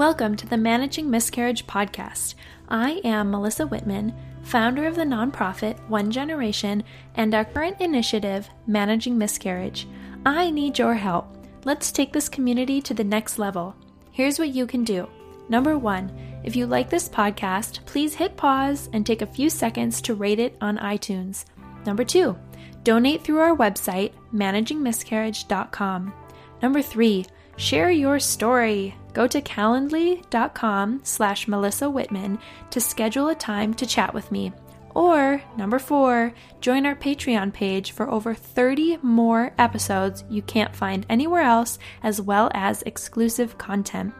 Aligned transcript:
Welcome 0.00 0.34
to 0.36 0.46
the 0.46 0.56
Managing 0.56 1.10
Miscarriage 1.10 1.66
podcast. 1.66 2.34
I 2.70 3.02
am 3.04 3.30
Melissa 3.30 3.66
Wittman, 3.66 4.14
founder 4.42 4.86
of 4.86 4.96
the 4.96 5.02
nonprofit 5.02 5.78
One 5.90 6.10
Generation 6.10 6.84
and 7.16 7.34
our 7.34 7.44
current 7.44 7.82
initiative, 7.82 8.48
Managing 8.66 9.18
Miscarriage. 9.18 9.86
I 10.24 10.50
need 10.52 10.78
your 10.78 10.94
help. 10.94 11.36
Let's 11.66 11.92
take 11.92 12.14
this 12.14 12.30
community 12.30 12.80
to 12.80 12.94
the 12.94 13.04
next 13.04 13.38
level. 13.38 13.76
Here's 14.10 14.38
what 14.38 14.48
you 14.48 14.66
can 14.66 14.84
do. 14.84 15.06
Number 15.50 15.76
one, 15.76 16.10
if 16.44 16.56
you 16.56 16.66
like 16.66 16.88
this 16.88 17.06
podcast, 17.06 17.84
please 17.84 18.14
hit 18.14 18.38
pause 18.38 18.88
and 18.94 19.04
take 19.04 19.20
a 19.20 19.26
few 19.26 19.50
seconds 19.50 20.00
to 20.00 20.14
rate 20.14 20.38
it 20.38 20.56
on 20.62 20.78
iTunes. 20.78 21.44
Number 21.84 22.04
two, 22.04 22.38
donate 22.84 23.22
through 23.22 23.40
our 23.40 23.54
website, 23.54 24.12
managingmiscarriage.com. 24.32 26.14
Number 26.62 26.80
three, 26.80 27.26
share 27.58 27.90
your 27.90 28.18
story. 28.18 28.94
Go 29.12 29.26
to 29.26 29.40
calendly.com 29.40 31.00
slash 31.02 31.48
Melissa 31.48 31.86
Wittman 31.86 32.38
to 32.70 32.80
schedule 32.80 33.28
a 33.28 33.34
time 33.34 33.74
to 33.74 33.86
chat 33.86 34.14
with 34.14 34.30
me. 34.30 34.52
Or, 34.94 35.42
number 35.56 35.78
four, 35.78 36.32
join 36.60 36.84
our 36.84 36.96
Patreon 36.96 37.52
page 37.52 37.92
for 37.92 38.10
over 38.10 38.34
30 38.34 38.98
more 39.02 39.52
episodes 39.58 40.24
you 40.28 40.42
can't 40.42 40.74
find 40.74 41.06
anywhere 41.08 41.42
else, 41.42 41.78
as 42.02 42.20
well 42.20 42.50
as 42.54 42.82
exclusive 42.82 43.56
content. 43.56 44.12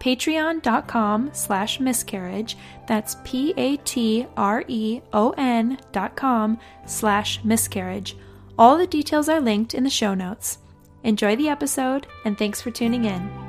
Patreon.com 0.00 1.30
slash 1.32 1.80
miscarriage, 1.80 2.56
that's 2.86 3.16
P 3.24 3.54
A 3.56 3.76
T 3.78 4.26
R 4.36 4.64
E 4.68 5.00
O 5.12 5.34
N 5.36 5.78
dot 5.92 6.16
com 6.16 6.58
slash 6.86 7.42
miscarriage. 7.44 8.16
All 8.58 8.78
the 8.78 8.86
details 8.86 9.28
are 9.28 9.40
linked 9.40 9.74
in 9.74 9.84
the 9.84 9.90
show 9.90 10.14
notes. 10.14 10.58
Enjoy 11.02 11.36
the 11.36 11.48
episode, 11.48 12.06
and 12.24 12.36
thanks 12.36 12.60
for 12.60 12.70
tuning 12.70 13.04
in. 13.04 13.45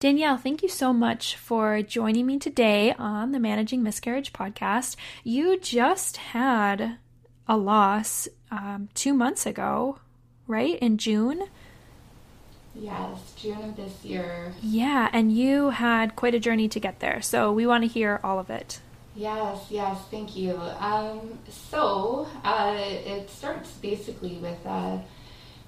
Danielle, 0.00 0.38
thank 0.38 0.62
you 0.62 0.68
so 0.70 0.94
much 0.94 1.36
for 1.36 1.82
joining 1.82 2.24
me 2.24 2.38
today 2.38 2.94
on 2.94 3.32
the 3.32 3.38
Managing 3.38 3.82
Miscarriage 3.82 4.32
podcast. 4.32 4.96
You 5.24 5.60
just 5.60 6.16
had 6.16 6.96
a 7.46 7.58
loss 7.58 8.26
um, 8.50 8.88
two 8.94 9.12
months 9.12 9.44
ago, 9.44 9.98
right? 10.46 10.78
In 10.78 10.96
June? 10.96 11.42
Yes, 12.74 13.34
June 13.36 13.62
of 13.62 13.76
this 13.76 14.02
year. 14.02 14.54
Yeah, 14.62 15.10
and 15.12 15.36
you 15.36 15.68
had 15.68 16.16
quite 16.16 16.34
a 16.34 16.40
journey 16.40 16.66
to 16.70 16.80
get 16.80 17.00
there. 17.00 17.20
So 17.20 17.52
we 17.52 17.66
want 17.66 17.84
to 17.84 17.88
hear 17.88 18.20
all 18.24 18.38
of 18.38 18.48
it. 18.48 18.80
Yes, 19.14 19.66
yes, 19.68 19.98
thank 20.10 20.34
you. 20.34 20.56
Um, 20.78 21.38
so 21.50 22.26
uh, 22.42 22.74
it 22.78 23.28
starts 23.28 23.70
basically 23.72 24.38
with 24.38 24.64
uh, 24.64 24.96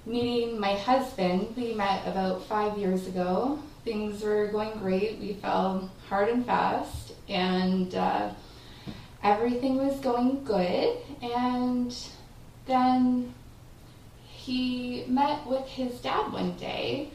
meeting 0.07 0.59
my 0.59 0.73
husband. 0.73 1.53
We 1.55 1.75
met 1.75 2.07
about 2.07 2.47
five 2.47 2.79
years 2.79 3.05
ago 3.05 3.59
things 3.83 4.21
were 4.21 4.47
going 4.47 4.77
great. 4.79 5.19
We 5.19 5.33
fell 5.33 5.91
hard 6.07 6.29
and 6.29 6.45
fast, 6.45 7.13
and 7.27 7.93
uh, 7.93 8.31
everything 9.21 9.77
was 9.77 9.99
going 9.99 10.43
good. 10.43 10.97
And 11.21 11.95
then 12.65 13.33
he 14.23 15.05
met 15.07 15.45
with 15.45 15.67
his 15.67 15.99
dad 15.99 16.31
one 16.31 16.55
day, 16.57 17.09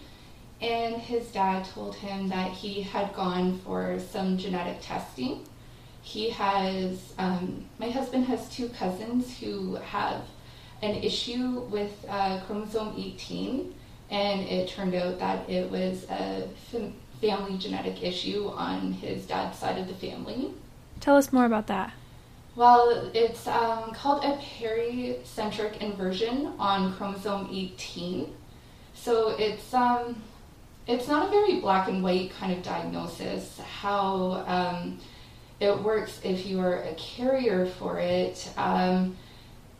and 0.60 0.96
his 0.96 1.28
dad 1.28 1.64
told 1.66 1.94
him 1.94 2.28
that 2.28 2.50
he 2.50 2.82
had 2.82 3.14
gone 3.14 3.58
for 3.60 3.98
some 3.98 4.38
genetic 4.38 4.78
testing. 4.82 5.44
He 6.02 6.30
has, 6.30 7.12
um, 7.18 7.66
my 7.78 7.90
husband 7.90 8.24
has 8.26 8.48
two 8.48 8.68
cousins 8.70 9.38
who 9.38 9.76
have 9.76 10.22
an 10.80 10.94
issue 10.96 11.60
with 11.70 11.92
uh, 12.08 12.40
chromosome 12.46 12.94
18 12.96 13.74
and 14.10 14.40
it 14.42 14.68
turned 14.68 14.94
out 14.94 15.18
that 15.18 15.48
it 15.48 15.70
was 15.70 16.04
a 16.10 16.48
family 17.20 17.58
genetic 17.58 18.02
issue 18.02 18.48
on 18.48 18.92
his 18.92 19.26
dad's 19.26 19.58
side 19.58 19.78
of 19.78 19.88
the 19.88 19.94
family. 19.94 20.52
Tell 21.00 21.16
us 21.16 21.32
more 21.32 21.44
about 21.44 21.66
that. 21.66 21.92
Well, 22.56 23.10
it's 23.14 23.46
um, 23.46 23.92
called 23.92 24.24
a 24.24 24.36
pericentric 24.36 25.80
inversion 25.80 26.54
on 26.58 26.92
chromosome 26.94 27.48
18. 27.52 28.34
So 28.94 29.36
it's 29.38 29.72
um, 29.72 30.20
it's 30.86 31.06
not 31.06 31.28
a 31.28 31.30
very 31.30 31.60
black 31.60 31.88
and 31.88 32.02
white 32.02 32.32
kind 32.32 32.52
of 32.52 32.62
diagnosis. 32.62 33.60
How 33.60 34.44
um, 34.46 34.98
it 35.60 35.78
works 35.82 36.20
if 36.24 36.46
you 36.46 36.60
are 36.60 36.82
a 36.82 36.94
carrier 36.94 37.66
for 37.66 37.98
it, 38.00 38.50
um, 38.56 39.16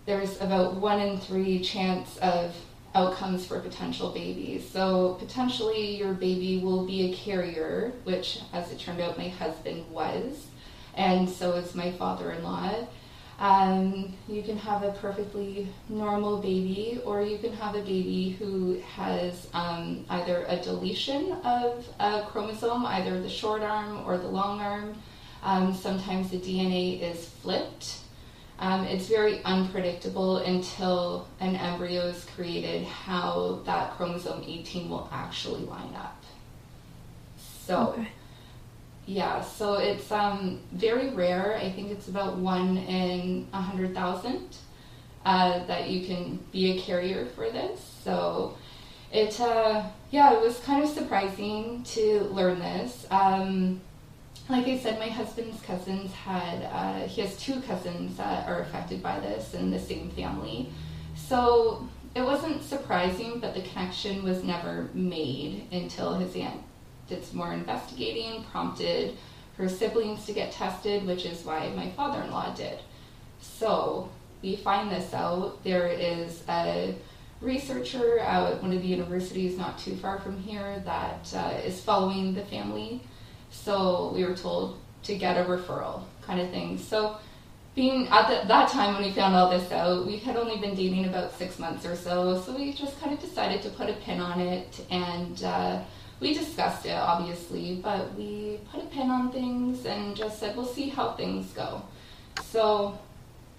there's 0.07 0.41
about 0.41 0.77
one 0.77 1.01
in 1.01 1.19
three 1.19 1.59
chance 1.59 2.17
of 2.19 2.55
outcomes 2.95 3.47
for 3.47 3.61
potential 3.61 4.11
babies. 4.11 4.69
So 4.69 5.15
potentially 5.19 5.97
your 5.97 6.15
baby 6.15 6.61
will 6.63 6.87
be 6.87 7.13
a 7.13 7.15
carrier, 7.15 7.93
which 8.05 8.41
as 8.53 8.71
it 8.73 8.79
turned 8.79 9.01
out 9.01 9.19
my 9.19 9.29
husband 9.29 9.89
was, 9.91 10.47
and 10.95 11.29
so 11.29 11.53
is 11.53 11.75
my 11.75 11.93
father-in-law. 11.93 12.87
Um, 13.39 14.15
you 14.27 14.43
can 14.43 14.59
have 14.59 14.83
a 14.83 14.91
perfectly 14.93 15.69
normal 15.89 16.39
baby, 16.39 17.01
or 17.05 17.23
you 17.23 17.39
can 17.39 17.53
have 17.53 17.77
a 17.77 17.81
baby 17.81 18.31
who 18.31 18.81
has 18.97 19.49
um, 19.55 20.05
either 20.11 20.45
a 20.49 20.57
deletion 20.57 21.33
of 21.45 21.87
a 22.01 22.23
chromosome, 22.23 22.85
either 22.87 23.21
the 23.21 23.29
short 23.29 23.63
arm 23.63 24.03
or 24.05 24.19
the 24.19 24.27
long 24.27 24.61
arm. 24.61 24.95
Um, 25.45 25.73
sometimes 25.73 26.31
the 26.31 26.39
DNA 26.39 27.01
is 27.01 27.29
flipped. 27.29 27.99
Um, 28.61 28.85
it's 28.85 29.07
very 29.07 29.43
unpredictable 29.45 30.39
until 30.39 31.29
an 31.39 31.55
embryo 31.55 32.07
is 32.07 32.25
created 32.35 32.85
how 32.85 33.61
that 33.65 33.93
chromosome 33.97 34.43
18 34.45 34.91
will 34.91 35.09
actually 35.13 35.65
line 35.65 35.95
up. 35.95 36.21
So, 37.65 37.91
okay. 37.91 38.09
yeah, 39.07 39.43
so 39.43 39.75
it's 39.75 40.11
um, 40.11 40.61
very 40.73 41.11
rare. 41.11 41.57
I 41.57 41.71
think 41.71 41.93
it's 41.93 42.09
about 42.09 42.39
one 42.39 42.79
in 42.79 43.47
a 43.53 43.61
hundred 43.61 43.95
thousand 43.95 44.57
uh, 45.25 45.65
that 45.67 45.89
you 45.89 46.07
can 46.07 46.41
be 46.51 46.79
a 46.79 46.81
carrier 46.81 47.27
for 47.27 47.51
this. 47.51 47.81
So, 48.03 48.57
it 49.13 49.41
uh, 49.41 49.85
yeah, 50.11 50.33
it 50.33 50.41
was 50.41 50.59
kind 50.61 50.83
of 50.83 50.89
surprising 50.89 51.85
to 51.85 52.23
learn 52.33 52.59
this. 52.59 53.07
Um, 53.11 53.81
like 54.49 54.67
I 54.67 54.79
said, 54.79 54.99
my 54.99 55.09
husband's 55.09 55.61
cousins 55.63 56.13
had, 56.15 56.63
uh, 56.73 57.07
he 57.07 57.21
has 57.21 57.37
two 57.37 57.61
cousins 57.61 58.17
that 58.17 58.49
are 58.49 58.61
affected 58.61 59.03
by 59.03 59.21
this 59.21 59.53
in 59.53 59.71
the 59.71 59.79
same 59.79 60.11
family. 60.11 60.71
So 61.15 61.87
it 62.15 62.23
wasn't 62.23 62.63
surprising, 62.63 63.41
but 63.41 63.55
the 63.55 63.61
connection 63.61 64.23
was 64.25 64.43
never 64.43 64.89
made 64.95 65.67
until 65.71 66.15
his 66.15 66.35
aunt 66.35 66.63
did 67.09 67.25
some 67.25 67.39
more 67.39 67.53
investigating, 67.53 68.45
prompted 68.45 69.17
her 69.59 69.69
siblings 69.69 70.25
to 70.27 70.33
get 70.33 70.53
tested, 70.53 71.05
which 71.05 71.27
is 71.27 71.45
why 71.45 71.69
my 71.77 71.91
father 71.91 72.23
in 72.23 72.31
law 72.31 72.55
did. 72.55 72.79
So 73.41 74.09
we 74.41 74.57
find 74.57 74.91
this 74.91 75.13
out. 75.13 75.63
There 75.63 75.89
is 75.89 76.43
a 76.49 76.95
researcher 77.41 78.19
at 78.21 78.63
one 78.63 78.73
of 78.73 78.81
the 78.81 78.89
universities 78.89 79.59
not 79.59 79.79
too 79.79 79.97
far 79.97 80.21
from 80.21 80.41
here 80.43 80.83
that 80.85 81.33
uh, 81.35 81.61
is 81.65 81.81
following 81.81 82.35
the 82.35 82.45
family 82.47 83.03
so 83.51 84.13
we 84.15 84.25
were 84.25 84.35
told 84.35 84.79
to 85.05 85.17
get 85.17 85.37
a 85.37 85.49
referral 85.49 86.03
kind 86.23 86.41
of 86.41 86.51
thing. 86.51 86.79
So 86.79 87.17
being 87.75 88.09
at 88.09 88.29
the, 88.29 88.49
that 88.49 88.69
time 88.71 88.95
when 88.95 89.05
we 89.05 89.13
found 89.13 89.35
all 89.35 89.51
this 89.51 89.71
out, 89.71 90.07
we 90.07 90.19
had 90.19 90.37
only 90.37 90.59
been 90.59 90.75
dating 90.75 91.07
about 91.07 91.37
six 91.37 91.59
months 91.59 91.87
or 91.87 91.97
so. 91.97 92.41
So 92.41 92.55
we 92.57 92.73
just 92.73 93.01
kind 93.01 93.13
of 93.13 93.21
decided 93.21 93.63
to 93.63 93.71
put 93.71 93.89
a 93.89 93.95
pin 93.95 94.21
on 94.21 94.41
it 94.41 94.85
and 94.91 95.43
uh, 95.45 95.83
we 96.21 96.35
discussed 96.35 96.87
it 96.87 96.93
obviously, 96.93 97.77
but 97.77 98.15
we 98.15 98.59
put 98.71 98.83
a 98.83 98.87
pin 98.87 99.11
on 99.11 99.31
things 99.31 99.87
and 99.87 100.17
just 100.17 100.41
said 100.41 100.57
we'll 100.57 100.67
see 100.67 100.89
how 100.89 101.13
things 101.13 101.53
go. 101.53 101.83
So 102.43 102.99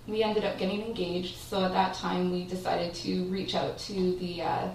we 0.10 0.24
ended 0.24 0.44
up 0.44 0.58
getting 0.58 0.82
engaged. 0.82 1.38
So 1.38 1.64
at 1.64 1.72
that 1.74 1.94
time, 1.94 2.32
we 2.32 2.46
decided 2.46 2.94
to 2.96 3.24
reach 3.26 3.56
out 3.56 3.78
to 3.80 4.18
the 4.18 4.42
uh, 4.42 4.70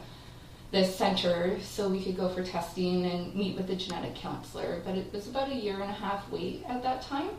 the 0.75 0.85
center 0.85 1.57
so 1.61 1.89
we 1.89 2.03
could 2.03 2.17
go 2.17 2.29
for 2.29 2.43
testing 2.43 3.07
and 3.07 3.33
meet 3.35 3.57
with 3.57 3.69
the 3.69 3.77
genetic 3.77 4.17
counselor. 4.17 4.83
But 4.85 4.97
it 4.97 5.13
was 5.13 5.29
about 5.29 5.49
a 5.49 5.55
year 5.55 5.75
and 5.75 5.85
a 5.91 5.95
half 5.95 6.29
wait 6.31 6.65
at 6.69 6.83
that 6.83 7.03
time. 7.03 7.31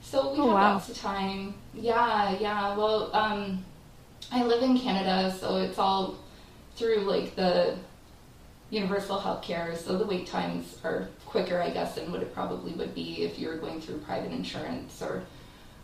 So 0.00 0.32
we 0.32 0.38
oh, 0.38 0.46
had 0.46 0.54
wow. 0.54 0.72
lots 0.74 0.88
of 0.88 0.96
time. 0.96 1.54
Yeah, 1.74 2.36
yeah. 2.40 2.74
Well, 2.74 3.14
um, 3.14 3.62
I 4.32 4.42
live 4.42 4.62
in 4.62 4.78
Canada, 4.78 5.36
so 5.38 5.58
it's 5.58 5.78
all 5.78 6.16
through 6.76 7.00
like 7.00 7.36
the 7.36 7.76
universal 8.70 9.20
health 9.20 9.42
care, 9.42 9.76
so 9.76 9.98
the 9.98 10.06
wait 10.06 10.26
times 10.26 10.78
are 10.82 11.08
quicker, 11.26 11.60
I 11.60 11.68
guess, 11.68 11.94
than 11.94 12.10
what 12.10 12.22
it 12.22 12.32
probably 12.32 12.72
would 12.72 12.94
be 12.94 13.22
if 13.22 13.38
you 13.38 13.48
were 13.48 13.56
going 13.56 13.82
through 13.82 13.98
private 13.98 14.32
insurance 14.32 15.02
or 15.02 15.22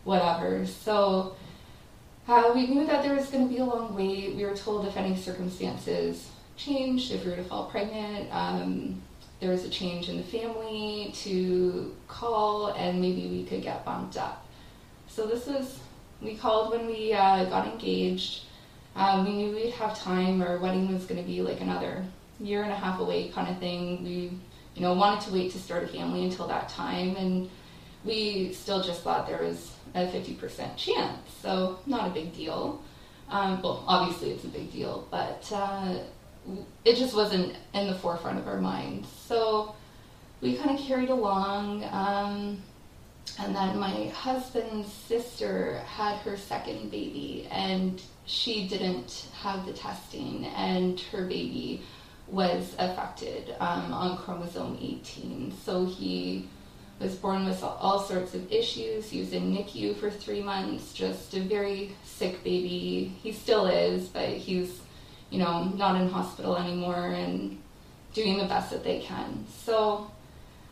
whatever. 0.05 0.65
So 0.65 1.35
uh, 2.27 2.51
we 2.55 2.65
knew 2.65 2.87
that 2.87 3.03
there 3.03 3.13
was 3.13 3.27
going 3.27 3.47
to 3.47 3.53
be 3.53 3.59
a 3.59 3.65
long 3.65 3.95
wait. 3.95 4.35
We 4.35 4.43
were 4.43 4.55
told 4.55 4.87
if 4.87 4.97
any 4.97 5.15
circumstances 5.15 6.29
changed, 6.59 7.11
if 7.11 7.23
we 7.23 7.31
were 7.31 7.37
to 7.37 7.43
fall 7.43 7.65
pregnant, 7.65 8.27
um, 8.31 9.01
there 9.39 9.49
was 9.49 9.63
a 9.63 9.69
change 9.69 10.09
in 10.09 10.17
the 10.17 10.23
family 10.23 11.11
to 11.15 11.95
call 12.07 12.67
and 12.73 12.99
maybe 12.99 13.27
we 13.27 13.45
could 13.45 13.61
get 13.61 13.85
bumped 13.85 14.17
up. 14.17 14.45
So 15.07 15.25
this 15.25 15.47
was, 15.47 15.79
we 16.21 16.35
called 16.35 16.71
when 16.71 16.85
we 16.85 17.13
uh, 17.13 17.45
got 17.45 17.67
engaged. 17.67 18.43
Um, 18.95 19.25
we 19.25 19.31
knew 19.31 19.55
we'd 19.55 19.73
have 19.73 19.97
time. 19.97 20.41
Our 20.41 20.57
wedding 20.57 20.93
was 20.93 21.05
going 21.05 21.21
to 21.21 21.27
be 21.27 21.41
like 21.41 21.61
another 21.61 22.03
year 22.39 22.63
and 22.63 22.71
a 22.71 22.75
half 22.75 22.99
away 22.99 23.29
kind 23.29 23.49
of 23.49 23.57
thing. 23.59 24.03
We 24.03 24.31
you 24.75 24.81
know, 24.81 24.93
wanted 24.93 25.21
to 25.27 25.33
wait 25.33 25.51
to 25.51 25.59
start 25.59 25.83
a 25.83 25.87
family 25.87 26.23
until 26.23 26.47
that 26.47 26.69
time. 26.69 27.15
And 27.17 27.49
we 28.05 28.53
still 28.53 28.81
just 28.81 29.01
thought 29.01 29.27
there 29.27 29.43
was 29.43 29.73
a 29.93 30.07
50% 30.07 30.77
chance. 30.77 31.17
So, 31.41 31.79
not 31.85 32.07
a 32.07 32.13
big 32.13 32.33
deal. 32.33 32.81
Um, 33.29 33.61
well, 33.61 33.83
obviously 33.87 34.31
it's 34.31 34.45
a 34.45 34.47
big 34.47 34.71
deal, 34.71 35.07
but 35.11 35.47
uh, 35.53 35.99
it 36.85 36.95
just 36.95 37.15
wasn't 37.15 37.55
in 37.73 37.87
the 37.87 37.95
forefront 37.95 38.39
of 38.39 38.47
our 38.47 38.59
minds. 38.59 39.07
So, 39.25 39.75
we 40.41 40.55
kind 40.55 40.77
of 40.77 40.85
carried 40.85 41.09
along. 41.09 41.83
Um, 41.91 42.61
and 43.37 43.55
then 43.55 43.77
my 43.79 44.07
husband's 44.07 44.91
sister 44.91 45.79
had 45.85 46.17
her 46.17 46.35
second 46.35 46.91
baby, 46.91 47.47
and 47.51 48.01
she 48.25 48.67
didn't 48.67 49.27
have 49.41 49.65
the 49.65 49.73
testing, 49.73 50.45
and 50.45 50.99
her 50.99 51.25
baby 51.25 51.83
was 52.27 52.75
affected 52.77 53.55
um, 53.59 53.93
on 53.93 54.17
chromosome 54.17 54.77
18. 54.81 55.53
So 55.63 55.85
he 55.85 56.47
was 56.99 57.15
born 57.15 57.45
with 57.45 57.63
all 57.63 58.01
sorts 58.01 58.33
of 58.33 58.51
issues. 58.51 59.09
He 59.09 59.19
was 59.19 59.31
in 59.31 59.55
NICU 59.55 59.95
for 59.95 60.09
three 60.09 60.41
months, 60.41 60.93
just 60.93 61.33
a 61.33 61.39
very 61.39 61.95
sick 62.03 62.43
baby. 62.43 63.15
He 63.23 63.31
still 63.31 63.67
is, 63.67 64.09
but 64.09 64.29
he's, 64.29 64.81
you 65.29 65.39
know, 65.39 65.65
not 65.75 65.99
in 65.99 66.09
hospital 66.09 66.57
anymore 66.57 67.07
and 67.09 67.57
doing 68.13 68.37
the 68.37 68.45
best 68.45 68.71
that 68.71 68.83
they 68.83 68.99
can. 68.99 69.45
So 69.63 70.09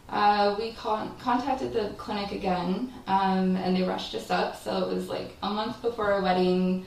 uh, 0.09 0.55
we 0.57 0.71
con- 0.73 1.15
contacted 1.19 1.73
the 1.73 1.89
clinic 1.97 2.31
again, 2.31 2.93
um, 3.07 3.55
and 3.57 3.75
they 3.75 3.83
rushed 3.83 4.15
us 4.15 4.31
up. 4.31 4.61
So 4.61 4.89
it 4.89 4.93
was 4.93 5.09
like 5.09 5.35
a 5.43 5.49
month 5.49 5.81
before 5.81 6.11
our 6.11 6.21
wedding. 6.21 6.85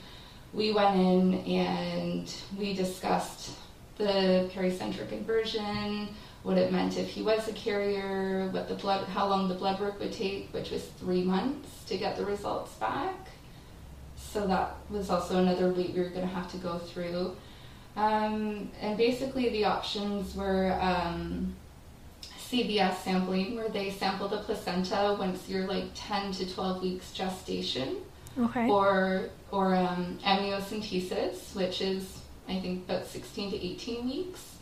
We 0.53 0.73
went 0.73 0.97
in 0.97 1.35
and 1.45 2.35
we 2.59 2.75
discussed 2.75 3.57
the 3.99 4.51
pericentric 4.55 5.13
inversion, 5.13 6.09
what 6.43 6.57
it 6.57 6.73
meant 6.73 6.97
if 6.97 7.09
he 7.09 7.23
was 7.23 7.47
a 7.49 7.53
carrier, 7.53 8.49
what 8.51 8.67
the 8.67 8.75
blood, 8.75 9.07
how 9.09 9.29
long 9.29 9.49
the 9.49 9.55
blood 9.55 9.79
work 9.79 10.01
would 10.01 10.13
take, 10.13 10.49
which 10.53 10.71
was 10.71 10.83
three 10.99 11.23
months 11.23 11.85
to 11.85 11.99
get 11.99 12.17
the 12.17 12.25
results 12.25 12.73
back. 12.77 13.29
So 14.17 14.47
that 14.47 14.77
was 14.89 15.11
also 15.11 15.39
another 15.39 15.71
wait 15.71 15.93
we 15.93 16.01
were 16.01 16.09
going 16.09 16.27
to 16.27 16.35
have 16.35 16.51
to 16.53 16.57
go 16.57 16.79
through. 16.79 17.37
Um, 17.97 18.71
and 18.81 18.97
basically, 18.97 19.49
the 19.51 19.65
options 19.65 20.35
were 20.35 20.79
um, 20.81 21.55
CVS 22.23 23.03
sampling, 23.03 23.57
where 23.57 23.69
they 23.69 23.91
sample 23.91 24.29
the 24.29 24.39
placenta 24.39 25.17
once 25.19 25.49
you're 25.49 25.67
like 25.67 25.87
10 25.95 26.33
to 26.33 26.53
12 26.53 26.83
weeks 26.83 27.13
gestation. 27.13 27.97
Okay. 28.39 28.69
Or 28.69 29.31
or 29.51 29.75
um, 29.75 30.19
amniocentesis, 30.25 31.55
which 31.57 31.81
is 31.81 32.21
I 32.49 32.61
think 32.61 32.89
about 32.89 33.07
16 33.07 33.53
to 33.53 33.57
18 33.57 34.09
weeks. 34.09 34.57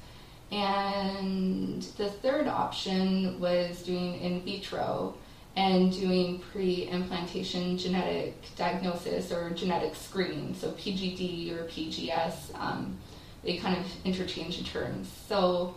And 0.51 1.83
the 1.99 2.09
third 2.09 2.49
option 2.49 3.39
was 3.39 3.83
doing 3.83 4.19
in 4.21 4.41
vitro 4.43 5.15
and 5.57 5.93
doing 5.93 6.39
pre-implantation 6.53 7.77
genetic 7.77 8.35
diagnosis 8.57 9.33
or 9.33 9.51
genetic 9.51 9.95
screening, 9.95 10.55
so 10.55 10.71
PGD 10.73 11.53
or 11.53 11.65
PGS. 11.65 12.55
Um, 12.59 12.97
they 13.43 13.57
kind 13.57 13.77
of 13.77 13.87
interchange 14.05 14.71
terms. 14.71 15.11
So 15.29 15.75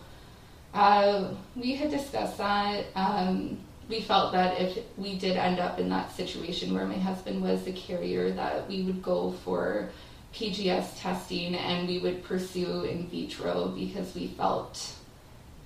uh, 0.74 1.32
we 1.56 1.74
had 1.74 1.90
discussed 1.90 2.38
that. 2.38 2.86
Um, 2.94 3.58
we 3.88 4.00
felt 4.00 4.32
that 4.32 4.60
if 4.60 4.78
we 4.96 5.18
did 5.18 5.36
end 5.36 5.58
up 5.58 5.78
in 5.78 5.88
that 5.90 6.12
situation 6.12 6.74
where 6.74 6.86
my 6.86 6.98
husband 6.98 7.42
was 7.42 7.64
the 7.64 7.72
carrier, 7.72 8.30
that 8.30 8.68
we 8.68 8.82
would 8.82 9.02
go 9.02 9.32
for 9.44 9.90
PGS 10.34 11.00
testing 11.00 11.54
and 11.54 11.86
we 11.86 11.98
would 11.98 12.24
pursue 12.24 12.84
in 12.84 13.06
vitro 13.08 13.68
because 13.68 14.14
we 14.14 14.28
felt 14.28 14.94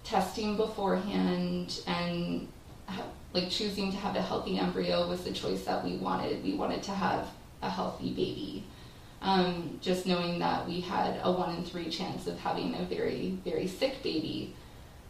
testing 0.02 0.56
beforehand 0.56 1.80
and 1.86 2.48
like 3.32 3.50
choosing 3.50 3.90
to 3.90 3.96
have 3.98 4.16
a 4.16 4.22
healthy 4.22 4.58
embryo 4.58 5.08
was 5.08 5.22
the 5.24 5.32
choice 5.32 5.64
that 5.64 5.84
we 5.84 5.96
wanted. 5.96 6.42
We 6.42 6.54
wanted 6.54 6.82
to 6.84 6.92
have 6.92 7.28
a 7.62 7.70
healthy 7.70 8.10
baby. 8.10 8.64
Um, 9.22 9.78
just 9.80 10.06
knowing 10.06 10.38
that 10.40 10.66
we 10.68 10.80
had 10.80 11.18
a 11.22 11.32
one 11.32 11.56
in 11.56 11.64
three 11.64 11.90
chance 11.90 12.26
of 12.26 12.38
having 12.38 12.74
a 12.74 12.84
very, 12.84 13.38
very 13.44 13.66
sick 13.66 14.02
baby. 14.02 14.54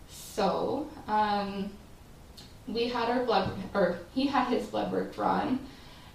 So 0.08 0.88
um, 1.08 1.70
we 2.68 2.88
had 2.88 3.10
our 3.10 3.24
blood, 3.24 3.50
or 3.74 3.98
he 4.14 4.26
had 4.26 4.48
his 4.48 4.66
blood 4.66 4.92
work 4.92 5.14
drawn 5.14 5.58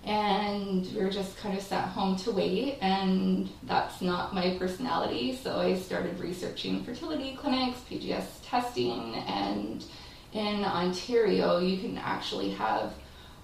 and 0.04 0.88
we 0.96 1.04
were 1.04 1.12
just 1.12 1.38
kind 1.38 1.56
of 1.56 1.64
sent 1.64 1.86
home 1.86 2.16
to 2.16 2.32
wait 2.32 2.78
and 2.82 3.50
that's 3.64 4.02
not 4.02 4.34
my 4.34 4.56
personality 4.58 5.36
so 5.36 5.60
i 5.60 5.76
started 5.76 6.20
researching 6.20 6.84
fertility 6.84 7.38
clinics 7.40 7.80
pgs 7.90 8.24
testing 8.44 9.16
and 9.28 9.86
in 10.34 10.64
ontario 10.66 11.60
you 11.60 11.78
can 11.78 12.00
actually 12.00 12.50
have 12.50 12.94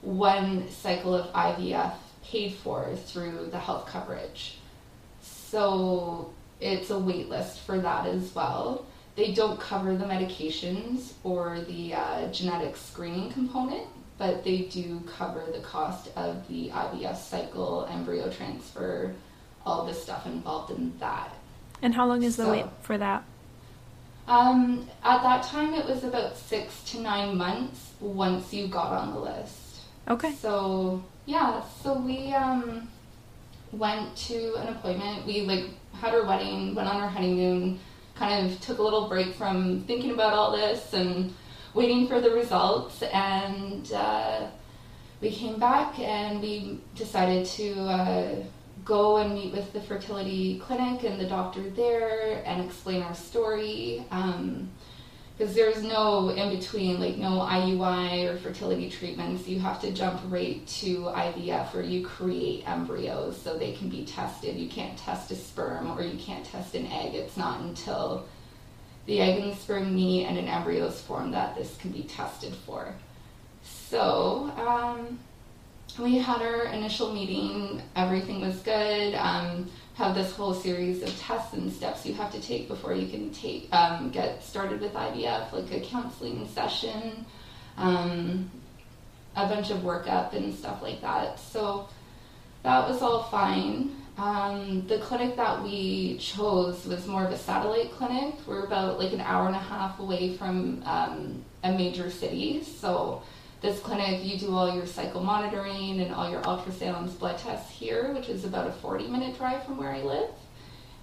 one 0.01 0.67
cycle 0.71 1.13
of 1.13 1.31
ivf 1.33 1.93
paid 2.27 2.53
for 2.53 2.95
through 3.05 3.47
the 3.51 3.59
health 3.59 3.87
coverage 3.87 4.57
so 5.21 6.31
it's 6.59 6.89
a 6.89 6.97
wait 6.97 7.29
list 7.29 7.61
for 7.61 7.79
that 7.79 8.05
as 8.05 8.33
well 8.35 8.85
they 9.15 9.33
don't 9.33 9.59
cover 9.59 9.95
the 9.95 10.05
medications 10.05 11.13
or 11.23 11.61
the 11.61 11.93
uh, 11.93 12.31
genetic 12.31 12.75
screening 12.75 13.31
component 13.31 13.87
but 14.17 14.43
they 14.43 14.61
do 14.63 15.01
cover 15.05 15.43
the 15.51 15.59
cost 15.59 16.09
of 16.15 16.47
the 16.47 16.69
IVF 16.69 17.17
cycle, 17.17 17.87
embryo 17.91 18.29
transfer, 18.31 19.13
all 19.65 19.85
the 19.85 19.93
stuff 19.93 20.25
involved 20.25 20.71
in 20.71 20.97
that. 20.99 21.33
And 21.81 21.93
how 21.93 22.07
long 22.07 22.23
is 22.23 22.35
so, 22.35 22.45
the 22.45 22.51
wait 22.51 22.65
for 22.81 22.97
that? 22.97 23.23
Um, 24.27 24.87
at 25.03 25.21
that 25.21 25.43
time, 25.43 25.73
it 25.73 25.85
was 25.85 26.03
about 26.03 26.35
six 26.35 26.83
to 26.91 26.99
nine 26.99 27.37
months 27.37 27.91
once 27.99 28.53
you 28.53 28.67
got 28.67 28.91
on 28.91 29.13
the 29.13 29.19
list. 29.19 29.81
Okay. 30.07 30.33
So 30.33 31.03
yeah, 31.27 31.61
so 31.83 31.93
we 31.93 32.33
um, 32.33 32.87
went 33.73 34.15
to 34.15 34.55
an 34.55 34.69
appointment. 34.69 35.27
We 35.27 35.41
like 35.41 35.65
had 35.93 36.15
our 36.15 36.25
wedding, 36.25 36.73
went 36.73 36.87
on 36.87 36.95
our 36.95 37.09
honeymoon, 37.09 37.79
kind 38.15 38.49
of 38.49 38.59
took 38.61 38.79
a 38.79 38.81
little 38.81 39.09
break 39.09 39.35
from 39.35 39.81
thinking 39.81 40.11
about 40.11 40.33
all 40.33 40.55
this 40.55 40.93
and 40.93 41.33
waiting 41.73 42.07
for 42.07 42.21
the 42.21 42.31
results, 42.31 43.03
and 43.03 43.91
uh, 43.91 44.47
we 45.19 45.29
came 45.29 45.59
back 45.59 45.99
and 45.99 46.41
we 46.41 46.79
decided 46.95 47.45
to 47.45 47.73
uh, 47.81 48.35
go 48.85 49.17
and 49.17 49.33
meet 49.33 49.51
with 49.51 49.73
the 49.73 49.81
fertility 49.81 50.59
clinic 50.59 51.03
and 51.03 51.19
the 51.19 51.27
doctor 51.27 51.69
there 51.71 52.41
and 52.45 52.63
explain 52.63 53.03
our 53.03 53.13
story. 53.13 54.05
Because 55.37 55.53
there's 55.53 55.83
no 55.83 56.29
in 56.29 56.57
between, 56.57 56.99
like 56.99 57.17
no 57.17 57.39
IUI 57.39 58.27
or 58.27 58.37
fertility 58.37 58.89
treatments. 58.89 59.47
You 59.47 59.59
have 59.59 59.79
to 59.81 59.91
jump 59.91 60.19
right 60.29 60.65
to 60.65 61.03
IVF 61.03 61.73
where 61.73 61.83
you 61.83 62.05
create 62.05 62.67
embryos 62.67 63.39
so 63.39 63.55
they 63.55 63.73
can 63.73 63.87
be 63.87 64.03
tested. 64.03 64.55
You 64.55 64.67
can't 64.67 64.97
test 64.97 65.29
a 65.29 65.35
sperm 65.35 65.91
or 65.91 66.01
you 66.01 66.17
can't 66.17 66.43
test 66.43 66.73
an 66.73 66.87
egg. 66.87 67.13
It's 67.13 67.37
not 67.37 67.61
until 67.61 68.25
the 69.05 69.21
egg 69.21 69.39
and 69.39 69.51
the 69.51 69.55
sperm 69.55 69.93
meet 69.93 70.25
and 70.25 70.39
an 70.39 70.47
embryo 70.47 70.85
is 70.87 70.99
formed 71.01 71.35
that 71.35 71.55
this 71.55 71.77
can 71.77 71.91
be 71.91 72.03
tested 72.03 72.55
for. 72.65 72.95
So 73.61 74.51
um, 74.57 75.19
we 75.99 76.17
had 76.17 76.41
our 76.41 76.63
initial 76.63 77.13
meeting. 77.13 77.83
Everything 77.95 78.41
was 78.41 78.57
good. 78.61 79.13
Um, 79.13 79.69
have 79.97 80.13
this 80.13 80.31
whole 80.33 80.53
series 80.53 81.01
of 81.01 81.19
tests 81.19 81.53
and 81.53 81.73
steps 81.73 82.05
you 82.05 82.13
have 82.13 82.31
to 82.31 82.39
take 82.39 82.67
before 82.67 82.93
you 82.93 83.07
can 83.07 83.31
take 83.31 83.67
um, 83.73 84.11
get 84.11 84.43
started 84.43 84.79
with 84.79 84.93
IVF, 84.93 85.51
like 85.51 85.71
a 85.71 85.79
counseling 85.79 86.47
session, 86.49 87.25
um, 87.77 88.49
a 89.35 89.47
bunch 89.47 89.71
of 89.71 89.79
workup 89.79 90.33
and 90.33 90.53
stuff 90.53 90.83
like 90.83 91.01
that. 91.01 91.39
So 91.39 91.89
that 92.61 92.87
was 92.87 93.01
all 93.01 93.23
fine. 93.23 93.95
Um, 94.19 94.85
the 94.87 94.99
clinic 94.99 95.35
that 95.35 95.63
we 95.63 96.17
chose 96.19 96.85
was 96.85 97.07
more 97.07 97.23
of 97.23 97.31
a 97.31 97.37
satellite 97.37 97.91
clinic. 97.93 98.35
We're 98.45 98.65
about 98.65 98.99
like 98.99 99.13
an 99.13 99.21
hour 99.21 99.47
and 99.47 99.55
a 99.55 99.59
half 99.59 99.99
away 99.99 100.37
from 100.37 100.83
um, 100.85 101.43
a 101.63 101.71
major 101.71 102.11
city. 102.11 102.63
So 102.63 103.23
this 103.61 103.79
clinic, 103.79 104.23
you 104.23 104.37
do 104.37 104.55
all 104.55 104.73
your 104.75 104.85
cycle 104.85 105.23
monitoring 105.23 105.99
and 106.01 106.13
all 106.13 106.29
your 106.29 106.41
ultrasounds, 106.41 107.17
blood 107.17 107.37
tests 107.39 107.71
here, 107.71 108.13
which 108.13 108.29
is 108.29 108.45
about 108.45 108.67
a 108.67 108.71
40 108.71 109.07
minute 109.07 109.37
drive 109.37 109.63
from 109.63 109.77
where 109.77 109.91
I 109.91 110.01
live. 110.03 110.29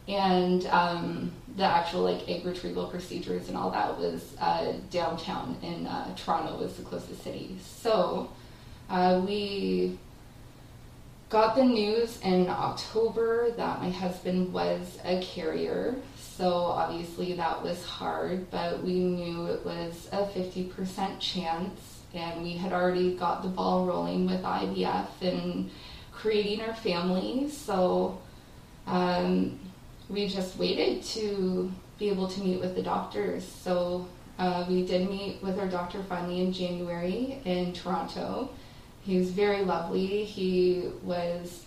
And 0.06 0.66
um, 0.66 1.32
the 1.56 1.64
actual 1.64 2.02
like 2.02 2.28
egg 2.28 2.44
retrieval 2.44 2.86
procedures 2.86 3.48
and 3.48 3.56
all 3.56 3.70
that 3.70 3.98
was 3.98 4.36
uh, 4.38 4.74
downtown 4.90 5.56
in 5.62 5.86
uh, 5.86 6.14
Toronto 6.14 6.58
was 6.58 6.76
the 6.76 6.82
closest 6.82 7.24
city. 7.24 7.56
So 7.60 8.30
uh, 8.90 9.22
we 9.26 9.98
got 11.30 11.56
the 11.56 11.64
news 11.64 12.20
in 12.22 12.48
October 12.48 13.50
that 13.56 13.80
my 13.80 13.90
husband 13.90 14.52
was 14.52 14.98
a 15.04 15.20
carrier. 15.20 15.96
So 16.16 16.52
obviously 16.52 17.32
that 17.32 17.62
was 17.62 17.82
hard, 17.84 18.50
but 18.50 18.82
we 18.82 19.00
knew 19.00 19.46
it 19.46 19.64
was 19.64 20.08
a 20.12 20.26
50% 20.26 21.18
chance. 21.18 21.93
And 22.14 22.42
we 22.42 22.52
had 22.52 22.72
already 22.72 23.16
got 23.16 23.42
the 23.42 23.48
ball 23.48 23.86
rolling 23.86 24.26
with 24.26 24.42
IVF 24.42 25.08
and 25.20 25.70
creating 26.12 26.60
our 26.60 26.74
family. 26.74 27.48
So 27.50 28.18
um, 28.86 29.58
we 30.08 30.28
just 30.28 30.56
waited 30.56 31.02
to 31.02 31.72
be 31.98 32.08
able 32.08 32.28
to 32.28 32.40
meet 32.40 32.60
with 32.60 32.74
the 32.76 32.82
doctors. 32.82 33.44
So 33.44 34.06
Uh, 34.36 34.64
we 34.68 34.84
did 34.84 35.08
meet 35.08 35.40
with 35.42 35.58
our 35.60 35.68
doctor 35.68 36.02
finally 36.08 36.40
in 36.40 36.52
January 36.52 37.40
in 37.44 37.72
Toronto. 37.72 38.50
He 39.02 39.16
was 39.16 39.30
very 39.30 39.62
lovely. 39.64 40.24
He 40.24 40.90
was 41.02 41.64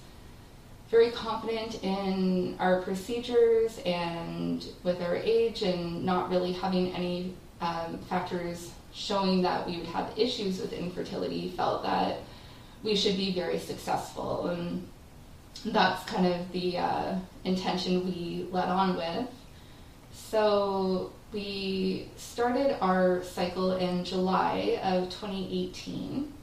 very 0.91 1.11
confident 1.11 1.81
in 1.83 2.55
our 2.59 2.81
procedures 2.81 3.79
and 3.85 4.65
with 4.83 5.01
our 5.01 5.15
age 5.15 5.61
and 5.61 6.03
not 6.03 6.29
really 6.29 6.51
having 6.51 6.93
any 6.93 7.33
um, 7.61 7.99
factors 8.09 8.71
showing 8.97 9.43
that 9.43 9.67
we 9.67 9.77
would 9.77 9.85
have 9.85 10.11
issues 10.17 10.59
with 10.59 10.73
infertility, 10.73 11.53
felt 11.55 11.83
that 11.83 12.17
we 12.81 12.95
should 12.95 13.15
be 13.15 13.31
very 13.31 13.59
successful. 13.59 14.47
And 14.47 14.87
that's 15.63 16.03
kind 16.05 16.25
of 16.25 16.51
the 16.51 16.79
uh, 16.79 17.15
intention 17.43 18.05
we 18.05 18.47
led 18.51 18.67
on 18.67 18.97
with. 18.97 19.27
So 20.11 21.11
we 21.31 22.09
started 22.17 22.77
our 22.81 23.23
cycle 23.23 23.77
in 23.77 24.03
July 24.03 24.79
of 24.83 25.09
2018. 25.11 26.33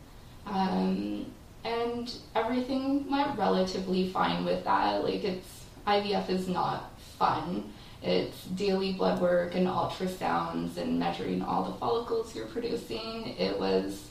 Um, 0.46 1.26
and 1.64 2.14
everything 2.36 3.10
went 3.10 3.36
relatively 3.36 4.10
fine 4.10 4.44
with 4.44 4.62
that. 4.62 5.02
Like 5.02 5.24
it's 5.24 5.64
IVF 5.88 6.30
is 6.30 6.46
not 6.46 6.90
fun. 7.18 7.72
It's 8.04 8.44
daily 8.44 8.92
blood 8.92 9.20
work 9.20 9.54
and 9.54 9.66
ultrasounds 9.66 10.76
and 10.76 10.98
measuring 10.98 11.42
all 11.42 11.64
the 11.64 11.78
follicles 11.78 12.36
you're 12.36 12.46
producing. 12.46 13.34
It 13.38 13.58
was 13.58 14.08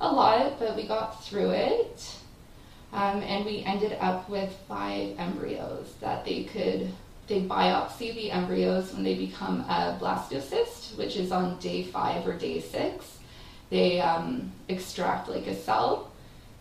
a 0.00 0.12
lot, 0.12 0.58
but 0.58 0.76
we 0.76 0.86
got 0.86 1.24
through 1.24 1.50
it. 1.50 2.16
Um, 2.92 3.22
and 3.22 3.44
we 3.44 3.64
ended 3.64 3.96
up 3.98 4.28
with 4.28 4.54
five 4.68 5.18
embryos 5.18 5.94
that 6.00 6.24
they 6.24 6.44
could 6.44 6.92
they 7.26 7.40
biopsy 7.40 8.14
the 8.14 8.30
embryos 8.30 8.92
when 8.92 9.02
they 9.02 9.14
become 9.14 9.60
a 9.62 9.96
blastocyst, 9.98 10.96
which 10.98 11.16
is 11.16 11.32
on 11.32 11.58
day 11.58 11.82
five 11.82 12.26
or 12.26 12.34
day 12.34 12.60
six. 12.60 13.18
They 13.70 14.00
um, 14.00 14.52
extract 14.68 15.28
like 15.28 15.46
a 15.46 15.54
cell 15.54 16.10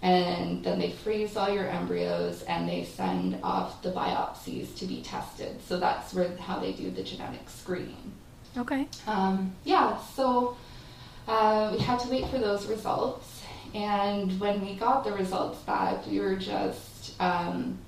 and 0.03 0.61
then 0.65 0.79
they 0.79 0.91
freeze 0.91 1.37
all 1.37 1.49
your 1.49 1.65
embryos 1.69 2.43
and 2.43 2.67
they 2.67 2.83
send 2.83 3.39
off 3.41 3.81
the 3.81 3.91
biopsies 3.91 4.75
to 4.77 4.85
be 4.85 5.01
tested. 5.01 5.55
So 5.65 5.79
that's 5.79 6.13
where 6.13 6.35
how 6.35 6.59
they 6.59 6.73
do 6.73 6.91
the 6.91 7.03
genetic 7.03 7.49
screening. 7.49 8.11
Okay. 8.57 8.85
Um, 9.07 9.55
yeah, 9.63 9.97
so 9.97 10.57
uh, 11.25 11.69
we 11.71 11.79
had 11.79 11.99
to 12.01 12.09
wait 12.09 12.27
for 12.29 12.37
those 12.37 12.67
results, 12.67 13.43
and 13.73 14.37
when 14.39 14.63
we 14.63 14.75
got 14.75 15.05
the 15.05 15.13
results 15.13 15.59
back, 15.61 16.05
we 16.05 16.19
were 16.19 16.35
just 16.35 17.19
um, 17.21 17.79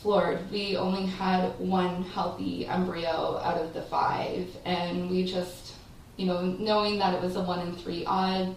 floored. 0.00 0.38
We 0.52 0.76
only 0.76 1.06
had 1.06 1.58
one 1.58 2.02
healthy 2.02 2.66
embryo 2.66 3.40
out 3.42 3.56
of 3.56 3.72
the 3.72 3.82
five, 3.82 4.54
and 4.66 5.10
we 5.10 5.24
just, 5.24 5.72
you 6.18 6.26
know, 6.26 6.42
knowing 6.42 6.98
that 6.98 7.14
it 7.14 7.22
was 7.22 7.36
a 7.36 7.42
one 7.42 7.66
in 7.66 7.74
three 7.74 8.04
odd 8.04 8.54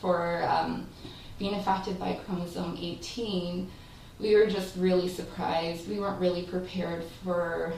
for 0.00 0.42
um, 0.42 0.86
being 1.38 1.54
affected 1.54 1.98
by 1.98 2.14
chromosome 2.24 2.76
18, 2.80 3.70
we 4.18 4.34
were 4.34 4.46
just 4.46 4.76
really 4.76 5.08
surprised. 5.08 5.88
We 5.88 6.00
weren't 6.00 6.20
really 6.20 6.42
prepared 6.42 7.04
for 7.22 7.74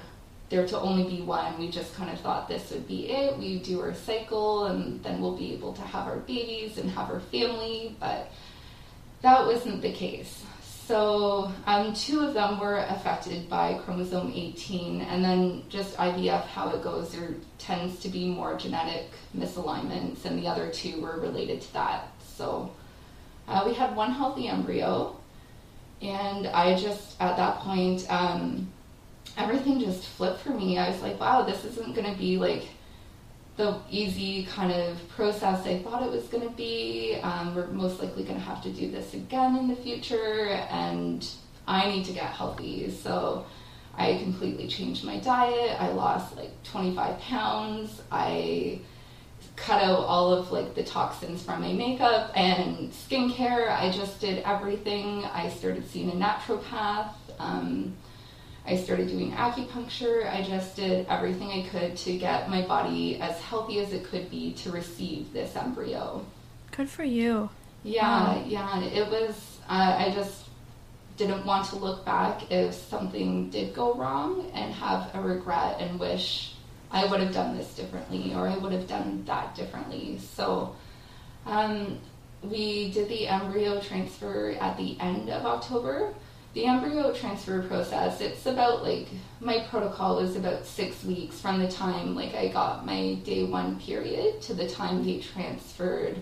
there 0.49 0.67
to 0.67 0.81
only 0.81 1.05
be 1.05 1.23
one. 1.23 1.59
We 1.59 1.71
just 1.71 1.95
kind 1.95 2.11
of 2.11 2.21
thought 2.21 2.49
this 2.49 2.71
would 2.71 2.88
be 2.88 3.11
it. 3.11 3.37
We 3.37 3.59
do 3.59 3.81
our 3.81 3.95
cycle 3.95 4.67
and 4.67 5.03
then 5.03 5.21
we'll 5.21 5.37
be 5.37 5.53
able 5.53 5.75
to 5.75 5.83
have 5.83 6.07
our 6.07 6.19
babies 6.19 6.79
and 6.79 6.91
have 6.91 7.11
our 7.11 7.21
family, 7.21 7.97
but 8.00 8.31
that 9.23 9.47
wasn't 9.47 9.83
the 9.83 9.93
case. 9.93 10.45
So, 10.88 11.53
um, 11.67 11.93
two 11.93 12.21
of 12.21 12.33
them 12.33 12.59
were 12.59 12.79
affected 12.79 13.47
by 13.50 13.79
chromosome 13.85 14.33
18, 14.35 15.03
and 15.03 15.23
then 15.23 15.65
just 15.69 15.95
IVF, 15.99 16.47
how 16.47 16.71
it 16.71 16.83
goes, 16.83 17.12
there 17.12 17.35
tends 17.59 17.99
to 18.00 18.09
be 18.09 18.31
more 18.31 18.57
genetic 18.57 19.11
misalignments, 19.37 20.25
and 20.25 20.38
the 20.38 20.47
other 20.49 20.71
two 20.71 21.03
were 21.03 21.21
related 21.21 21.61
to 21.61 21.73
that. 21.75 22.09
So, 22.38 22.73
uh, 23.49 23.64
we 23.67 23.75
had 23.75 23.97
one 23.97 24.12
healthy 24.12 24.49
embryo, 24.49 25.17
and 26.02 26.47
I 26.47 26.76
just, 26.76 27.21
at 27.21 27.37
that 27.37 27.61
point, 27.61 28.07
um, 28.11 28.71
everything 29.37 29.81
just 29.81 30.05
flipped 30.05 30.40
for 30.40 30.50
me. 30.50 30.78
I 30.78 30.90
was 30.90 31.00
like, 31.02 31.19
wow, 31.19 31.43
this 31.43 31.64
isn't 31.64 31.95
going 31.95 32.12
to 32.12 32.19
be 32.19 32.37
like 32.37 32.69
the 33.57 33.76
easy 33.90 34.45
kind 34.45 34.73
of 34.73 34.97
process 35.09 35.67
I 35.67 35.81
thought 35.81 36.02
it 36.02 36.11
was 36.11 36.25
going 36.25 36.47
to 36.47 36.55
be. 36.55 37.19
Um, 37.23 37.55
we're 37.55 37.67
most 37.69 38.00
likely 38.00 38.23
going 38.23 38.38
to 38.38 38.45
have 38.45 38.62
to 38.62 38.71
do 38.71 38.90
this 38.90 39.14
again 39.14 39.57
in 39.57 39.67
the 39.67 39.76
future, 39.76 40.49
and 40.71 41.26
I 41.67 41.90
need 41.90 42.05
to 42.05 42.12
get 42.12 42.26
healthy. 42.26 42.90
So 42.90 43.47
I 43.97 44.19
completely 44.19 44.69
changed 44.69 45.05
my 45.05 45.19
diet. 45.19 45.81
I 45.81 45.88
lost 45.88 46.37
like 46.37 46.62
25 46.62 47.19
pounds. 47.19 48.00
I 48.12 48.81
cut 49.62 49.83
out 49.83 50.00
all 50.00 50.33
of 50.33 50.50
like 50.53 50.75
the 50.75 50.83
toxins 50.83 51.43
from 51.43 51.61
my 51.61 51.73
makeup 51.73 52.33
and 52.35 52.91
skincare. 52.93 53.71
I 53.71 53.91
just 53.91 54.21
did 54.21 54.43
everything. 54.45 55.25
I 55.25 55.49
started 55.50 55.88
seeing 55.88 56.11
a 56.11 56.15
naturopath. 56.15 57.11
Um, 57.38 57.95
I 58.67 58.77
started 58.77 59.09
doing 59.09 59.33
acupuncture. 59.33 60.31
I 60.31 60.43
just 60.43 60.77
did 60.77 61.07
everything 61.09 61.50
I 61.50 61.69
could 61.69 61.97
to 61.99 62.19
get 62.19 62.50
my 62.50 62.67
body 62.67 63.19
as 63.21 63.41
healthy 63.41 63.81
as 63.81 63.93
it 63.93 64.05
could 64.05 64.31
be 64.31 64.53
to 64.55 64.71
receive 64.71 65.33
this 65.33 65.57
embryo. 65.57 66.25
Good 66.73 66.91
for 66.91 67.05
you. 67.05 67.49
Yeah, 67.83 68.35
wow. 68.35 68.45
yeah. 68.47 68.83
It 68.83 69.09
was, 69.09 69.59
uh, 69.69 69.97
I 69.99 70.12
just 70.15 70.45
didn't 71.17 71.47
want 71.47 71.67
to 71.69 71.77
look 71.77 72.05
back 72.05 72.50
if 72.50 72.75
something 72.75 73.50
did 73.50 73.75
go 73.75 73.95
wrong 73.95 74.50
and 74.55 74.73
have 74.75 75.11
a 75.15 75.21
regret 75.21 75.77
and 75.81 75.99
wish 75.99 76.55
I 76.90 77.04
would 77.07 77.21
have 77.21 77.33
done 77.33 77.57
this 77.57 77.75
differently 77.75 78.35
or 78.35 78.49
I 78.49 78.57
would 78.57 78.73
have 78.73 78.87
done 78.87 79.25
that 79.26 79.54
differently. 79.54 80.18
So 80.18 80.75
um, 81.47 81.99
we 82.42 82.90
did 82.90 83.09
the 83.09 83.28
embryo 83.28 83.80
transfer 83.80 84.57
at 84.61 84.76
the 84.76 84.99
end 85.00 85.28
of 85.28 85.45
October. 85.45 86.14
The 86.54 86.64
embryo 86.64 87.12
transfer 87.12 87.62
process, 87.62 88.21
it's 88.21 88.47
about 88.47 88.83
like 88.83 89.07
my 89.40 89.66
protocol 89.71 90.18
is 90.21 90.35
about 90.35 90.66
six 90.66 91.04
weeks 91.04 91.40
from 91.40 91.61
the 91.61 91.71
time 91.71 92.14
like 92.14 92.35
I 92.35 92.49
got 92.49 92.87
my 92.87 93.14
day 93.25 93.45
one 93.45 93.78
period 93.80 94.40
to 94.42 94.54
the 94.54 94.68
time 94.68 95.04
they 95.04 95.18
transferred 95.18 96.18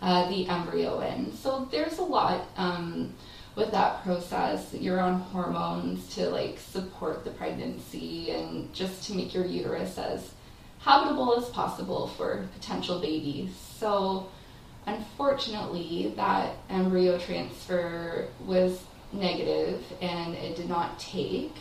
uh, 0.00 0.28
the 0.28 0.46
embryo 0.48 1.00
in. 1.00 1.32
So 1.36 1.68
there's 1.70 1.98
a 1.98 2.04
lot. 2.04 2.46
Um, 2.56 3.14
with 3.56 3.70
that 3.70 4.02
process, 4.02 4.74
you're 4.74 5.00
on 5.00 5.20
hormones 5.20 6.14
to 6.14 6.28
like 6.28 6.58
support 6.58 7.24
the 7.24 7.30
pregnancy 7.30 8.30
and 8.30 8.72
just 8.72 9.04
to 9.04 9.14
make 9.14 9.32
your 9.32 9.46
uterus 9.46 9.96
as 9.98 10.32
habitable 10.80 11.36
as 11.36 11.48
possible 11.50 12.08
for 12.08 12.46
potential 12.54 13.00
babies. 13.00 13.54
So, 13.78 14.28
unfortunately, 14.86 16.12
that 16.16 16.56
embryo 16.68 17.18
transfer 17.18 18.28
was 18.44 18.82
negative 19.12 19.82
and 20.00 20.34
it 20.34 20.56
did 20.56 20.68
not 20.68 20.98
take. 20.98 21.54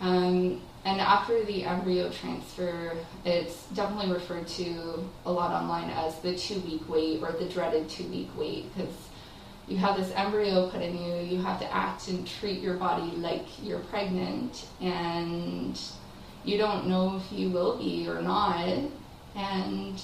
Um, 0.00 0.62
and 0.84 1.00
after 1.00 1.42
the 1.44 1.64
embryo 1.64 2.10
transfer, 2.10 2.96
it's 3.24 3.66
definitely 3.74 4.12
referred 4.12 4.46
to 4.48 5.04
a 5.24 5.32
lot 5.32 5.50
online 5.50 5.90
as 5.90 6.20
the 6.20 6.36
two 6.36 6.60
week 6.60 6.88
wait 6.88 7.22
or 7.22 7.32
the 7.32 7.46
dreaded 7.46 7.88
two 7.88 8.04
week 8.04 8.30
wait 8.36 8.72
because 8.74 8.94
you 9.68 9.76
have 9.78 9.96
this 9.96 10.12
embryo 10.14 10.70
put 10.70 10.80
in 10.80 10.96
you, 10.96 11.16
you 11.16 11.42
have 11.42 11.58
to 11.60 11.72
act 11.74 12.08
and 12.08 12.26
treat 12.26 12.60
your 12.60 12.74
body 12.74 13.16
like 13.16 13.46
you're 13.62 13.80
pregnant, 13.80 14.66
and 14.80 15.78
you 16.44 16.56
don't 16.56 16.86
know 16.86 17.16
if 17.16 17.36
you 17.36 17.50
will 17.50 17.76
be 17.76 18.08
or 18.08 18.22
not. 18.22 18.78
And 19.34 20.00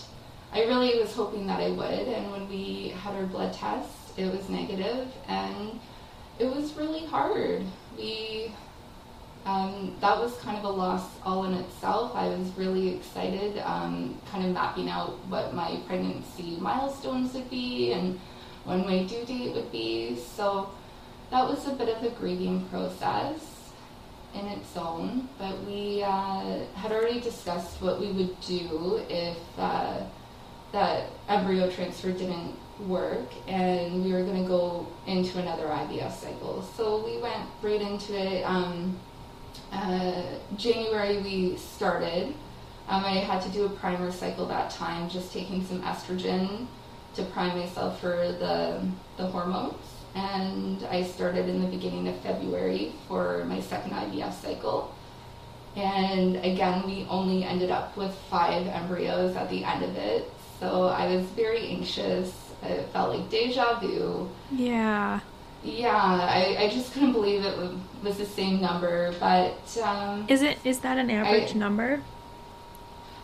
I 0.52 0.64
really 0.64 0.98
was 0.98 1.14
hoping 1.14 1.46
that 1.46 1.60
I 1.60 1.70
would, 1.70 2.08
and 2.08 2.32
when 2.32 2.48
we 2.48 2.88
had 2.88 3.14
our 3.14 3.26
blood 3.26 3.52
test, 3.52 3.88
it 4.16 4.26
was 4.26 4.48
negative, 4.48 5.08
and 5.28 5.78
it 6.38 6.46
was 6.46 6.74
really 6.74 7.06
hard. 7.06 7.62
We 7.96 8.52
um, 9.44 9.96
that 10.00 10.18
was 10.18 10.36
kind 10.38 10.56
of 10.56 10.64
a 10.64 10.68
loss 10.68 11.08
all 11.24 11.44
in 11.44 11.54
itself. 11.54 12.12
I 12.14 12.28
was 12.28 12.48
really 12.56 12.94
excited, 12.94 13.58
um, 13.64 14.20
kind 14.30 14.46
of 14.46 14.52
mapping 14.52 14.88
out 14.88 15.18
what 15.26 15.52
my 15.52 15.80
pregnancy 15.86 16.58
milestones 16.60 17.34
would 17.34 17.50
be 17.50 17.92
and 17.92 18.20
when 18.64 18.80
my 18.80 19.02
due 19.04 19.24
date 19.24 19.54
would 19.54 19.70
be. 19.72 20.16
So 20.16 20.70
that 21.30 21.48
was 21.48 21.66
a 21.66 21.72
bit 21.72 21.88
of 21.88 22.02
a 22.02 22.10
grieving 22.10 22.66
process 22.68 23.40
in 24.34 24.46
its 24.46 24.76
own, 24.76 25.28
but 25.38 25.62
we 25.64 26.02
uh, 26.02 26.60
had 26.74 26.92
already 26.92 27.20
discussed 27.20 27.82
what 27.82 28.00
we 28.00 28.12
would 28.12 28.40
do 28.40 29.02
if 29.08 29.36
uh, 29.58 30.02
that 30.72 31.10
embryo 31.28 31.70
transfer 31.70 32.12
didn't 32.12 32.56
work 32.86 33.28
and 33.46 34.02
we 34.04 34.12
were 34.12 34.24
going 34.24 34.42
to 34.42 34.48
go 34.48 34.86
into 35.06 35.38
another 35.38 35.66
IVF 35.66 36.12
cycle. 36.12 36.62
So 36.76 37.04
we 37.04 37.18
went 37.18 37.46
right 37.60 37.80
into 37.80 38.14
it. 38.14 38.42
Um, 38.42 38.98
uh, 39.70 40.22
January 40.56 41.18
we 41.18 41.56
started. 41.58 42.28
Um, 42.88 43.04
I 43.04 43.18
had 43.18 43.42
to 43.42 43.48
do 43.50 43.66
a 43.66 43.70
primer 43.70 44.10
cycle 44.10 44.46
that 44.46 44.70
time, 44.70 45.08
just 45.08 45.32
taking 45.32 45.64
some 45.64 45.82
estrogen 45.82 46.66
to 47.14 47.22
prime 47.24 47.58
myself 47.58 48.00
for 48.00 48.16
the, 48.16 48.80
the 49.16 49.26
hormones. 49.26 49.74
And 50.14 50.84
I 50.90 51.02
started 51.04 51.48
in 51.48 51.62
the 51.62 51.68
beginning 51.68 52.08
of 52.08 52.18
February 52.20 52.92
for 53.08 53.44
my 53.46 53.60
second 53.60 53.92
IVF 53.92 54.32
cycle. 54.32 54.94
And 55.74 56.36
again, 56.36 56.84
we 56.84 57.06
only 57.08 57.44
ended 57.44 57.70
up 57.70 57.96
with 57.96 58.14
five 58.30 58.66
embryos 58.66 59.36
at 59.36 59.48
the 59.48 59.64
end 59.64 59.84
of 59.84 59.96
it. 59.96 60.30
So 60.60 60.88
I 60.88 61.16
was 61.16 61.24
very 61.26 61.68
anxious. 61.68 62.32
It 62.62 62.88
felt 62.92 63.16
like 63.16 63.30
deja 63.30 63.80
vu. 63.80 64.28
Yeah. 64.50 65.20
Yeah, 65.64 65.96
I, 65.96 66.56
I 66.58 66.68
just 66.68 66.92
couldn't 66.92 67.12
believe 67.12 67.44
it 67.44 67.56
was 68.02 68.18
the 68.18 68.26
same 68.26 68.60
number. 68.60 69.14
But 69.18 69.78
um, 69.82 70.26
is 70.28 70.42
it 70.42 70.58
is 70.64 70.80
that 70.80 70.98
an 70.98 71.10
average 71.10 71.54
I, 71.54 71.58
number? 71.58 72.02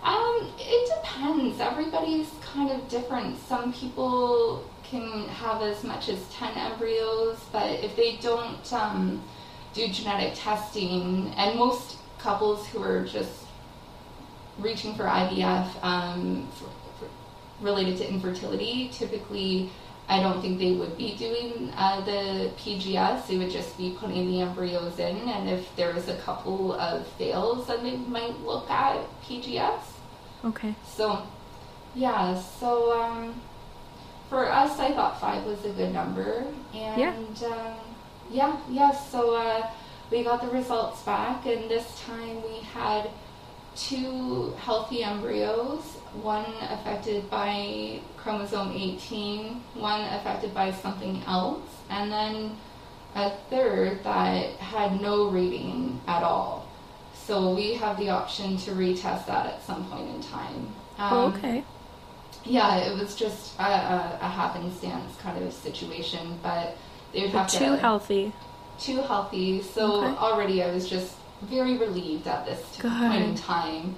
Um, 0.09 0.51
it 0.59 0.91
depends. 0.97 1.61
Everybody's 1.61 2.31
kind 2.41 2.71
of 2.71 2.89
different. 2.89 3.39
Some 3.47 3.75
people 3.75 4.65
can 4.83 5.29
have 5.29 5.61
as 5.61 5.85
much 5.85 6.09
as 6.09 6.27
10 6.31 6.55
embryos, 6.57 7.39
but 7.53 7.69
if 7.85 7.95
they 7.95 8.17
don't 8.17 8.73
um, 8.73 9.23
do 9.75 9.87
genetic 9.89 10.33
testing, 10.35 11.35
and 11.37 11.59
most 11.59 11.99
couples 12.19 12.67
who 12.69 12.83
are 12.83 13.05
just 13.05 13.45
reaching 14.59 14.95
for 14.95 15.05
IVF 15.05 15.69
um, 15.85 16.49
for, 16.55 16.71
for 16.99 17.11
related 17.61 17.99
to 17.99 18.09
infertility, 18.09 18.89
typically 18.91 19.71
I 20.09 20.23
don't 20.23 20.41
think 20.41 20.59
they 20.59 20.73
would 20.73 20.97
be 20.97 21.17
doing 21.17 21.71
uh, 21.77 22.01
the 22.01 22.51
PGS. 22.57 23.27
They 23.27 23.37
would 23.37 23.51
just 23.51 23.77
be 23.77 23.95
putting 24.01 24.27
the 24.31 24.41
embryos 24.41 24.99
in, 24.99 25.19
and 25.29 25.51
if 25.51 25.77
there 25.77 25.95
is 25.95 26.09
a 26.09 26.17
couple 26.17 26.73
of 26.73 27.07
fails, 27.19 27.67
then 27.67 27.85
they 27.85 27.97
might 27.97 28.41
look 28.41 28.71
at 28.71 29.05
PGS. 29.23 29.83
Okay. 30.45 30.75
So, 30.87 31.23
yeah. 31.95 32.41
So 32.41 33.01
um, 33.01 33.41
for 34.29 34.47
us, 34.51 34.79
I 34.79 34.93
thought 34.93 35.21
five 35.21 35.45
was 35.45 35.65
a 35.65 35.71
good 35.71 35.93
number, 35.93 36.45
and 36.75 37.01
yeah, 37.01 37.49
um, 37.49 37.75
yeah, 38.31 38.61
yeah. 38.69 38.91
So 38.91 39.35
uh, 39.35 39.71
we 40.11 40.23
got 40.23 40.43
the 40.43 40.49
results 40.49 41.03
back, 41.03 41.47
and 41.47 41.71
this 41.71 42.01
time 42.01 42.43
we 42.43 42.61
had 42.61 43.11
two 43.75 44.53
healthy 44.59 45.03
embryos, 45.03 45.83
one 46.23 46.47
affected 46.71 47.31
by 47.31 48.01
chromosome 48.17 48.73
18, 48.73 49.63
one 49.75 50.03
affected 50.15 50.53
by 50.53 50.73
something 50.73 51.23
else, 51.27 51.63
and 51.89 52.11
then 52.11 52.57
a 53.15 53.31
third 53.51 54.03
that 54.05 54.57
had 54.57 55.01
no 55.01 55.31
reading 55.31 56.01
at 56.07 56.23
all. 56.23 56.68
So 57.29 57.55
we 57.55 57.75
have 57.75 57.99
the 57.99 58.09
option 58.09 58.57
to 58.57 58.71
retest 58.71 59.27
that 59.27 59.45
at 59.45 59.63
some 59.63 59.85
point 59.91 60.09
in 60.09 60.23
time. 60.23 60.73
Um, 60.97 61.13
oh, 61.13 61.27
okay. 61.27 61.63
Yeah, 62.43 62.79
it 62.79 62.99
was 62.99 63.15
just 63.15 63.55
a, 63.59 63.65
a, 63.65 64.19
a, 64.23 64.29
happenstance 64.29 65.15
kind 65.19 65.45
of 65.45 65.53
situation, 65.53 66.39
but 66.43 66.75
they 67.13 67.21
would 67.21 67.33
have 67.33 67.47
too 67.47 67.59
to. 67.59 67.65
Two 67.67 67.73
healthy. 67.75 68.33
Two 68.81 69.03
healthy. 69.03 69.61
So 69.61 70.05
okay. 70.05 70.17
already 70.17 70.63
I 70.63 70.73
was 70.73 70.89
just 70.89 71.17
very 71.43 71.77
relieved 71.77 72.27
at 72.27 72.47
this 72.47 72.65
good. 72.79 72.93
point 72.93 73.23
in 73.23 73.35
time. 73.35 73.95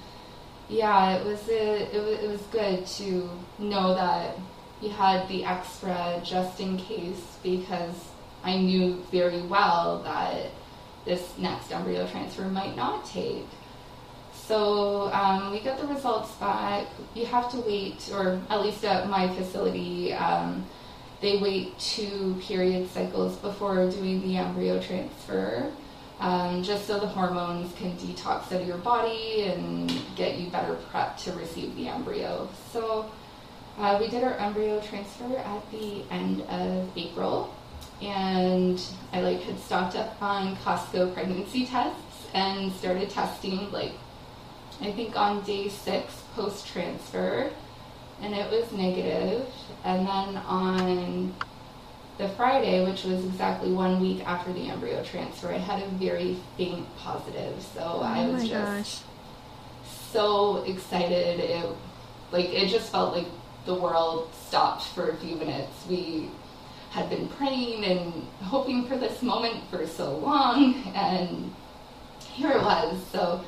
Yeah, 0.69 1.15
it 1.15 1.25
was 1.25 1.49
a, 1.49 1.97
it 1.97 2.03
was 2.03 2.19
it 2.19 2.29
was 2.29 2.43
good 2.51 2.85
to 2.99 3.31
know 3.61 3.95
that 3.95 4.37
you 4.83 4.91
had 4.91 5.29
the 5.29 5.45
extra 5.45 6.21
just 6.25 6.59
in 6.59 6.79
case 6.79 7.39
because 7.45 7.95
I 8.43 8.57
knew 8.57 9.05
very 9.13 9.43
well 9.43 10.03
that 10.03 10.47
this 11.05 11.37
next 11.39 11.73
embryo 11.73 12.07
transfer 12.07 12.43
might 12.43 12.77
not 12.77 13.07
take. 13.07 13.47
So 14.33 15.13
um, 15.13 15.53
we 15.53 15.61
got 15.61 15.81
the 15.81 15.87
results 15.87 16.33
back. 16.37 16.87
You 17.15 17.27
have 17.27 17.51
to 17.53 17.61
wait, 17.61 18.11
or 18.13 18.41
at 18.51 18.61
least 18.63 18.85
at 18.85 19.09
my 19.09 19.33
facility, 19.35 20.13
um, 20.13 20.67
they 21.21 21.39
wait 21.39 21.79
two 21.79 22.37
period 22.43 22.91
cycles 22.91 23.37
before 23.37 23.91
doing 23.91 24.23
the 24.23 24.39
embryo 24.39 24.81
transfer 24.81 25.71
um, 26.21 26.63
just 26.63 26.87
so 26.87 27.01
the 27.01 27.07
hormones 27.07 27.73
can 27.77 27.97
detox 27.97 28.53
out 28.53 28.61
of 28.61 28.67
your 28.69 28.79
body 28.79 29.45
and 29.45 29.91
get 30.17 30.39
you 30.39 30.51
better 30.51 30.77
prepped 30.93 31.17
to 31.25 31.33
receive 31.33 31.75
the 31.77 31.89
embryo. 31.89 32.49
So 32.73 33.11
uh, 33.79 33.97
we 33.99 34.09
did 34.09 34.23
our 34.23 34.35
embryo 34.35 34.81
transfer 34.81 35.37
at 35.39 35.71
the 35.71 36.05
end 36.11 36.43
of 36.43 36.91
April, 36.97 37.55
and 38.03 38.83
I 39.13 39.21
like 39.21 39.41
had 39.43 39.59
stocked 39.59 39.97
up 39.97 40.21
on 40.23 40.57
Costco 40.57 41.15
pregnancy 41.15 41.67
tests 41.67 42.29
and 42.33 42.73
started 42.73 43.11
testing 43.11 43.71
like 43.73 43.93
I 44.81 44.93
think 44.93 45.15
on 45.17 45.43
day 45.43 45.69
six 45.69 46.23
post 46.35 46.67
transfer, 46.67 47.51
and 48.23 48.35
it 48.35 48.51
was 48.51 48.73
negative. 48.73 49.47
And 49.85 50.07
then 50.07 50.37
on 50.37 51.35
the 52.17 52.29
Friday, 52.31 52.85
which 52.85 53.05
was 53.05 53.25
exactly 53.25 53.73
one 53.73 54.01
week 54.01 54.27
after 54.27 54.53
the 54.53 54.69
embryo 54.71 55.03
transfer, 55.05 55.49
I 55.49 55.59
had 55.59 55.83
a 55.83 55.89
very 55.89 56.37
faint 56.57 56.87
positive. 56.97 57.63
So 57.75 57.81
oh 57.83 58.01
I 58.01 58.27
was 58.29 58.49
just 58.49 58.53
gosh. 58.53 59.01
so 60.13 60.65
excited. 60.65 61.41
It 61.41 61.67
like 62.33 62.47
it 62.47 62.69
just 62.69 62.91
felt 62.91 63.15
like 63.15 63.27
the 63.67 63.75
world 63.75 64.31
stopped 64.49 64.85
for 64.85 65.11
a 65.11 65.17
few 65.17 65.37
minutes. 65.37 65.85
We 65.89 66.31
had 66.91 67.09
been 67.09 67.29
praying 67.29 67.85
and 67.85 68.13
hoping 68.43 68.87
for 68.87 68.99
this 68.99 69.23
moment 69.23 69.63
for 69.71 69.87
so 69.87 70.17
long, 70.19 70.75
and 70.95 71.53
here 72.21 72.51
it 72.51 72.63
was. 72.63 73.01
So, 73.13 73.45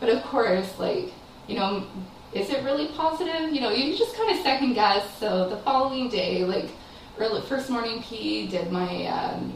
but 0.00 0.08
of 0.08 0.22
course, 0.24 0.78
like 0.78 1.12
you 1.46 1.56
know, 1.56 1.86
is 2.32 2.50
it 2.50 2.64
really 2.64 2.88
positive? 2.88 3.52
You 3.52 3.60
know, 3.60 3.70
you 3.70 3.96
just 3.96 4.16
kind 4.16 4.30
of 4.30 4.42
second 4.42 4.74
guess. 4.74 5.18
So 5.18 5.48
the 5.48 5.58
following 5.58 6.08
day, 6.08 6.44
like 6.44 6.70
early, 7.18 7.42
first 7.42 7.70
morning 7.70 8.02
P, 8.02 8.46
did 8.46 8.70
my 8.70 9.06
um, 9.06 9.52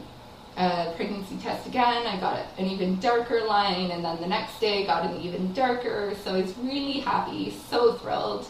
uh, 0.57 0.91
pregnancy 0.93 1.37
test 1.37 1.67
again. 1.67 2.05
I 2.05 2.19
got 2.19 2.45
an 2.57 2.67
even 2.67 2.99
darker 2.99 3.41
line, 3.41 3.91
and 3.91 4.03
then 4.03 4.19
the 4.21 4.27
next 4.27 4.59
day 4.59 4.85
got 4.85 5.09
an 5.09 5.19
even 5.21 5.53
darker. 5.53 6.13
So 6.23 6.35
I 6.35 6.41
was 6.41 6.57
really 6.59 6.99
happy, 6.99 7.51
so 7.69 7.93
thrilled. 7.93 8.47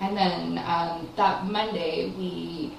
And 0.00 0.16
then 0.16 0.58
um, 0.64 1.08
that 1.16 1.46
Monday, 1.46 2.12
we 2.16 2.72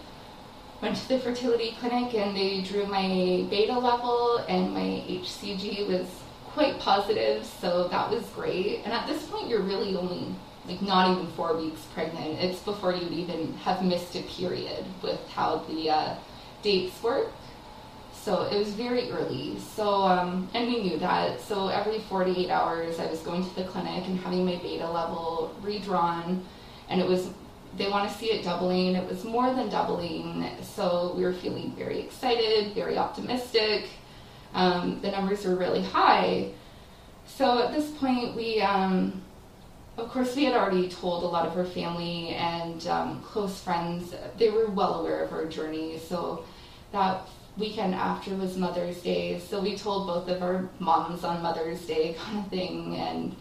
went 0.81 0.97
to 0.97 1.07
the 1.07 1.19
fertility 1.19 1.75
clinic 1.79 2.13
and 2.15 2.35
they 2.35 2.61
drew 2.61 2.85
my 2.87 3.45
beta 3.49 3.77
level, 3.77 4.43
and 4.49 4.73
my 4.73 5.03
HCG 5.07 5.87
was 5.87 6.07
quite 6.45 6.79
positive, 6.79 7.45
so 7.45 7.87
that 7.89 8.09
was 8.09 8.23
great. 8.29 8.81
And 8.83 8.91
at 8.91 9.07
this 9.07 9.23
point, 9.27 9.47
you're 9.47 9.61
really 9.61 9.95
only 9.95 10.35
like 10.67 10.81
not 10.81 11.11
even 11.11 11.27
four 11.31 11.55
weeks 11.57 11.81
pregnant. 11.93 12.39
It's 12.39 12.59
before 12.59 12.93
you'd 12.93 13.11
even 13.11 13.53
have 13.57 13.83
missed 13.83 14.15
a 14.15 14.21
period 14.23 14.85
with 15.01 15.19
how 15.29 15.63
the 15.69 15.89
uh, 15.89 16.15
dates 16.61 17.01
work. 17.01 17.31
So 18.13 18.43
it 18.43 18.57
was 18.57 18.69
very 18.69 19.09
early. 19.11 19.57
So 19.59 20.03
um, 20.03 20.49
and 20.53 20.67
we 20.67 20.83
knew 20.83 20.97
that. 20.99 21.41
So 21.41 21.69
every 21.69 21.99
48 21.99 22.49
hours, 22.49 22.99
I 22.99 23.07
was 23.07 23.19
going 23.21 23.43
to 23.43 23.55
the 23.55 23.63
clinic 23.63 24.05
and 24.05 24.19
having 24.19 24.45
my 24.45 24.57
beta 24.57 24.89
level 24.89 25.55
redrawn, 25.61 26.43
and 26.89 27.01
it 27.01 27.07
was 27.07 27.29
they 27.77 27.89
want 27.89 28.11
to 28.11 28.17
see 28.17 28.27
it 28.27 28.43
doubling. 28.43 28.95
It 28.95 29.07
was 29.07 29.23
more 29.23 29.53
than 29.53 29.69
doubling. 29.69 30.49
So 30.61 31.13
we 31.15 31.23
were 31.23 31.33
feeling 31.33 31.73
very 31.75 31.99
excited, 31.99 32.73
very 32.73 32.97
optimistic. 32.97 33.89
Um, 34.53 34.99
the 35.01 35.11
numbers 35.11 35.45
were 35.45 35.55
really 35.55 35.83
high. 35.83 36.51
So 37.25 37.63
at 37.63 37.71
this 37.71 37.89
point, 37.91 38.35
we 38.35 38.61
um, 38.61 39.21
of 39.97 40.09
course, 40.09 40.35
we 40.35 40.45
had 40.45 40.53
already 40.53 40.89
told 40.89 41.23
a 41.23 41.27
lot 41.27 41.45
of 41.45 41.53
her 41.53 41.65
family 41.65 42.29
and 42.29 42.85
um, 42.87 43.21
close 43.21 43.59
friends. 43.61 44.13
They 44.37 44.49
were 44.49 44.67
well 44.67 45.01
aware 45.01 45.23
of 45.23 45.33
our 45.33 45.45
journey. 45.45 45.99
So 45.99 46.45
that 46.91 47.27
weekend 47.57 47.93
after 47.93 48.33
was 48.35 48.57
Mother's 48.57 49.01
Day. 49.01 49.39
So 49.39 49.61
we 49.61 49.77
told 49.77 50.07
both 50.07 50.29
of 50.29 50.41
our 50.41 50.69
moms 50.79 51.23
on 51.23 51.43
Mother's 51.43 51.85
Day, 51.85 52.13
kind 52.19 52.39
of 52.39 52.47
thing. 52.47 52.95
And 52.95 53.35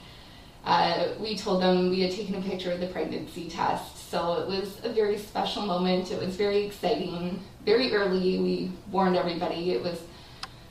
uh, 0.65 1.11
we 1.21 1.37
told 1.37 1.63
them 1.63 1.91
we 1.91 2.01
had 2.01 2.13
taken 2.13 2.35
a 2.35 2.43
picture 2.43 2.73
of 2.73 2.81
the 2.81 2.89
pregnancy 2.89 3.49
test. 3.49 4.00
So 4.11 4.41
it 4.41 4.49
was 4.49 4.81
a 4.83 4.89
very 4.89 5.19
special 5.19 5.63
moment. 5.63 6.11
It 6.11 6.19
was 6.19 6.35
very 6.35 6.67
exciting. 6.67 7.41
Very 7.65 7.95
early, 7.95 8.41
we 8.41 8.73
warned 8.91 9.17
everybody 9.17 9.71
it 9.71 9.85
was 9.85 10.03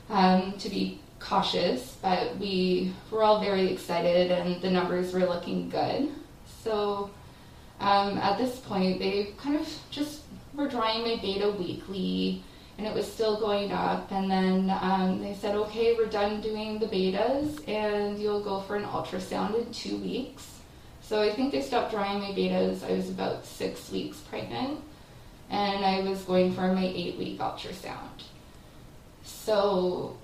um, 0.10 0.56
to 0.58 0.67
be 0.67 0.99
cautious, 1.21 1.95
but 2.02 2.36
we 2.38 2.93
were 3.10 3.23
all 3.23 3.39
very 3.39 3.71
excited 3.71 4.30
and 4.30 4.62
the 4.62 4.69
numbers 4.69 5.13
were 5.13 5.21
looking 5.21 5.69
good. 5.69 6.10
So 6.63 7.12
um, 7.80 8.17
at 8.17 8.38
this 8.38 8.60
point, 8.60 8.99
they 8.99 9.34
kind 9.38 9.56
of 9.56 9.69
just 9.89 10.23
were 10.54 10.67
drawing 10.67 11.04
my 11.04 11.15
beta 11.21 11.49
weekly 11.49 12.43
and 12.78 12.86
it 12.86 12.93
was 12.93 13.10
still 13.10 13.39
going 13.39 13.71
up. 13.71 14.12
And 14.12 14.30
then 14.30 14.69
um, 14.82 15.21
they 15.21 15.34
said, 15.34 15.56
okay, 15.56 15.95
we're 15.97 16.08
done 16.08 16.41
doing 16.41 16.78
the 16.78 16.88
betas 16.88 17.65
and 17.69 18.19
you'll 18.19 18.43
go 18.43 18.60
for 18.60 18.75
an 18.75 18.84
ultrasound 18.84 19.58
in 19.65 19.71
two 19.71 19.95
weeks. 19.95 20.59
So 21.10 21.24
I 21.24 21.32
think 21.32 21.52
they 21.52 21.63
stopped 21.63 21.89
drawing 21.89 22.19
my 22.19 22.34
betas. 22.34 22.88
I 22.88 22.91
was 22.91 23.10
about 23.10 23.43
six 23.43 23.91
weeks 23.91 24.19
pregnant 24.19 24.80
and 25.50 25.84
I 25.84 26.02
was 26.02 26.22
going 26.22 26.54
for 26.54 26.72
my 26.72 26.86
eight 26.86 27.17
week 27.17 27.39
ultrasound. 27.39 28.26
So 29.24 30.15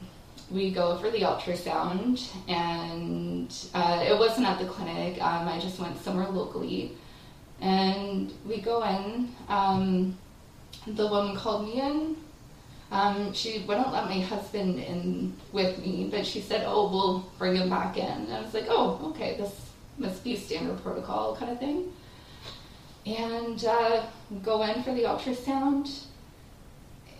we 0.51 0.69
go 0.69 0.95
for 0.99 1.09
the 1.09 1.21
ultrasound, 1.21 2.31
and 2.47 3.51
uh, 3.73 4.05
it 4.07 4.15
wasn't 4.19 4.45
at 4.45 4.59
the 4.59 4.65
clinic. 4.65 5.19
Um, 5.19 5.47
I 5.47 5.59
just 5.59 5.79
went 5.79 5.99
somewhere 6.03 6.27
locally, 6.27 6.91
and 7.61 8.31
we 8.47 8.61
go 8.61 8.83
in. 8.83 9.33
Um, 9.49 10.15
the 10.85 11.07
woman 11.07 11.35
called 11.35 11.65
me 11.65 11.81
in. 11.81 12.15
um, 12.91 13.33
she 13.33 13.65
wouldn't 13.67 13.91
let 13.91 14.05
my 14.05 14.19
husband 14.19 14.77
in 14.79 15.33
with 15.51 15.79
me, 15.79 16.09
but 16.11 16.27
she 16.27 16.41
said, 16.41 16.63
"Oh, 16.67 16.91
we'll 16.91 17.25
bring 17.39 17.55
him 17.55 17.71
back 17.71 17.97
in." 17.97 18.05
And 18.05 18.33
I 18.33 18.41
was 18.41 18.53
like, 18.53 18.67
"Oh, 18.69 18.99
okay, 19.15 19.35
this 19.35 19.64
must 19.97 20.23
be 20.23 20.35
standard 20.35 20.81
protocol 20.81 21.35
kind 21.35 21.51
of 21.51 21.59
thing." 21.59 21.91
And 23.05 23.63
uh, 23.63 24.05
go 24.43 24.63
in 24.63 24.83
for 24.83 24.93
the 24.93 25.03
ultrasound, 25.03 26.05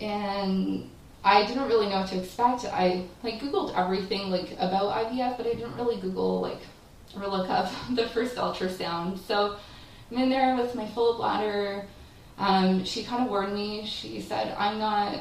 and 0.01 0.89
I 1.23 1.45
didn't 1.45 1.67
really 1.67 1.89
know 1.89 2.01
what 2.01 2.09
to 2.09 2.19
expect. 2.19 2.65
I 2.65 3.05
like 3.23 3.39
Googled 3.39 3.75
everything 3.75 4.29
like 4.29 4.53
about 4.59 4.93
IVF, 4.93 5.38
but 5.38 5.47
I 5.47 5.53
didn't 5.53 5.75
really 5.75 5.97
Google 5.99 6.41
like 6.41 6.61
or 7.15 7.27
look 7.27 7.49
up 7.49 7.71
the 7.93 8.07
first 8.09 8.35
ultrasound. 8.35 9.19
So 9.19 9.57
I'm 10.11 10.17
in 10.17 10.29
there 10.29 10.55
with 10.55 10.75
my 10.75 10.88
full 10.88 11.17
bladder. 11.17 11.88
Um, 12.38 12.83
she 12.83 13.03
kind 13.03 13.23
of 13.23 13.29
warned 13.29 13.53
me. 13.53 13.85
She 13.85 14.21
said, 14.21 14.55
"I'm 14.57 14.77
not 14.77 15.19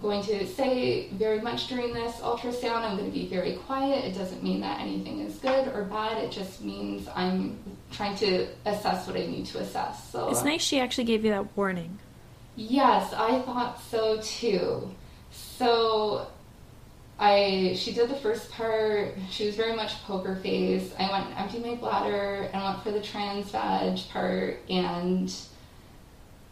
going 0.00 0.22
to 0.24 0.46
say 0.46 1.08
very 1.12 1.40
much 1.40 1.68
during 1.68 1.92
this 1.94 2.16
ultrasound. 2.16 2.82
I'm 2.82 2.96
going 2.96 3.10
to 3.10 3.16
be 3.16 3.26
very 3.26 3.54
quiet. 3.54 4.04
It 4.04 4.16
doesn't 4.16 4.42
mean 4.42 4.60
that 4.60 4.80
anything 4.80 5.20
is 5.20 5.36
good 5.36 5.68
or 5.68 5.84
bad. 5.84 6.18
It 6.22 6.32
just 6.32 6.62
means 6.62 7.08
I'm 7.14 7.58
trying 7.92 8.16
to 8.16 8.48
assess 8.66 9.06
what 9.06 9.16
I 9.16 9.26
need 9.26 9.46
to 9.46 9.58
assess. 9.58 10.10
So 10.10 10.28
It's 10.28 10.42
nice 10.42 10.62
she 10.62 10.80
actually 10.80 11.04
gave 11.04 11.24
you 11.24 11.30
that 11.30 11.56
warning. 11.56 11.98
Yes, 12.56 13.12
I 13.12 13.40
thought 13.42 13.80
so 13.82 14.20
too. 14.20 14.90
So 15.30 16.26
I 17.18 17.74
she 17.76 17.92
did 17.92 18.10
the 18.10 18.16
first 18.16 18.50
part. 18.50 19.14
She 19.30 19.46
was 19.46 19.54
very 19.54 19.74
much 19.74 20.02
poker 20.04 20.36
face. 20.36 20.92
I 20.98 21.10
went 21.10 21.26
and 21.26 21.38
emptied 21.38 21.64
my 21.64 21.74
bladder 21.76 22.48
and 22.52 22.62
went 22.62 22.82
for 22.82 22.90
the 22.90 23.00
trans 23.00 23.50
vag 23.50 23.98
part 24.10 24.58
and 24.68 25.32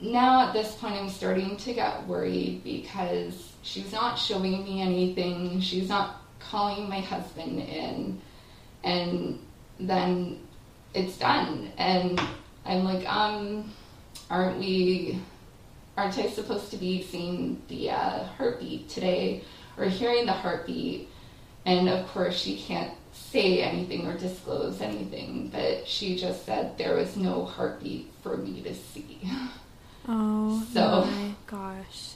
now 0.02 0.48
at 0.48 0.52
this 0.52 0.74
point 0.74 0.94
I'm 0.94 1.08
starting 1.08 1.56
to 1.56 1.72
get 1.72 2.06
worried 2.06 2.62
because 2.64 3.52
she's 3.62 3.92
not 3.92 4.16
showing 4.16 4.64
me 4.64 4.82
anything. 4.82 5.60
She's 5.60 5.88
not 5.88 6.22
calling 6.40 6.88
my 6.88 7.00
husband 7.00 7.60
in 7.60 8.20
and 8.82 9.38
then 9.78 10.40
it's 10.92 11.16
done 11.16 11.72
and 11.78 12.20
I'm 12.64 12.84
like, 12.84 13.10
um, 13.10 13.72
aren't 14.28 14.58
we 14.58 15.20
aren't 15.96 16.18
I 16.18 16.28
supposed 16.28 16.70
to 16.70 16.76
be 16.76 17.02
seeing 17.02 17.62
the 17.68 17.90
uh, 17.90 18.24
heartbeat 18.24 18.88
today 18.88 19.44
or 19.76 19.84
hearing 19.84 20.26
the 20.26 20.32
heartbeat? 20.32 21.08
And 21.64 21.88
of 21.88 22.08
course, 22.08 22.36
she 22.36 22.56
can't 22.56 22.92
say 23.12 23.62
anything 23.62 24.06
or 24.06 24.16
disclose 24.16 24.80
anything, 24.80 25.50
but 25.52 25.86
she 25.86 26.16
just 26.16 26.44
said 26.44 26.76
there 26.76 26.96
was 26.96 27.16
no 27.16 27.44
heartbeat 27.44 28.12
for 28.22 28.36
me 28.36 28.62
to 28.62 28.74
see. 28.74 29.20
Oh 30.08 30.62
So- 30.72 31.04
my 31.06 31.34
gosh. 31.46 32.14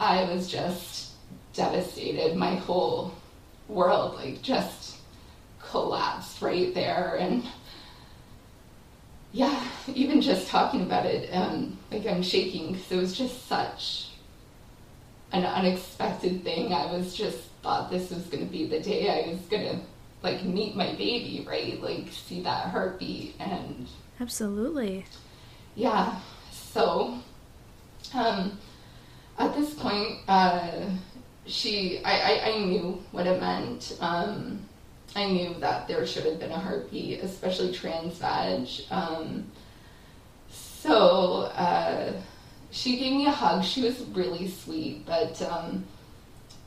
I 0.00 0.24
was 0.32 0.48
just 0.48 1.10
devastated. 1.54 2.36
My 2.36 2.54
whole 2.54 3.12
world, 3.68 4.14
like, 4.14 4.42
just 4.42 4.96
collapsed 5.60 6.40
right 6.40 6.72
there. 6.72 7.16
And 7.18 7.44
yeah, 9.32 9.62
even 9.88 10.20
just 10.20 10.48
talking 10.48 10.82
about 10.82 11.04
it, 11.04 11.28
um, 11.34 11.76
like, 11.90 12.06
I'm 12.06 12.22
shaking 12.22 12.72
because 12.72 12.92
it 12.92 12.96
was 12.96 13.16
just 13.18 13.46
such 13.48 14.10
an 15.32 15.44
unexpected 15.44 16.44
thing. 16.44 16.72
I 16.72 16.90
was 16.92 17.14
just 17.14 17.38
thought 17.62 17.90
this 17.90 18.10
was 18.10 18.22
going 18.26 18.46
to 18.46 18.50
be 18.50 18.66
the 18.66 18.80
day 18.80 19.10
I 19.26 19.28
was 19.30 19.40
going 19.42 19.64
to, 19.64 19.80
like, 20.22 20.44
meet 20.44 20.74
my 20.76 20.92
baby, 20.92 21.44
right? 21.46 21.82
Like, 21.82 22.06
see 22.12 22.40
that 22.42 22.68
heartbeat. 22.68 23.34
And 23.40 23.86
Absolutely. 24.20 25.04
yeah, 25.74 26.20
so 26.72 27.18
um, 28.14 28.58
at 29.38 29.54
this 29.54 29.74
point, 29.74 30.18
uh, 30.28 30.86
she, 31.46 32.00
I, 32.04 32.20
I, 32.20 32.50
I 32.50 32.64
knew 32.64 33.02
what 33.12 33.26
it 33.26 33.40
meant. 33.40 33.96
Um, 34.00 34.60
I 35.16 35.26
knew 35.26 35.54
that 35.60 35.88
there 35.88 36.06
should 36.06 36.24
have 36.24 36.38
been 36.38 36.52
a 36.52 36.58
heartbeat, 36.58 37.22
especially 37.22 37.72
trans. 37.72 38.20
Um, 38.90 39.50
so 40.50 41.50
uh, 41.54 42.12
she 42.70 42.98
gave 42.98 43.12
me 43.12 43.26
a 43.26 43.30
hug. 43.30 43.64
She 43.64 43.82
was 43.82 44.00
really 44.12 44.48
sweet, 44.48 45.06
but 45.06 45.40
um, 45.42 45.84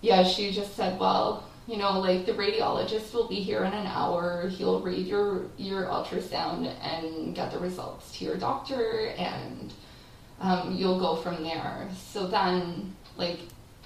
yeah, 0.01 0.23
she 0.23 0.51
just 0.51 0.75
said, 0.75 0.99
"Well, 0.99 1.47
you 1.67 1.77
know, 1.77 1.99
like 1.99 2.25
the 2.25 2.33
radiologist 2.33 3.13
will 3.13 3.27
be 3.27 3.35
here 3.35 3.63
in 3.63 3.73
an 3.73 3.87
hour. 3.87 4.47
He'll 4.49 4.81
read 4.81 5.05
your 5.05 5.45
your 5.57 5.85
ultrasound 5.85 6.73
and 6.81 7.35
get 7.35 7.51
the 7.51 7.59
results 7.59 8.17
to 8.17 8.25
your 8.25 8.37
doctor, 8.37 9.13
and 9.17 9.71
um, 10.41 10.75
you'll 10.75 10.99
go 10.99 11.15
from 11.15 11.43
there." 11.43 11.87
So 12.11 12.27
then, 12.27 12.95
like 13.17 13.39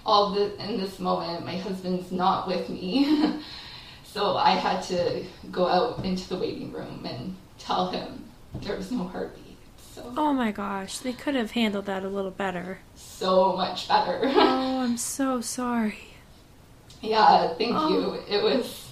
all 0.05 0.31
the 0.31 0.55
in 0.63 0.77
this 0.79 0.99
moment, 0.99 1.45
my 1.45 1.57
husband's 1.57 2.11
not 2.11 2.47
with 2.47 2.69
me, 2.69 3.39
so 4.03 4.35
I 4.37 4.51
had 4.51 4.81
to 4.83 5.23
go 5.51 5.67
out 5.67 6.03
into 6.05 6.27
the 6.29 6.37
waiting 6.37 6.71
room 6.71 7.05
and 7.05 7.35
tell 7.59 7.91
him 7.91 8.23
there 8.61 8.75
was 8.77 8.91
no 8.91 9.03
heartbeat. 9.05 9.57
So 9.93 10.13
Oh 10.17 10.33
my 10.33 10.51
gosh. 10.51 10.99
They 10.99 11.13
could 11.13 11.35
have 11.35 11.51
handled 11.51 11.85
that 11.85 12.03
a 12.03 12.09
little 12.09 12.31
better. 12.31 12.79
so 12.95 13.55
much 13.55 13.87
better. 13.87 14.19
Oh, 14.23 14.79
I'm 14.83 14.97
so 14.97 15.39
sorry. 15.41 15.99
Yeah, 17.01 17.53
thank 17.55 17.71
Oh. 17.75 17.89
you. 17.89 18.13
It 18.35 18.43
was 18.43 18.91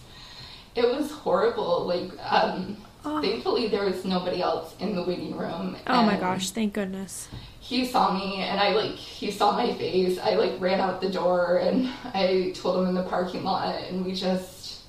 it 0.76 0.86
was 0.88 1.12
horrible. 1.12 1.86
Like 1.86 2.12
um 2.32 2.78
Oh. 3.06 3.22
thankfully 3.22 3.68
there 3.68 3.84
was 3.84 4.06
nobody 4.06 4.42
else 4.42 4.74
in 4.80 4.96
the 4.96 5.04
waiting 5.04 5.36
room. 5.38 5.76
Oh 5.88 6.04
my 6.04 6.16
gosh, 6.18 6.52
thank 6.52 6.74
goodness. 6.74 7.28
He 7.64 7.86
saw 7.86 8.14
me 8.14 8.42
and 8.42 8.60
I 8.60 8.74
like 8.74 8.96
he 8.96 9.32
saw 9.32 9.54
my 9.54 9.74
face. 9.74 10.20
I 10.20 10.36
like 10.36 10.60
ran 10.60 10.82
out 10.82 11.00
the 11.00 11.10
door 11.10 11.60
and 11.60 11.90
I 12.14 12.52
told 12.54 12.82
him 12.82 12.90
in 12.90 12.94
the 12.94 13.04
parking 13.04 13.46
lot 13.46 13.82
and 13.84 14.06
we 14.06 14.14
just 14.14 14.82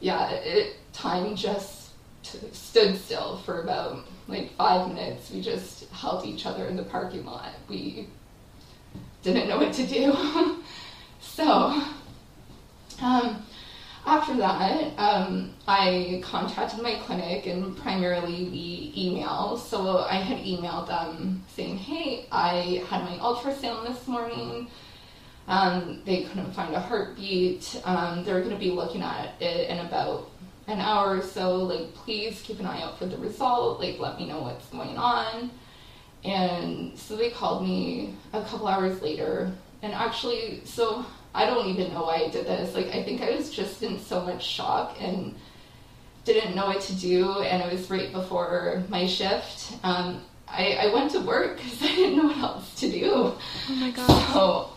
yeah, 0.00 0.30
it 0.30 0.74
time 0.92 1.36
just 1.36 1.90
t- 2.24 2.38
stood 2.50 2.98
still 2.98 3.36
for 3.44 3.62
about 3.62 4.04
like 4.26 4.52
5 4.56 4.88
minutes. 4.88 5.30
We 5.30 5.42
just 5.42 5.88
held 5.90 6.26
each 6.26 6.44
other 6.44 6.66
in 6.66 6.74
the 6.74 6.82
parking 6.82 7.24
lot. 7.24 7.52
We 7.68 8.08
didn't 9.22 9.48
know 9.48 9.58
what 9.58 9.72
to 9.74 9.86
do. 9.86 10.16
so 11.20 11.80
um, 13.00 13.46
after 14.06 14.36
that, 14.36 14.98
um, 14.98 15.54
I 15.68 16.22
contacted 16.24 16.82
my 16.82 16.96
clinic 17.04 17.46
and 17.46 17.76
primarily 17.76 18.44
we 18.44 18.92
email. 18.96 19.56
So 19.56 19.98
I 19.98 20.14
had 20.14 20.38
emailed 20.38 20.88
them 20.88 21.44
saying, 21.48 21.78
hey, 21.78 22.26
I 22.32 22.84
had 22.88 23.04
my 23.04 23.18
ultrasound 23.18 23.86
this 23.86 24.06
morning. 24.08 24.68
Um, 25.48 26.02
they 26.04 26.22
couldn't 26.24 26.52
find 26.52 26.74
a 26.74 26.80
heartbeat. 26.80 27.80
Um, 27.84 28.24
they're 28.24 28.40
going 28.40 28.54
to 28.54 28.58
be 28.58 28.70
looking 28.70 29.02
at 29.02 29.40
it 29.40 29.68
in 29.68 29.78
about 29.84 30.30
an 30.66 30.80
hour 30.80 31.18
or 31.18 31.22
so. 31.22 31.56
Like, 31.56 31.92
please 31.94 32.40
keep 32.42 32.60
an 32.60 32.66
eye 32.66 32.82
out 32.82 32.98
for 32.98 33.06
the 33.06 33.18
result. 33.18 33.80
Like, 33.80 33.98
let 33.98 34.18
me 34.18 34.26
know 34.26 34.40
what's 34.40 34.66
going 34.68 34.96
on. 34.96 35.50
And 36.24 36.98
so 36.98 37.16
they 37.16 37.30
called 37.30 37.62
me 37.62 38.14
a 38.32 38.42
couple 38.42 38.68
hours 38.68 39.02
later. 39.02 39.52
And 39.82 39.92
actually, 39.92 40.62
so 40.64 41.04
I 41.34 41.46
don't 41.46 41.66
even 41.66 41.92
know 41.92 42.02
why 42.02 42.24
I 42.26 42.28
did 42.28 42.46
this. 42.46 42.74
Like, 42.74 42.88
I 42.88 43.02
think 43.02 43.22
I 43.22 43.30
was 43.30 43.50
just 43.50 43.82
in 43.82 43.98
so 43.98 44.22
much 44.22 44.44
shock 44.44 44.96
and 45.00 45.34
didn't 46.24 46.54
know 46.54 46.66
what 46.66 46.80
to 46.82 46.94
do. 46.94 47.40
And 47.40 47.62
it 47.62 47.72
was 47.72 47.88
right 47.90 48.12
before 48.12 48.82
my 48.88 49.06
shift. 49.06 49.74
Um, 49.84 50.22
I, 50.48 50.72
I 50.72 50.94
went 50.94 51.12
to 51.12 51.20
work 51.20 51.56
because 51.56 51.82
I 51.82 51.86
didn't 51.86 52.16
know 52.16 52.24
what 52.24 52.38
else 52.38 52.74
to 52.80 52.90
do. 52.90 53.12
Oh 53.14 53.38
my 53.68 53.90
gosh. 53.90 54.32
So, 54.32 54.70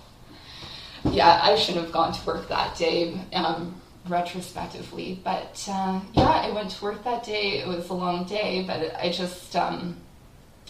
yeah, 1.12 1.39
I 1.42 1.56
shouldn't 1.56 1.86
have 1.86 1.94
gone 1.94 2.13
to 2.13 2.26
work 2.26 2.48
that 2.50 2.78
day, 2.78 3.20
um, 3.34 3.82
retrospectively. 4.08 5.20
But 5.24 5.68
uh, 5.70 6.02
yeah, 6.13 6.30
I 6.30 6.52
went 6.52 6.70
to 6.72 6.84
work 6.84 7.04
that 7.04 7.24
day. 7.24 7.60
It 7.60 7.68
was 7.68 7.89
a 7.89 7.94
long 7.94 8.26
day, 8.26 8.63
but 8.66 8.96
I 8.96 9.12
just, 9.12 9.56
um, 9.56 9.98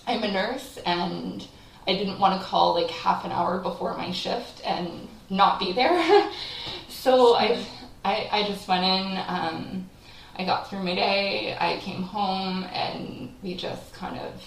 I'm 0.08 0.24
a 0.24 0.32
nurse 0.32 0.78
and 0.86 1.46
I 1.88 1.94
didn't 1.94 2.20
want 2.20 2.40
to 2.40 2.46
call 2.48 2.74
like 2.74 2.90
half 2.90 3.26
an 3.26 3.32
hour 3.32 3.60
before 3.60 3.98
my 3.98 4.12
shift 4.12 4.62
and 4.66 5.08
not 5.34 5.60
be 5.60 5.74
there. 5.74 6.30
so 6.90 7.36
I, 7.36 7.66
I, 8.06 8.30
I 8.32 8.44
just 8.44 8.68
went 8.68 8.84
in. 8.84 9.18
Um, 9.28 9.90
I 10.36 10.46
got 10.46 10.70
through 10.70 10.84
my 10.84 10.96
day. 10.96 11.56
I 11.60 11.78
came 11.78 12.04
home 12.04 12.64
and 12.64 13.36
we 13.42 13.56
just 13.56 13.94
kind 13.94 14.20
of, 14.20 14.42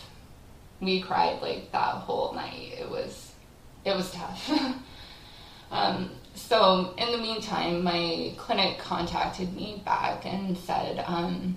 we 0.81 1.01
cried 1.01 1.43
like 1.43 1.73
that 1.73 1.95
whole 1.95 2.33
night. 2.35 2.75
It 2.79 2.89
was, 2.89 3.33
it 3.85 3.95
was 3.95 4.11
tough. 4.11 4.51
um, 5.71 6.11
so 6.35 6.95
in 6.99 7.13
the 7.13 7.19
meantime, 7.19 7.83
my 7.83 8.33
clinic 8.37 8.79
contacted 8.79 9.55
me 9.55 9.83
back 9.85 10.27
and 10.27 10.57
said 10.57 11.03
um, 11.07 11.57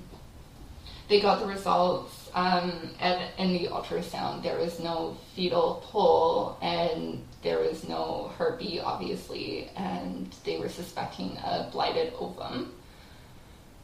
they 1.09 1.19
got 1.19 1.39
the 1.39 1.47
results, 1.47 2.29
um, 2.33 2.91
and 2.99 3.21
in 3.37 3.53
the 3.53 3.67
ultrasound 3.67 4.43
there 4.43 4.57
was 4.59 4.79
no 4.79 5.17
fetal 5.35 5.83
pole 5.85 6.57
and 6.61 7.23
there 7.41 7.59
was 7.59 7.87
no 7.87 8.31
heartbeat, 8.37 8.81
obviously, 8.81 9.69
and 9.75 10.33
they 10.43 10.57
were 10.57 10.69
suspecting 10.69 11.37
a 11.37 11.69
blighted 11.71 12.13
ovum. 12.19 12.73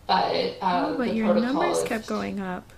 But, 0.08 0.58
uh, 0.62 0.86
oh, 0.90 0.98
but 0.98 1.08
the 1.08 1.16
your 1.16 1.34
numbers 1.34 1.84
kept 1.84 2.08
going 2.08 2.40
up. 2.40 2.72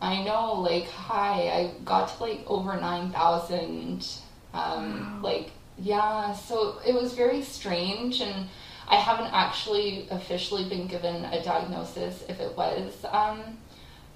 I 0.00 0.24
know, 0.24 0.54
like, 0.54 0.88
high. 0.88 1.48
I 1.48 1.74
got 1.84 2.16
to 2.16 2.24
like 2.24 2.42
over 2.48 2.76
9,000, 2.80 4.06
um, 4.54 5.00
Wow. 5.00 5.20
like 5.22 5.50
Yeah, 5.78 6.32
so 6.32 6.80
it 6.86 6.94
was 6.94 7.14
very 7.14 7.42
strange, 7.42 8.20
and 8.20 8.48
I 8.88 8.96
haven't 8.96 9.32
actually 9.32 10.06
officially 10.10 10.68
been 10.68 10.86
given 10.86 11.24
a 11.24 11.42
diagnosis 11.42 12.24
if 12.28 12.40
it 12.40 12.56
was 12.56 13.04
um, 13.10 13.58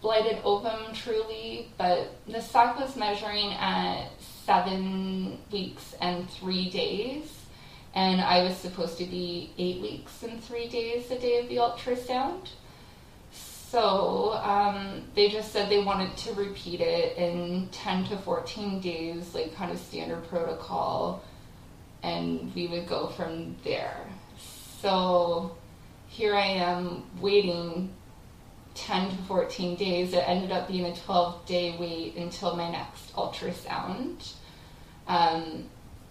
blighted 0.02 0.38
ovum 0.44 0.92
truly, 0.92 1.68
but 1.78 2.12
the 2.26 2.40
sac 2.40 2.78
was 2.78 2.96
measuring 2.96 3.52
at 3.54 4.08
seven 4.46 5.38
weeks 5.50 5.94
and 6.00 6.30
three 6.30 6.70
days, 6.70 7.24
and 7.94 8.20
I 8.20 8.44
was 8.44 8.56
supposed 8.56 8.96
to 8.98 9.04
be 9.04 9.50
eight 9.58 9.82
weeks 9.82 10.22
and 10.22 10.42
three 10.42 10.68
days 10.68 11.08
the 11.08 11.16
day 11.16 11.40
of 11.40 11.48
the 11.48 11.56
ultrasound. 11.56 12.48
So 13.32 14.34
um, 14.34 15.02
they 15.16 15.28
just 15.28 15.52
said 15.52 15.68
they 15.68 15.82
wanted 15.82 16.16
to 16.18 16.34
repeat 16.34 16.80
it 16.80 17.18
in 17.18 17.68
10 17.72 18.04
to 18.06 18.16
14 18.18 18.80
days, 18.80 19.34
like 19.34 19.54
kind 19.56 19.72
of 19.72 19.78
standard 19.78 20.26
protocol, 20.28 21.24
and 22.04 22.54
we 22.54 22.68
would 22.68 22.86
go 22.86 23.08
from 23.08 23.56
there. 23.64 24.06
So 24.80 25.56
here 26.06 26.36
I 26.36 26.46
am 26.46 27.02
waiting 27.20 27.92
10 28.76 29.10
to 29.10 29.16
14 29.24 29.76
days. 29.76 30.12
It 30.12 30.22
ended 30.26 30.52
up 30.52 30.68
being 30.68 30.84
a 30.84 30.94
12 30.94 31.46
day 31.46 31.76
wait 31.78 32.16
until 32.16 32.56
my 32.56 32.70
next 32.70 33.12
ultrasound. 33.14 34.32
Um, 35.08 35.64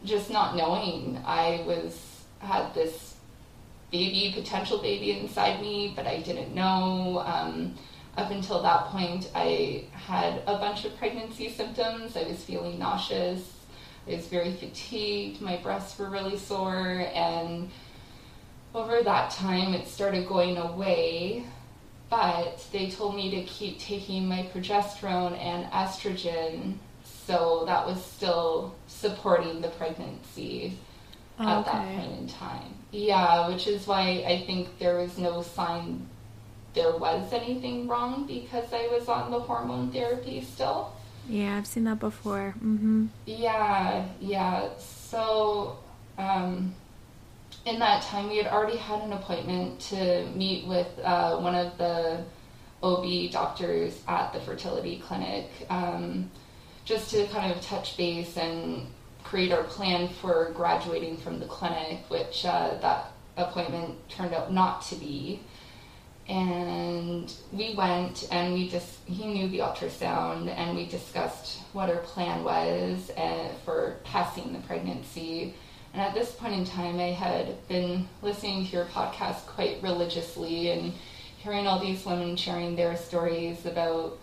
just 0.04 0.30
not 0.30 0.56
knowing 0.56 1.22
I 1.26 1.64
was 1.66 2.24
had 2.40 2.74
this 2.74 3.16
baby, 3.92 4.34
potential 4.36 4.80
baby 4.80 5.12
inside 5.12 5.62
me, 5.62 5.94
but 5.96 6.06
I 6.06 6.22
didn't 6.22 6.54
know. 6.54 7.24
Um, 7.26 7.76
up 8.18 8.32
until 8.32 8.62
that 8.62 8.86
point, 8.86 9.30
I 9.36 9.86
had 9.92 10.42
a 10.48 10.58
bunch 10.58 10.86
of 10.86 10.98
pregnancy 10.98 11.50
symptoms. 11.50 12.16
I 12.16 12.24
was 12.24 12.44
feeling 12.44 12.80
nauseous. 12.80 13.42
I 14.08 14.16
was 14.16 14.28
very 14.28 14.54
fatigued. 14.54 15.42
My 15.42 15.58
breasts 15.58 15.98
were 16.00 16.10
really 16.10 16.38
sore. 16.38 17.06
And 17.14 17.70
over 18.74 19.02
that 19.04 19.32
time, 19.32 19.74
it 19.74 19.88
started 19.88 20.28
going 20.28 20.58
away. 20.58 21.46
But 22.16 22.66
they 22.72 22.90
told 22.90 23.16
me 23.16 23.30
to 23.32 23.44
keep 23.44 23.80
taking 23.80 24.28
my 24.28 24.50
progesterone 24.54 25.38
and 25.38 25.66
estrogen. 25.72 26.76
So 27.04 27.64
that 27.66 27.86
was 27.86 28.04
still 28.04 28.76
supporting 28.88 29.62
the 29.62 29.68
pregnancy 29.70 30.78
Oh, 31.38 31.60
at 31.60 31.66
that 31.66 31.96
point 31.96 32.20
in 32.20 32.28
time. 32.28 32.74
Yeah, 32.92 33.50
which 33.50 33.68
is 33.68 33.86
why 33.86 34.24
I 34.26 34.44
think 34.48 34.80
there 34.80 34.98
was 34.98 35.18
no 35.18 35.42
sign 35.42 36.08
there 36.76 36.96
was 36.96 37.32
anything 37.32 37.88
wrong 37.88 38.28
because 38.28 38.72
I 38.74 38.88
was 38.88 39.08
on 39.08 39.32
the 39.32 39.40
hormone 39.40 39.92
therapy 39.92 40.42
still. 40.42 40.94
Yeah, 41.28 41.58
I've 41.58 41.66
seen 41.66 41.86
that 41.86 42.00
before. 42.00 42.54
Mm-hmm. 42.58 43.08
Yeah, 43.26 44.06
yeah. 44.20 44.70
So, 44.78 45.78
um, 46.18 46.76
in 47.66 47.80
that 47.80 48.04
time, 48.04 48.30
we 48.30 48.38
had 48.38 48.48
already 48.48 48.78
had 48.78 49.02
an 49.02 49.14
appointment 49.14 49.80
to 49.80 50.26
meet 50.36 50.68
with 50.68 50.88
uh, 51.04 51.38
one 51.38 51.56
of 51.56 51.78
the 51.78 52.24
OB 52.84 53.32
doctors 53.32 54.00
at 54.08 54.32
the 54.34 54.40
fertility 54.40 55.00
clinic, 55.00 55.50
um, 55.70 56.30
just 56.86 57.10
to 57.10 57.26
kind 57.28 57.52
of 57.52 57.60
touch 57.62 57.98
base 57.98 58.38
and 58.38 58.88
create 59.24 59.52
our 59.52 59.64
plan 59.64 60.08
for 60.22 60.52
graduating 60.54 61.18
from 61.18 61.40
the 61.40 61.48
clinic, 61.48 62.02
which 62.10 62.46
uh, 62.46 62.78
that 62.82 63.12
appointment 63.38 63.98
turned 64.10 64.34
out 64.34 64.54
not 64.54 64.84
to 64.84 64.96
be. 64.96 65.42
And 66.28 67.32
we 67.52 67.74
went 67.76 68.28
and 68.32 68.54
we 68.54 68.70
just, 68.70 69.00
he 69.06 69.26
knew 69.26 69.48
the 69.48 69.60
ultrasound 69.60 70.50
and 70.50 70.76
we 70.76 70.86
discussed 70.86 71.60
what 71.74 71.90
our 71.90 71.98
plan 71.98 72.44
was 72.44 73.12
uh, 73.18 73.50
for 73.64 73.98
passing 74.04 74.54
the 74.54 74.60
pregnancy. 74.60 75.56
And 75.96 76.04
at 76.04 76.14
this 76.14 76.34
point 76.34 76.54
in 76.54 76.66
time, 76.66 77.00
I 77.00 77.14
had 77.14 77.66
been 77.70 78.06
listening 78.22 78.66
to 78.66 78.72
your 78.74 78.84
podcast 78.84 79.46
quite 79.46 79.82
religiously 79.82 80.72
and 80.72 80.92
hearing 81.38 81.68
all 81.68 81.80
these 81.80 82.06
women 82.06 82.36
sharing 82.36 82.76
their 82.76 82.98
stories 82.98 83.66
about 83.66 84.18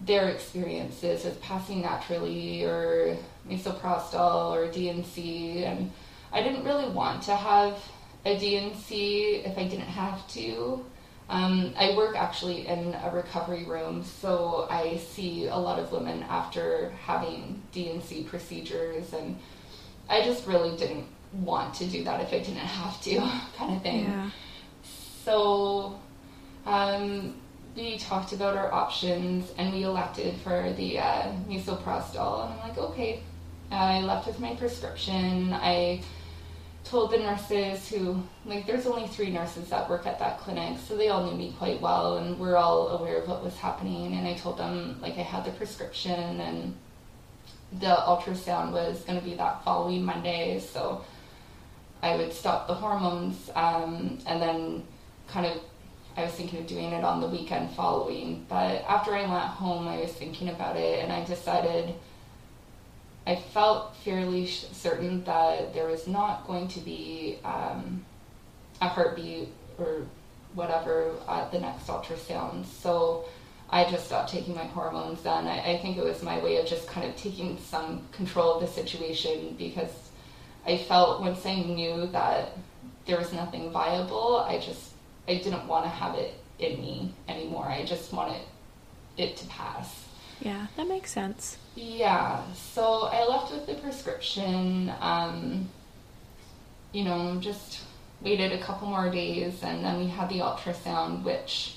their 0.00 0.30
experiences 0.30 1.26
with 1.26 1.38
passing 1.42 1.82
naturally 1.82 2.64
or 2.64 3.18
misoprostol 3.46 4.52
or 4.52 4.66
DNC. 4.68 5.64
And 5.64 5.92
I 6.32 6.42
didn't 6.42 6.64
really 6.64 6.88
want 6.88 7.24
to 7.24 7.36
have 7.36 7.78
a 8.24 8.34
DNC 8.34 9.44
if 9.44 9.58
I 9.58 9.68
didn't 9.68 9.80
have 9.80 10.26
to. 10.28 10.82
Um, 11.28 11.74
I 11.76 11.94
work 11.94 12.16
actually 12.16 12.66
in 12.66 12.94
a 12.94 13.10
recovery 13.12 13.64
room, 13.64 14.02
so 14.02 14.66
I 14.70 14.96
see 14.96 15.46
a 15.46 15.56
lot 15.56 15.78
of 15.78 15.92
women 15.92 16.22
after 16.22 16.88
having 17.04 17.62
DNC 17.74 18.28
procedures, 18.28 19.12
and 19.12 19.38
I 20.08 20.22
just 20.22 20.46
really 20.46 20.76
didn't 20.76 21.06
want 21.32 21.74
to 21.74 21.86
do 21.86 22.04
that 22.04 22.20
if 22.20 22.32
I 22.32 22.38
didn't 22.38 22.56
have 22.56 23.00
to, 23.02 23.16
kind 23.56 23.76
of 23.76 23.82
thing. 23.82 24.04
Yeah. 24.04 24.30
So 25.24 25.98
um, 26.66 27.34
we 27.76 27.98
talked 27.98 28.32
about 28.32 28.56
our 28.56 28.72
options 28.72 29.50
and 29.58 29.72
we 29.72 29.82
elected 29.82 30.36
for 30.42 30.72
the 30.76 30.98
uh, 30.98 31.32
misoprostol. 31.48 32.44
And 32.44 32.54
I'm 32.54 32.68
like, 32.68 32.78
okay. 32.78 33.22
I 33.70 34.00
left 34.00 34.26
with 34.26 34.38
my 34.38 34.54
prescription. 34.54 35.52
I 35.52 36.02
told 36.84 37.10
the 37.10 37.18
nurses 37.18 37.88
who, 37.88 38.22
like, 38.44 38.66
there's 38.66 38.86
only 38.86 39.08
three 39.08 39.30
nurses 39.30 39.70
that 39.70 39.88
work 39.88 40.06
at 40.06 40.18
that 40.18 40.38
clinic, 40.38 40.78
so 40.86 40.96
they 40.96 41.08
all 41.08 41.24
knew 41.24 41.36
me 41.36 41.54
quite 41.58 41.80
well 41.80 42.18
and 42.18 42.38
we're 42.38 42.56
all 42.56 42.88
aware 42.88 43.16
of 43.16 43.26
what 43.26 43.42
was 43.42 43.56
happening. 43.56 44.12
And 44.14 44.28
I 44.28 44.34
told 44.34 44.58
them, 44.58 44.98
like, 45.00 45.16
I 45.16 45.22
had 45.22 45.44
the 45.44 45.50
prescription 45.52 46.40
and 46.40 46.76
the 47.80 47.86
ultrasound 47.86 48.72
was 48.72 49.02
going 49.02 49.18
to 49.18 49.24
be 49.24 49.34
that 49.34 49.64
following 49.64 50.04
Monday, 50.04 50.60
so 50.60 51.04
I 52.02 52.16
would 52.16 52.32
stop 52.32 52.66
the 52.66 52.74
hormones 52.74 53.50
um, 53.54 54.18
and 54.26 54.40
then 54.40 54.84
kind 55.28 55.46
of 55.46 55.60
I 56.16 56.24
was 56.24 56.32
thinking 56.32 56.60
of 56.60 56.66
doing 56.66 56.92
it 56.92 57.02
on 57.02 57.20
the 57.20 57.26
weekend 57.26 57.70
following. 57.72 58.46
But 58.48 58.84
after 58.88 59.14
I 59.14 59.22
went 59.22 59.44
home, 59.44 59.88
I 59.88 60.00
was 60.00 60.12
thinking 60.12 60.48
about 60.48 60.76
it 60.76 61.02
and 61.02 61.12
I 61.12 61.24
decided 61.24 61.94
I 63.26 63.36
felt 63.36 63.96
fairly 63.96 64.46
certain 64.46 65.24
that 65.24 65.74
there 65.74 65.86
was 65.86 66.06
not 66.06 66.46
going 66.46 66.68
to 66.68 66.80
be 66.80 67.38
um, 67.44 68.04
a 68.80 68.88
heartbeat 68.88 69.48
or 69.78 70.02
whatever 70.54 71.14
at 71.28 71.50
the 71.50 71.58
next 71.58 71.86
ultrasound. 71.88 72.66
So 72.66 73.24
I 73.74 73.90
just 73.90 74.06
stopped 74.06 74.30
taking 74.30 74.54
my 74.54 74.66
hormones 74.66 75.20
then. 75.22 75.48
I, 75.48 75.72
I 75.72 75.78
think 75.78 75.96
it 75.96 76.04
was 76.04 76.22
my 76.22 76.38
way 76.38 76.58
of 76.58 76.66
just 76.66 76.86
kind 76.86 77.08
of 77.08 77.16
taking 77.16 77.58
some 77.58 78.06
control 78.12 78.54
of 78.54 78.60
the 78.60 78.68
situation 78.68 79.56
because 79.58 79.90
I 80.64 80.78
felt 80.78 81.20
once 81.20 81.44
I 81.44 81.56
knew 81.56 82.06
that 82.12 82.56
there 83.04 83.18
was 83.18 83.32
nothing 83.32 83.72
viable, 83.72 84.36
I 84.48 84.60
just 84.60 84.92
I 85.26 85.38
didn't 85.38 85.66
want 85.66 85.86
to 85.86 85.88
have 85.88 86.14
it 86.14 86.34
in 86.60 86.80
me 86.80 87.14
anymore. 87.26 87.66
I 87.66 87.84
just 87.84 88.12
wanted 88.12 88.42
it 89.16 89.36
to 89.38 89.46
pass. 89.48 90.04
Yeah, 90.40 90.68
that 90.76 90.86
makes 90.86 91.10
sense. 91.10 91.58
Yeah, 91.74 92.44
so 92.54 93.08
I 93.10 93.26
left 93.26 93.52
with 93.52 93.66
the 93.66 93.74
prescription. 93.74 94.92
Um, 95.00 95.68
you 96.92 97.02
know, 97.02 97.38
just 97.40 97.80
waited 98.20 98.52
a 98.52 98.58
couple 98.62 98.86
more 98.86 99.10
days, 99.10 99.64
and 99.64 99.84
then 99.84 99.98
we 99.98 100.06
had 100.06 100.28
the 100.28 100.38
ultrasound, 100.38 101.24
which 101.24 101.74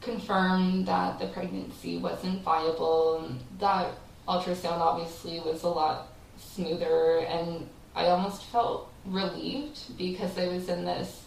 confirmed 0.00 0.86
that 0.86 1.18
the 1.18 1.26
pregnancy 1.28 1.98
wasn't 1.98 2.42
viable. 2.42 3.30
That 3.58 3.92
ultrasound 4.26 4.78
obviously 4.78 5.40
was 5.40 5.62
a 5.62 5.68
lot 5.68 6.08
smoother, 6.38 7.18
and 7.18 7.68
I 7.94 8.06
almost 8.06 8.44
felt 8.44 8.90
relieved 9.04 9.96
because 9.98 10.38
I 10.38 10.48
was 10.48 10.68
in 10.68 10.84
this 10.84 11.24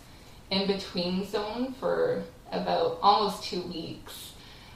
in 0.49 0.67
between 0.67 1.25
zone 1.25 1.73
for 1.79 2.23
about 2.51 2.99
almost 3.01 3.43
two 3.43 3.61
weeks 3.63 4.33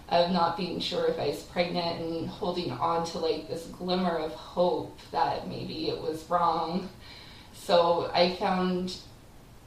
of 0.10 0.32
not 0.32 0.58
being 0.58 0.80
sure 0.80 1.06
if 1.08 1.20
I 1.20 1.28
was 1.28 1.44
pregnant 1.44 2.02
and 2.02 2.30
holding 2.30 2.72
on 2.72 3.06
to 3.08 3.20
like 3.20 3.48
this 3.48 3.66
glimmer 3.66 4.18
of 4.18 4.32
hope 4.32 4.98
that 5.12 5.48
maybe 5.48 5.90
it 5.90 6.02
was 6.02 6.28
wrong. 6.30 6.90
So 7.54 8.10
I 8.14 8.36
found 8.38 8.96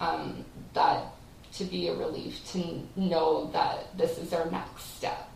um, 0.00 0.44
that 0.72 1.12
to 1.54 1.64
be 1.64 1.88
a 1.88 1.94
relief 1.94 2.46
to 2.52 2.82
know 2.96 3.50
that 3.52 3.96
this 3.96 4.18
is 4.18 4.32
our 4.32 4.50
next 4.50 4.96
step. 4.96 5.28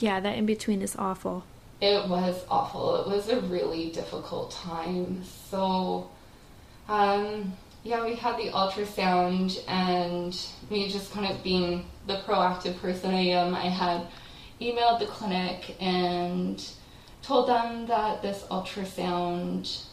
Yeah, 0.00 0.20
that 0.20 0.36
in 0.36 0.46
between 0.46 0.82
is 0.82 0.96
awful. 0.96 1.44
It 1.80 2.08
was 2.08 2.44
awful. 2.48 2.96
It 2.96 3.08
was 3.08 3.28
a 3.28 3.40
really 3.40 3.90
difficult 3.90 4.52
time. 4.52 5.22
So, 5.50 6.10
um, 6.88 7.52
yeah, 7.84 8.04
we 8.04 8.14
had 8.14 8.36
the 8.36 8.50
ultrasound, 8.50 9.58
and 9.68 10.36
me 10.70 10.88
just 10.88 11.12
kind 11.12 11.32
of 11.32 11.42
being 11.42 11.86
the 12.06 12.18
proactive 12.26 12.78
person 12.78 13.12
I 13.12 13.26
am, 13.28 13.54
I 13.54 13.68
had 13.68 14.06
emailed 14.60 15.00
the 15.00 15.06
clinic 15.06 15.76
and 15.80 16.64
told 17.22 17.48
them 17.48 17.86
that 17.86 18.22
this 18.22 18.44
ultrasound 18.50 19.86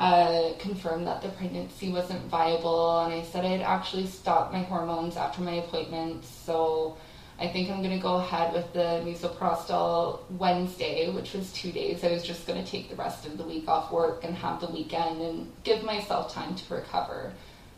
uh, 0.00 0.54
confirmed 0.58 1.06
that 1.06 1.20
the 1.20 1.28
pregnancy 1.28 1.92
wasn't 1.92 2.24
viable, 2.30 3.00
and 3.00 3.12
I 3.12 3.22
said 3.22 3.44
I'd 3.44 3.60
actually 3.60 4.06
stopped 4.06 4.50
my 4.50 4.62
hormones 4.62 5.18
after 5.18 5.42
my 5.42 5.56
appointment, 5.56 6.24
so 6.24 6.96
I 7.38 7.48
think 7.48 7.70
I'm 7.70 7.82
to 7.98 8.02
go 8.02 8.16
ahead 8.16 8.54
with 8.54 8.72
the 8.72 9.02
misoprostol 9.04 10.20
Wednesday, 10.30 11.10
which 11.10 11.34
was 11.34 11.52
two 11.52 11.70
days. 11.70 12.02
I 12.02 12.12
was 12.12 12.22
just 12.22 12.46
to 12.64 12.70
take 12.70 12.88
the 12.88 12.96
rest 12.96 13.26
of 13.26 13.36
the 13.36 13.44
week 13.44 13.68
off 13.68 13.92
work 13.92 14.24
and 14.24 14.34
have 14.36 14.62
the 14.62 14.68
weekend 14.68 15.20
and 15.20 15.52
give 15.64 15.82
myself 15.82 16.32
time 16.32 16.54
to 16.54 16.74
recover, 16.74 17.32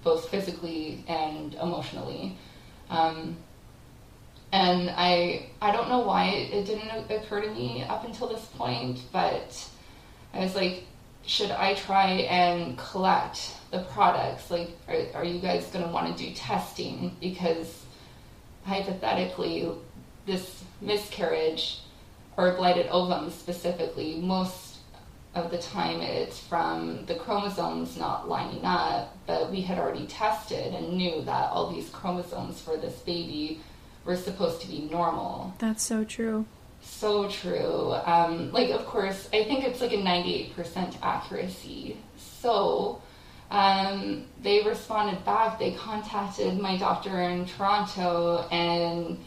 both 0.05 0.29
physically 0.29 1.05
and 1.09 1.55
emotionally. 1.55 2.39
Um, 2.89 3.37
and 4.53 4.91
I 4.91 5.47
I 5.61 5.73
don't 5.73 5.89
know 5.89 6.01
why 6.01 6.27
it 6.27 6.67
didn't 6.67 7.11
occur 7.11 7.41
to 7.41 7.51
me 7.51 7.83
up 7.89 8.05
until 8.05 8.29
this 8.29 8.45
point, 8.57 9.01
but 9.11 9.69
I 10.33 10.41
was 10.41 10.55
like, 10.55 10.85
should 11.27 11.51
I 11.51 11.75
try 11.75 12.07
and 12.11 12.77
collect 12.77 13.55
the 13.71 13.81
products? 13.81 14.51
Like, 14.51 14.71
are, 14.89 15.21
are 15.21 15.25
you 15.25 15.41
guys 15.41 15.67
going 15.67 15.85
to 15.85 15.91
want 15.91 16.17
to 16.17 16.25
do 16.25 16.35
testing? 16.35 17.17
Because 17.21 17.85
hypothetically, 18.65 19.71
this 20.27 20.63
miscarriage 20.81 21.81
or 22.37 22.53
blighted 22.53 22.87
ovum 22.89 23.31
specifically, 23.31 24.17
most 24.17 24.79
of 25.35 25.51
the 25.51 25.59
time 25.59 26.01
it's 26.01 26.39
from 26.39 27.07
the 27.07 27.15
chromosomes 27.15 27.97
not 27.97 28.29
lining 28.29 28.65
up, 28.65 29.17
but 29.27 29.51
we 29.51 29.63
had 29.63 29.79
already 29.79 30.07
tested 30.07 30.75
and 30.75 30.93
knew 30.93 31.23
that 31.23 31.51
all 31.51 31.73
these 31.73 31.89
chromosomes 31.89 32.61
for 32.61 32.77
this 32.77 32.97
baby 33.01 33.61
were 34.05 34.17
supposed 34.17 34.61
to 34.61 34.69
be 34.69 34.89
normal. 34.91 35.55
That's 35.59 35.83
so 35.83 36.05
true. 36.05 36.45
So 36.83 37.29
true. 37.29 37.95
Um, 38.05 38.53
like, 38.53 38.71
of 38.71 38.85
course, 38.87 39.29
I 39.33 39.45
think 39.45 39.65
it's 39.65 39.81
like 39.81 39.93
a 39.93 39.97
98% 39.97 40.97
accuracy. 41.03 41.97
So, 42.17 43.01
um, 43.51 44.27
they 44.43 44.63
responded 44.63 45.25
back. 45.25 45.59
They 45.59 45.73
contacted 45.73 46.59
my 46.59 46.77
doctor 46.79 47.21
in 47.23 47.47
Toronto 47.47 48.49
and 48.51 49.19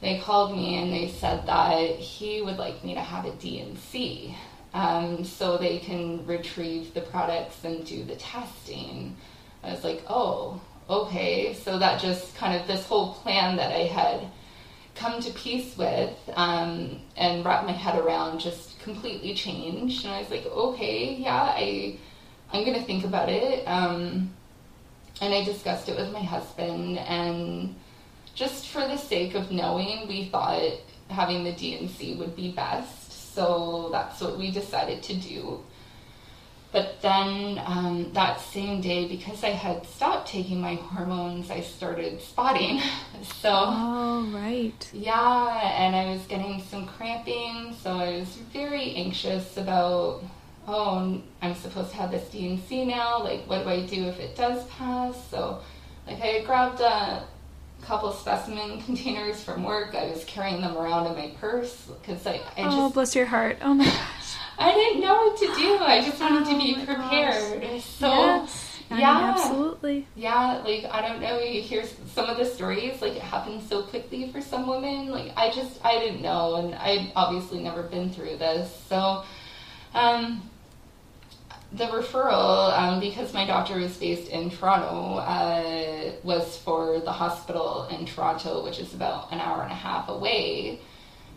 they 0.00 0.18
called 0.20 0.56
me 0.56 0.76
and 0.76 0.92
they 0.92 1.08
said 1.08 1.46
that 1.46 1.96
he 1.96 2.42
would 2.42 2.56
like 2.56 2.84
me 2.84 2.94
to 2.94 3.00
have 3.00 3.24
a 3.24 3.32
D&C 3.32 4.36
um, 4.74 5.24
so 5.24 5.56
they 5.56 5.78
can 5.78 6.24
retrieve 6.26 6.94
the 6.94 7.00
products 7.00 7.64
and 7.64 7.84
do 7.84 8.04
the 8.04 8.16
testing. 8.16 9.16
I 9.64 9.72
was 9.72 9.82
like, 9.82 10.04
oh, 10.08 10.60
okay. 10.88 11.54
So 11.54 11.78
that 11.78 12.00
just 12.00 12.36
kind 12.36 12.60
of 12.60 12.66
this 12.68 12.84
whole 12.84 13.14
plan 13.14 13.56
that 13.56 13.72
I 13.72 13.86
had 13.86 14.28
come 14.98 15.20
to 15.20 15.30
peace 15.32 15.76
with 15.76 16.16
um, 16.34 17.00
and 17.16 17.44
wrap 17.44 17.64
my 17.64 17.72
head 17.72 17.98
around 17.98 18.40
just 18.40 18.78
completely 18.80 19.34
changed. 19.34 20.04
And 20.04 20.12
I 20.12 20.20
was 20.20 20.30
like, 20.30 20.44
okay, 20.46 21.14
yeah, 21.14 21.54
I 21.56 21.96
I'm 22.52 22.64
gonna 22.64 22.82
think 22.82 23.04
about 23.04 23.28
it. 23.28 23.64
Um, 23.66 24.30
and 25.20 25.34
I 25.34 25.44
discussed 25.44 25.88
it 25.88 25.96
with 25.96 26.12
my 26.12 26.22
husband, 26.22 26.98
and 26.98 27.74
just 28.34 28.68
for 28.68 28.86
the 28.86 28.96
sake 28.96 29.34
of 29.34 29.50
knowing, 29.50 30.06
we 30.06 30.26
thought 30.26 30.78
having 31.10 31.42
the 31.42 31.52
D&C 31.52 32.14
would 32.16 32.36
be 32.36 32.52
best. 32.52 33.34
So 33.34 33.88
that's 33.90 34.20
what 34.20 34.38
we 34.38 34.50
decided 34.50 35.02
to 35.04 35.14
do. 35.14 35.64
But 36.70 37.00
then 37.00 37.60
um, 37.64 38.10
that 38.12 38.40
same 38.40 38.82
day, 38.82 39.08
because 39.08 39.42
I 39.42 39.50
had 39.50 39.86
stopped 39.86 40.28
taking 40.28 40.60
my 40.60 40.74
hormones, 40.74 41.50
I 41.50 41.62
started 41.62 42.20
spotting. 42.20 42.80
so, 43.40 43.50
oh, 43.52 44.30
right. 44.34 44.90
Yeah, 44.92 45.72
and 45.82 45.96
I 45.96 46.12
was 46.12 46.26
getting 46.26 46.62
some 46.62 46.86
cramping, 46.86 47.74
so 47.82 47.92
I 47.92 48.18
was 48.18 48.28
very 48.52 48.94
anxious 48.96 49.56
about 49.56 50.22
oh, 50.68 51.20
I'm 51.40 51.54
supposed 51.54 51.90
to 51.90 51.96
have 51.96 52.10
this 52.10 52.28
D&C 52.28 52.84
now. 52.84 53.22
Like, 53.22 53.48
what 53.48 53.64
do 53.64 53.70
I 53.70 53.86
do 53.86 54.04
if 54.04 54.20
it 54.20 54.36
does 54.36 54.64
pass? 54.66 55.16
So, 55.30 55.60
like, 56.06 56.20
I 56.20 56.42
grabbed 56.44 56.80
a 56.80 57.24
couple 57.82 58.12
specimen 58.12 58.82
containers 58.86 59.42
from 59.42 59.64
work. 59.64 59.94
I 59.94 60.10
was 60.10 60.24
carrying 60.24 60.60
them 60.60 60.76
around 60.76 61.06
in 61.06 61.16
my 61.16 61.34
purse 61.40 61.88
because 62.00 62.26
I, 62.26 62.40
I 62.56 62.64
just. 62.64 62.76
Oh, 62.76 62.90
bless 62.90 63.16
your 63.16 63.26
heart. 63.26 63.58
Oh 63.62 63.74
my 63.74 63.84
gosh. 63.86 64.17
I 64.58 64.74
didn't 64.74 65.00
know 65.00 65.14
what 65.14 65.36
to 65.38 65.46
do. 65.54 65.78
I 65.78 66.02
just 66.04 66.20
wanted 66.20 66.46
oh 66.46 66.52
to 66.52 66.58
be 66.58 66.84
prepared. 66.84 67.62
Gosh. 67.62 67.84
So. 67.84 68.08
Yes. 68.08 68.64
Yeah, 68.90 68.96
mean, 68.96 69.24
absolutely. 69.24 70.06
Yeah, 70.14 70.62
like 70.64 70.86
I 70.90 71.06
don't 71.06 71.20
know. 71.20 71.38
You 71.40 71.60
hear 71.60 71.84
some 72.14 72.30
of 72.30 72.38
the 72.38 72.46
stories, 72.46 73.02
like 73.02 73.16
it 73.16 73.22
happens 73.22 73.68
so 73.68 73.82
quickly 73.82 74.32
for 74.32 74.40
some 74.40 74.66
women. 74.66 75.10
Like 75.10 75.32
I 75.36 75.50
just, 75.50 75.84
I 75.84 75.98
didn't 75.98 76.22
know, 76.22 76.56
and 76.56 76.74
I'd 76.74 77.12
obviously 77.14 77.60
never 77.62 77.82
been 77.82 78.10
through 78.10 78.38
this. 78.38 78.74
So, 78.88 79.24
um, 79.92 80.48
the 81.72 81.84
referral, 81.84 82.76
um, 82.78 82.98
because 82.98 83.34
my 83.34 83.44
doctor 83.44 83.76
was 83.78 83.94
based 83.98 84.28
in 84.30 84.48
Toronto, 84.50 85.18
uh, 85.18 86.12
was 86.22 86.56
for 86.58 87.00
the 87.00 87.12
hospital 87.12 87.86
in 87.90 88.06
Toronto, 88.06 88.64
which 88.64 88.78
is 88.78 88.94
about 88.94 89.30
an 89.32 89.38
hour 89.38 89.62
and 89.62 89.72
a 89.72 89.76
half 89.76 90.08
away. 90.08 90.80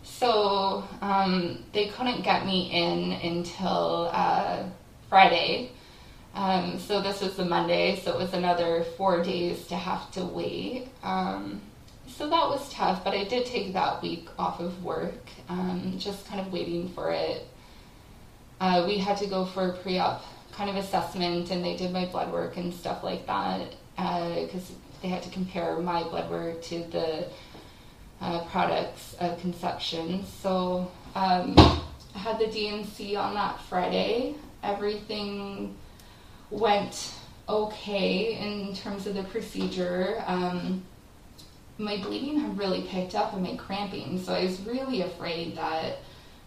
So 0.02 0.84
um, 1.00 1.64
they 1.72 1.88
couldn't 1.88 2.22
get 2.22 2.46
me 2.46 2.70
in 2.70 3.12
until 3.12 4.10
uh, 4.12 4.64
Friday. 5.08 5.70
Um, 6.34 6.78
so 6.78 7.02
this 7.02 7.20
was 7.20 7.36
the 7.36 7.44
Monday, 7.44 8.00
so 8.00 8.12
it 8.12 8.18
was 8.18 8.32
another 8.32 8.84
four 8.96 9.22
days 9.22 9.66
to 9.66 9.76
have 9.76 10.10
to 10.12 10.24
wait. 10.24 10.88
Um, 11.02 11.60
so 12.06 12.28
that 12.28 12.48
was 12.48 12.72
tough, 12.72 13.04
but 13.04 13.14
I 13.14 13.24
did 13.24 13.46
take 13.46 13.72
that 13.74 14.02
week 14.02 14.28
off 14.38 14.60
of 14.60 14.82
work, 14.82 15.28
um, 15.48 15.94
just 15.98 16.26
kind 16.26 16.40
of 16.40 16.52
waiting 16.52 16.88
for 16.88 17.10
it 17.10 17.46
uh, 18.62 18.84
we 18.86 18.96
had 18.96 19.16
to 19.16 19.26
go 19.26 19.44
for 19.44 19.70
a 19.70 19.72
pre-op 19.72 20.24
kind 20.52 20.70
of 20.70 20.76
assessment, 20.76 21.50
and 21.50 21.64
they 21.64 21.76
did 21.76 21.92
my 21.92 22.06
blood 22.06 22.32
work 22.32 22.56
and 22.56 22.72
stuff 22.72 23.02
like 23.02 23.26
that 23.26 23.74
because 23.96 24.70
uh, 24.70 24.74
they 25.02 25.08
had 25.08 25.20
to 25.20 25.30
compare 25.30 25.76
my 25.80 26.04
blood 26.04 26.30
work 26.30 26.62
to 26.62 26.84
the 26.84 27.26
uh, 28.22 28.44
products 28.44 29.14
of 29.20 29.38
conception. 29.40 30.24
So 30.24 30.90
um, 31.14 31.54
I 32.14 32.18
had 32.18 32.38
the 32.38 32.46
D&C 32.46 33.16
on 33.16 33.34
that 33.34 33.60
Friday. 33.62 34.36
Everything 34.62 35.76
went 36.50 37.14
okay 37.48 38.36
in 38.38 38.74
terms 38.74 39.06
of 39.06 39.16
the 39.16 39.24
procedure. 39.24 40.22
Um, 40.26 40.84
my 41.78 41.96
bleeding 41.96 42.38
had 42.38 42.56
really 42.56 42.82
picked 42.82 43.14
up 43.16 43.34
and 43.34 43.42
my 43.42 43.56
cramping, 43.56 44.22
so 44.22 44.32
I 44.32 44.44
was 44.44 44.60
really 44.60 45.02
afraid 45.02 45.56
that 45.56 45.98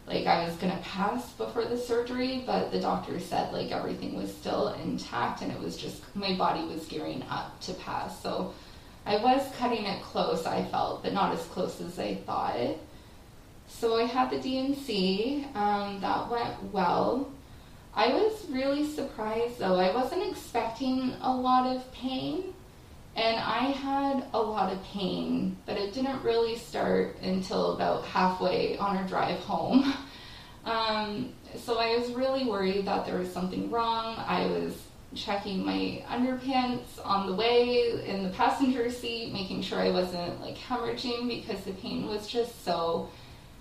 like 0.08 0.28
I 0.28 0.46
was 0.46 0.56
gonna 0.58 0.80
pass 0.84 1.32
before 1.34 1.66
the 1.66 1.78
surgery, 1.78 2.44
but 2.46 2.72
the 2.72 2.80
doctor 2.80 3.20
said 3.20 3.52
like 3.52 3.72
everything 3.72 4.16
was 4.16 4.34
still 4.34 4.70
intact 4.84 5.42
and 5.42 5.52
it 5.52 5.60
was 5.60 5.76
just 5.76 6.04
my 6.16 6.36
body 6.36 6.64
was 6.66 6.86
gearing 6.86 7.24
up 7.30 7.60
to 7.62 7.74
pass. 7.74 8.22
So 8.22 8.54
I 9.06 9.18
was 9.18 9.42
cutting 9.58 9.86
it 9.86 10.02
close, 10.02 10.46
I 10.46 10.66
felt, 10.66 11.04
but 11.04 11.14
not 11.14 11.34
as 11.34 11.46
close 11.46 11.80
as 11.80 12.00
I 12.00 12.16
thought. 12.16 12.78
So 13.68 13.98
I 13.98 14.04
had 14.04 14.32
the 14.32 14.40
D&C. 14.40 15.46
Um, 15.54 16.02
that 16.02 16.30
went 16.30 16.74
well. 16.74 17.30
I 17.94 18.10
was 18.10 18.46
really 18.50 18.86
surprised 18.86 19.60
though. 19.60 19.80
I 19.80 19.94
wasn't 19.94 20.30
expecting 20.30 21.14
a 21.22 21.34
lot 21.34 21.76
of 21.76 21.92
pain. 21.92 22.54
And 23.16 23.38
I 23.38 23.72
had 23.72 24.26
a 24.34 24.42
lot 24.42 24.74
of 24.74 24.84
pain, 24.84 25.56
but 25.66 25.78
it 25.78 25.94
didn't 25.94 26.22
really 26.22 26.58
start 26.58 27.16
until 27.22 27.74
about 27.74 28.04
halfway 28.04 28.78
on 28.78 28.98
our 28.98 29.08
drive 29.08 29.40
home. 29.40 29.94
Um, 30.66 31.34
so 31.56 31.78
I 31.78 31.96
was 31.96 32.12
really 32.14 32.46
worried 32.46 32.86
that 32.86 33.06
there 33.06 33.20
was 33.20 33.32
something 33.32 33.70
wrong. 33.70 34.16
I 34.18 34.48
was 34.48 34.76
checking 35.16 35.66
my 35.66 36.04
underpants 36.10 37.04
on 37.04 37.28
the 37.28 37.34
way 37.34 38.04
in 38.06 38.24
the 38.24 38.30
passenger 38.30 38.90
seat, 38.92 39.32
making 39.34 39.62
sure 39.62 39.80
I 39.80 39.90
wasn't 39.90 40.42
like 40.42 40.58
hemorrhaging 40.58 41.28
because 41.28 41.64
the 41.64 41.74
pain 41.74 42.08
was 42.08 42.28
just 42.28 42.64
so 42.64 43.10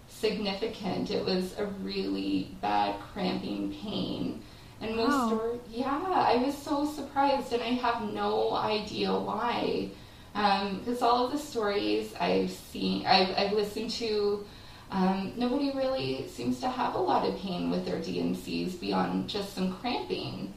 significant. 0.08 1.10
It 1.10 1.24
was 1.24 1.56
a 1.58 1.66
really 1.66 2.56
bad 2.60 2.96
cramping 3.12 3.74
pain. 3.74 4.42
And 4.80 4.96
most 4.96 5.10
wow. 5.10 5.28
stories, 5.28 5.60
yeah, 5.70 6.02
I 6.04 6.36
was 6.44 6.56
so 6.56 6.84
surprised, 6.84 7.52
and 7.52 7.62
I 7.62 7.68
have 7.68 8.02
no 8.12 8.54
idea 8.54 9.12
why. 9.12 9.90
Because 10.32 11.00
um, 11.00 11.08
all 11.08 11.26
of 11.26 11.32
the 11.32 11.38
stories 11.38 12.12
I've 12.18 12.50
seen, 12.50 13.06
I've, 13.06 13.36
I've 13.36 13.52
listened 13.52 13.90
to, 13.90 14.44
um, 14.90 15.32
nobody 15.36 15.70
really 15.74 16.26
seems 16.28 16.60
to 16.60 16.68
have 16.68 16.94
a 16.94 16.98
lot 16.98 17.26
of 17.26 17.36
pain 17.38 17.70
with 17.70 17.84
their 17.86 18.00
D&Cs 18.00 18.74
beyond 18.74 19.28
just 19.28 19.54
some 19.54 19.74
cramping. 19.76 20.52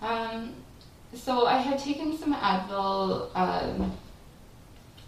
Um, 0.00 0.54
so 1.14 1.46
I 1.46 1.58
had 1.58 1.78
taken 1.78 2.16
some 2.16 2.34
Advil 2.34 3.30
um, 3.34 3.92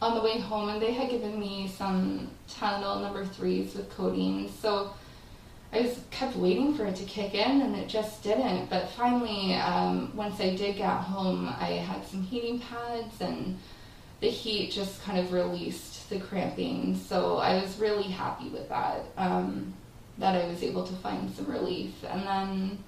on 0.00 0.14
the 0.14 0.20
way 0.20 0.40
home, 0.40 0.68
and 0.68 0.82
they 0.82 0.92
had 0.92 1.10
given 1.10 1.38
me 1.38 1.68
some 1.68 2.30
Tylenol 2.50 3.00
number 3.00 3.24
threes 3.24 3.74
with 3.74 3.88
codeine. 3.90 4.50
So 4.50 4.92
I 5.72 5.80
was 5.80 6.00
kept 6.10 6.36
waiting 6.36 6.74
for 6.74 6.84
it 6.86 6.96
to 6.96 7.04
kick 7.04 7.34
in, 7.34 7.62
and 7.62 7.76
it 7.76 7.88
just 7.88 8.22
didn't. 8.22 8.68
But 8.68 8.90
finally, 8.90 9.54
um, 9.54 10.12
once 10.14 10.40
I 10.40 10.54
did 10.54 10.76
get 10.76 10.88
home, 10.88 11.48
I 11.58 11.70
had 11.72 12.06
some 12.06 12.22
heating 12.22 12.58
pads, 12.60 13.20
and 13.20 13.58
the 14.20 14.28
heat 14.28 14.72
just 14.72 15.02
kind 15.02 15.18
of 15.18 15.32
released 15.32 16.10
the 16.10 16.18
cramping. 16.18 16.96
So 16.96 17.38
I 17.38 17.62
was 17.62 17.78
really 17.78 18.04
happy 18.04 18.48
with 18.48 18.68
that. 18.68 19.06
Um, 19.16 19.74
that 20.18 20.36
I 20.36 20.46
was 20.46 20.62
able 20.62 20.86
to 20.86 20.92
find 20.96 21.34
some 21.34 21.46
relief, 21.46 21.94
and 22.04 22.22
then 22.26 22.78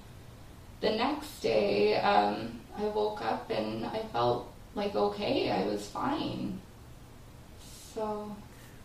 the 0.84 0.96
next 0.96 1.40
day, 1.40 1.96
um, 1.96 2.60
I 2.76 2.82
woke 2.84 3.22
up 3.24 3.50
and 3.50 3.86
I 3.86 4.02
felt 4.12 4.52
like 4.74 4.94
okay, 4.94 5.50
I 5.50 5.64
was 5.66 5.86
fine. 5.88 6.60
So 7.94 8.36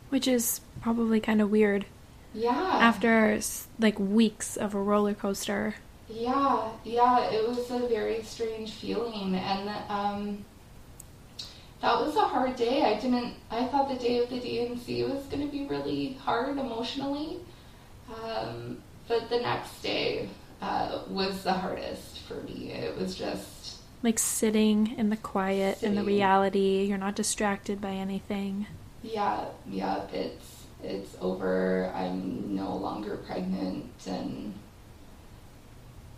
Which 0.10 0.28
is 0.28 0.62
probably 0.82 1.20
kind 1.20 1.42
of 1.42 1.50
weird 1.52 1.86
Yeah. 2.34 2.78
after 2.80 3.40
like 3.80 4.00
weeks 4.00 4.56
of 4.56 4.74
a 4.74 4.82
roller 4.82 5.14
coaster. 5.14 5.76
Yeah, 6.08 6.70
yeah, 6.84 7.30
it 7.30 7.48
was 7.48 7.70
a 7.70 7.88
very 7.88 8.24
strange 8.24 8.72
feeling, 8.74 9.36
and 9.36 9.70
um, 9.90 10.46
that 11.82 12.00
was 12.00 12.16
a 12.16 12.22
hard 12.22 12.56
day. 12.56 12.84
I 12.84 13.00
didn't. 13.00 13.36
I 13.52 13.66
thought 13.66 13.90
the 13.90 13.96
day 13.96 14.18
of 14.24 14.30
the 14.30 14.40
D&C 14.40 15.04
was 15.04 15.26
going 15.26 15.46
to 15.46 15.52
be 15.52 15.68
really 15.68 16.14
hard 16.14 16.58
emotionally, 16.58 17.42
um, 18.24 18.82
but 19.08 19.30
the 19.30 19.40
next 19.40 19.84
day 19.84 20.30
uh, 20.62 21.02
was 21.08 21.44
the 21.44 21.54
hardest 21.54 22.20
for 22.28 22.36
me. 22.44 22.72
It 22.72 22.98
was 22.98 23.16
just 23.16 23.82
Like 24.04 24.20
sitting 24.20 24.88
in 24.98 25.10
the 25.10 25.18
quiet, 25.18 25.82
in 25.84 25.96
the 25.96 26.04
reality, 26.04 26.84
you're 26.86 26.98
not 26.98 27.16
distracted 27.16 27.80
by 27.82 27.94
anything. 27.94 28.68
yeah, 29.02 29.46
yeah. 29.66 30.08
It's 30.12 30.68
it's 30.82 31.16
over. 31.22 31.92
I'm 31.96 32.56
no 32.56 32.76
longer 32.76 33.18
pregnant, 33.18 33.92
and 34.08 34.54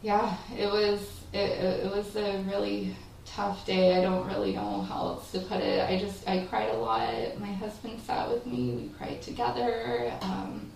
yeah, 0.02 0.38
it 0.58 0.68
was 0.68 1.02
it, 1.34 1.38
it, 1.38 1.86
it 1.86 1.92
was 1.92 2.16
a 2.16 2.42
really 2.48 2.96
tough 3.26 3.66
day. 3.66 3.98
I 3.98 4.02
don't 4.02 4.28
really 4.28 4.54
know 4.54 4.82
how 4.82 5.08
else 5.10 5.32
to 5.32 5.39
put 5.39 5.62
it. 5.62 5.88
I 5.88 6.00
just 6.00 6.28
I 6.28 6.46
cried 6.46 6.70
a 6.70 6.78
lot. 6.78 7.39
My 7.39 7.52
husband 7.54 8.02
sat 8.02 8.30
with 8.30 8.46
me. 8.46 8.72
We 8.72 8.89
cried 8.98 9.22
together. 9.22 10.14
Um, 10.22 10.72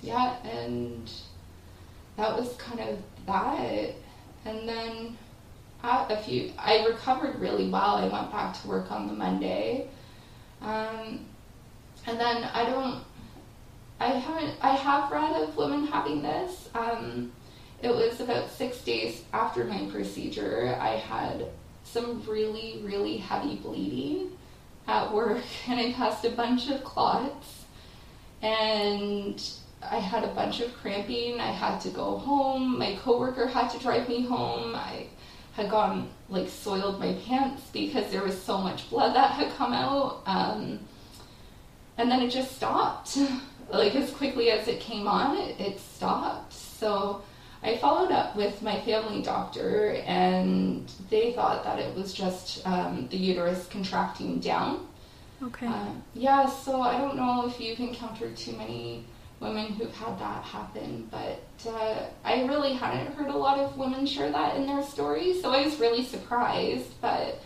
yeah, 0.00 0.36
and 0.44 1.10
that 2.18 2.36
was 2.36 2.52
kind 2.56 2.80
of 2.80 2.98
that. 3.26 3.94
And 4.44 4.68
then 4.68 5.16
a 5.82 6.20
few, 6.22 6.52
I 6.58 6.84
recovered 6.84 7.38
really 7.38 7.70
well. 7.70 7.96
I 7.96 8.08
went 8.08 8.32
back 8.32 8.60
to 8.60 8.68
work 8.68 8.90
on 8.90 9.06
the 9.06 9.14
Monday. 9.14 9.88
Um, 10.60 11.24
and 12.06 12.18
then 12.18 12.44
I 12.44 12.64
don't, 12.64 13.04
I 14.00 14.08
haven't, 14.08 14.56
I 14.60 14.74
have 14.74 15.10
read 15.12 15.42
of 15.42 15.56
women 15.56 15.86
having 15.86 16.20
this. 16.20 16.68
Um, 16.74 17.32
it 17.82 17.90
was 17.90 18.20
about 18.20 18.50
six 18.50 18.80
days 18.82 19.22
after 19.32 19.64
my 19.64 19.88
procedure. 19.90 20.76
I 20.80 20.96
had 20.96 21.46
some 21.84 22.24
really, 22.26 22.80
really 22.82 23.18
heavy 23.18 23.56
bleeding 23.56 24.32
at 24.88 25.12
work, 25.12 25.44
and 25.68 25.78
I 25.78 25.92
passed 25.92 26.24
a 26.24 26.30
bunch 26.30 26.68
of 26.68 26.82
clots, 26.82 27.64
and 28.42 29.40
I 29.90 29.96
had 29.96 30.24
a 30.24 30.28
bunch 30.28 30.60
of 30.60 30.74
cramping. 30.76 31.40
I 31.40 31.50
had 31.50 31.78
to 31.80 31.90
go 31.90 32.18
home. 32.18 32.78
My 32.78 32.96
coworker 33.02 33.46
had 33.46 33.68
to 33.68 33.78
drive 33.78 34.08
me 34.08 34.22
home. 34.22 34.74
I 34.74 35.06
had 35.54 35.70
gone 35.70 36.08
like 36.28 36.48
soiled 36.48 37.00
my 37.00 37.14
pants 37.26 37.62
because 37.72 38.10
there 38.10 38.22
was 38.22 38.40
so 38.40 38.58
much 38.58 38.88
blood 38.90 39.14
that 39.14 39.32
had 39.32 39.52
come 39.54 39.72
out. 39.72 40.22
Um, 40.26 40.80
and 41.96 42.10
then 42.10 42.22
it 42.22 42.30
just 42.30 42.56
stopped. 42.56 43.18
Like 43.70 43.94
as 43.96 44.10
quickly 44.12 44.50
as 44.50 44.66
it 44.66 44.80
came 44.80 45.06
on, 45.06 45.36
it, 45.36 45.60
it 45.60 45.78
stopped. 45.78 46.54
So 46.54 47.20
I 47.62 47.76
followed 47.76 48.10
up 48.10 48.34
with 48.34 48.62
my 48.62 48.80
family 48.80 49.20
doctor, 49.20 49.90
and 50.06 50.90
they 51.10 51.32
thought 51.32 51.64
that 51.64 51.78
it 51.78 51.94
was 51.94 52.14
just 52.14 52.66
um, 52.66 53.08
the 53.10 53.18
uterus 53.18 53.66
contracting 53.70 54.40
down. 54.40 54.86
Okay. 55.42 55.66
Um, 55.66 56.02
yeah, 56.14 56.46
so 56.46 56.80
I 56.80 56.98
don't 56.98 57.16
know 57.16 57.46
if 57.46 57.60
you've 57.60 57.78
encountered 57.78 58.38
too 58.38 58.52
many 58.52 59.04
women 59.40 59.72
who've 59.72 59.94
had 59.94 60.18
that 60.18 60.42
happen, 60.42 61.08
but 61.10 61.42
uh, 61.70 62.06
I 62.24 62.44
really 62.44 62.72
hadn't 62.74 63.14
heard 63.14 63.28
a 63.28 63.36
lot 63.36 63.58
of 63.58 63.76
women 63.76 64.04
share 64.06 64.30
that 64.30 64.56
in 64.56 64.66
their 64.66 64.82
stories, 64.82 65.40
so 65.42 65.50
I 65.52 65.64
was 65.64 65.78
really 65.78 66.04
surprised, 66.04 67.00
but 67.00 67.40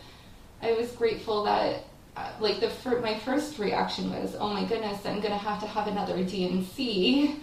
I 0.62 0.72
was 0.72 0.90
grateful 0.92 1.44
that. 1.44 1.84
Uh, 2.14 2.30
like 2.40 2.60
the 2.60 2.68
fir- 2.68 3.00
my 3.00 3.18
first 3.20 3.58
reaction 3.58 4.10
was, 4.10 4.36
oh 4.38 4.52
my 4.52 4.66
goodness, 4.66 5.06
I'm 5.06 5.20
gonna 5.22 5.38
have 5.38 5.60
to 5.62 5.66
have 5.66 5.86
another 5.88 6.22
D&C. 6.22 7.40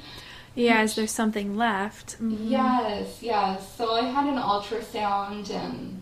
yeah, 0.54 0.84
is 0.84 0.94
there 0.94 1.08
something 1.08 1.58
left? 1.58 2.22
Mhm. 2.22 2.38
Yes, 2.52 3.18
yes. 3.24 3.76
So 3.76 3.94
I 3.94 4.02
had 4.04 4.28
an 4.28 4.36
ultrasound, 4.38 5.50
and 5.50 6.00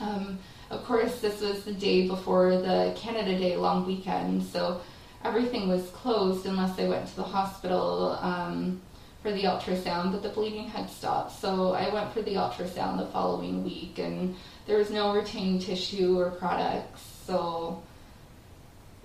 um, 0.00 0.40
of 0.70 0.84
course, 0.86 1.20
this 1.20 1.40
was 1.40 1.62
the 1.62 1.72
day 1.72 2.08
before 2.08 2.56
the 2.56 2.92
Canada 2.96 3.38
Day 3.38 3.56
long 3.56 3.86
weekend, 3.86 4.42
so 4.42 4.80
everything 5.24 5.68
was 5.68 5.88
closed 5.90 6.46
unless 6.46 6.78
I 6.78 6.88
went 6.88 7.08
to 7.08 7.16
the 7.16 7.22
hospital 7.22 8.18
um, 8.20 8.80
for 9.22 9.32
the 9.32 9.42
ultrasound, 9.44 10.12
but 10.12 10.22
the 10.22 10.30
bleeding 10.30 10.68
had 10.68 10.88
stopped. 10.88 11.38
So 11.40 11.72
I 11.72 11.92
went 11.92 12.12
for 12.12 12.22
the 12.22 12.34
ultrasound 12.34 12.98
the 12.98 13.06
following 13.06 13.64
week, 13.64 13.98
and 13.98 14.34
there 14.66 14.78
was 14.78 14.90
no 14.90 15.14
retained 15.14 15.62
tissue 15.62 16.18
or 16.18 16.30
products, 16.30 17.02
so 17.26 17.82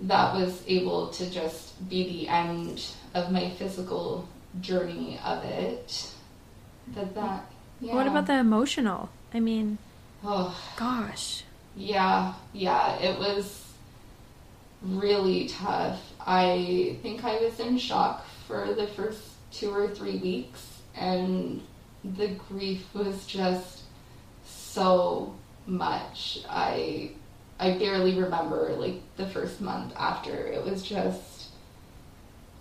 that 0.00 0.34
was 0.34 0.62
able 0.66 1.08
to 1.08 1.30
just 1.30 1.88
be 1.88 2.04
the 2.08 2.28
end 2.28 2.84
of 3.14 3.30
my 3.30 3.50
physical 3.50 4.28
journey 4.60 5.18
of 5.24 5.44
it. 5.44 6.10
That 6.94 7.14
that 7.14 7.46
yeah. 7.80 7.94
What 7.94 8.06
about 8.06 8.26
the 8.26 8.38
emotional? 8.38 9.10
I 9.34 9.40
mean, 9.40 9.78
Oh 10.24 10.56
gosh. 10.76 11.44
yeah, 11.76 12.34
yeah. 12.52 12.96
It 12.98 13.18
was 13.18 13.65
really 14.86 15.48
tough. 15.48 16.00
I 16.20 16.98
think 17.02 17.24
I 17.24 17.38
was 17.38 17.58
in 17.60 17.78
shock 17.78 18.26
for 18.46 18.74
the 18.74 18.86
first 18.86 19.20
two 19.50 19.70
or 19.70 19.88
three 19.88 20.18
weeks, 20.18 20.80
and 20.94 21.62
the 22.04 22.28
grief 22.48 22.84
was 22.94 23.26
just 23.26 23.82
so 24.44 25.34
much. 25.66 26.40
I 26.48 27.12
I 27.58 27.78
barely 27.78 28.18
remember 28.18 28.74
like 28.76 29.00
the 29.16 29.26
first 29.26 29.60
month 29.60 29.92
after. 29.96 30.34
It 30.34 30.64
was 30.64 30.82
just 30.82 31.48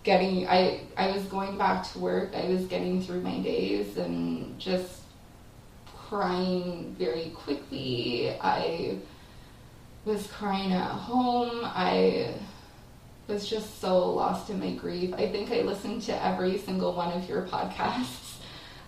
getting 0.04 0.48
I 0.48 0.82
I 0.98 1.12
was 1.12 1.24
going 1.24 1.58
back 1.58 1.92
to 1.92 2.00
work. 2.00 2.34
I 2.36 2.46
was 2.46 2.66
getting 2.66 3.02
through 3.02 3.22
my 3.22 3.40
days 3.40 3.98
and 3.98 4.58
just 4.60 5.02
crying 6.08 6.96
very 6.98 7.32
quickly. 7.36 8.32
I 8.40 9.00
was 10.06 10.28
crying 10.28 10.72
at 10.72 10.88
home. 10.88 11.62
I 11.64 12.36
was 13.28 13.50
just 13.50 13.82
so 13.82 14.12
lost 14.12 14.52
in 14.52 14.60
my 14.60 14.72
grief. 14.74 15.14
I 15.16 15.28
think 15.32 15.52
I 15.52 15.62
listened 15.62 16.04
to 16.04 16.26
every 16.26 16.60
single 16.60 16.94
one 16.94 17.12
of 17.12 17.28
your 17.28 17.42
podcasts, 17.42 18.38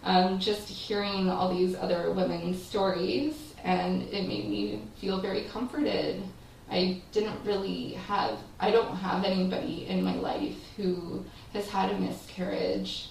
um, 0.03 0.39
just 0.39 0.69
hearing 0.69 1.27
all 1.27 1.53
these 1.53 1.75
other 1.75 2.11
women's 2.11 2.61
stories, 2.61 3.55
and 3.63 4.03
it 4.03 4.27
made 4.27 4.47
me 4.47 4.83
feel 5.01 5.19
very 5.19 5.45
comforted. 5.45 6.21
I 6.69 7.01
didn't 7.11 7.43
really 7.43 7.93
have, 7.93 8.37
I 8.59 8.69
don't 8.69 8.95
have 8.97 9.23
anybody 9.23 9.87
in 9.87 10.03
my 10.03 10.15
life 10.15 10.57
who 10.75 11.25
has 11.53 11.67
had 11.67 11.91
a 11.91 11.99
miscarriage. 11.99 13.09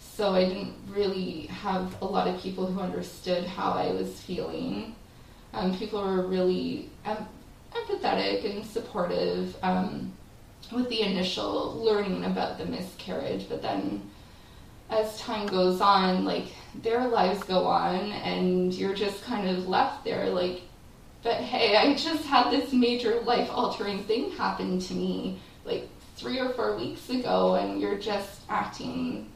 So 0.00 0.34
I 0.34 0.44
didn't 0.44 0.74
really 0.88 1.42
have 1.46 1.94
a 2.02 2.04
lot 2.04 2.26
of 2.26 2.40
people 2.40 2.66
who 2.66 2.80
understood 2.80 3.44
how 3.44 3.72
I 3.72 3.92
was 3.92 4.20
feeling. 4.20 4.96
Um, 5.52 5.76
people 5.76 6.02
were 6.02 6.26
really 6.26 6.90
em- 7.04 7.28
empathetic 7.72 8.44
and 8.50 8.64
supportive 8.64 9.56
um, 9.62 10.12
with 10.70 10.88
the 10.88 11.02
initial 11.02 11.74
learning 11.84 12.24
about 12.24 12.58
the 12.58 12.64
miscarriage, 12.64 13.48
but 13.48 13.62
then 13.62 14.08
as 14.88 15.18
time 15.18 15.46
goes 15.46 15.80
on, 15.80 16.24
like 16.24 16.46
their 16.82 17.06
lives 17.08 17.42
go 17.44 17.66
on, 17.66 18.12
and 18.12 18.72
you're 18.74 18.94
just 18.94 19.22
kind 19.24 19.48
of 19.48 19.68
left 19.68 20.04
there, 20.04 20.28
like, 20.30 20.62
but 21.22 21.36
hey, 21.36 21.76
I 21.76 21.94
just 21.94 22.24
had 22.24 22.50
this 22.50 22.72
major 22.72 23.20
life 23.20 23.48
altering 23.50 24.04
thing 24.04 24.32
happen 24.32 24.78
to 24.80 24.94
me 24.94 25.40
like 25.64 25.88
three 26.16 26.38
or 26.38 26.50
four 26.50 26.76
weeks 26.76 27.08
ago, 27.10 27.54
and 27.54 27.80
you're 27.80 27.98
just 27.98 28.40
acting 28.48 29.30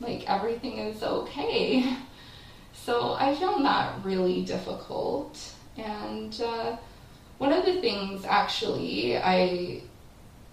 like 0.00 0.28
everything 0.28 0.78
is 0.78 1.02
okay. 1.02 1.96
So 2.72 3.12
I 3.12 3.34
found 3.34 3.64
that 3.66 4.02
really 4.04 4.42
difficult. 4.42 5.38
And 5.80 6.40
uh, 6.40 6.76
one 7.38 7.52
of 7.52 7.64
the 7.64 7.80
things 7.80 8.24
actually 8.24 9.16
I 9.16 9.82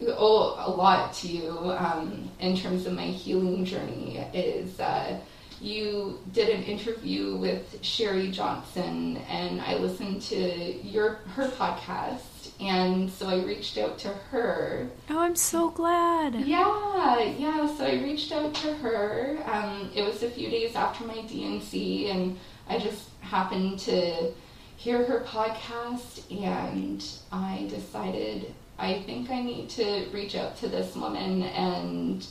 owe 0.08 0.56
a 0.66 0.70
lot 0.72 1.14
to 1.16 1.28
you 1.28 1.52
um, 1.72 2.30
in 2.40 2.56
terms 2.56 2.86
of 2.86 2.94
my 2.94 3.08
healing 3.08 3.66
journey 3.66 4.18
is 4.34 4.80
uh, 4.80 5.20
you 5.60 6.20
did 6.34 6.50
an 6.50 6.64
interview 6.64 7.36
with 7.38 7.82
Sheri 7.82 8.32
Johnson, 8.32 9.18
and 9.28 9.60
I 9.60 9.78
listened 9.78 10.22
to 10.24 10.38
your 10.86 11.16
her 11.36 11.48
podcast, 11.48 12.52
and 12.62 13.10
so 13.12 13.28
I 13.28 13.44
reached 13.44 13.78
out 13.80 13.98
to 14.00 14.10
her 14.10 14.88
Oh, 15.10 15.18
I'm 15.20 15.36
so 15.36 15.70
glad. 15.72 16.36
yeah, 16.36 17.20
yeah. 17.40 17.76
So 17.76 17.86
I 17.86 17.94
reached 18.04 18.32
out 18.32 18.54
to 18.54 18.74
her. 18.76 19.40
Um, 19.48 19.90
it 19.96 20.04
was 20.04 20.22
a 20.22 20.30
few 20.30 20.50
days 20.52 20.76
after 20.76 21.06
my 21.06 21.22
D&C, 21.24 22.10
and 22.12 22.38
I 22.70 22.78
just 22.78 23.10
happened 23.22 23.80
to 23.80 24.32
hear 24.78 25.04
her 25.04 25.22
podcast, 25.22 26.22
and 26.32 27.04
I 27.32 27.68
decided 27.70 28.54
I 28.80 29.02
think 29.02 29.32
I 29.32 29.42
need 29.42 29.70
to 29.72 30.08
reach 30.14 30.36
out 30.36 30.56
to 30.58 30.70
this 30.70 30.96
woman 30.96 31.42
and 31.44 32.26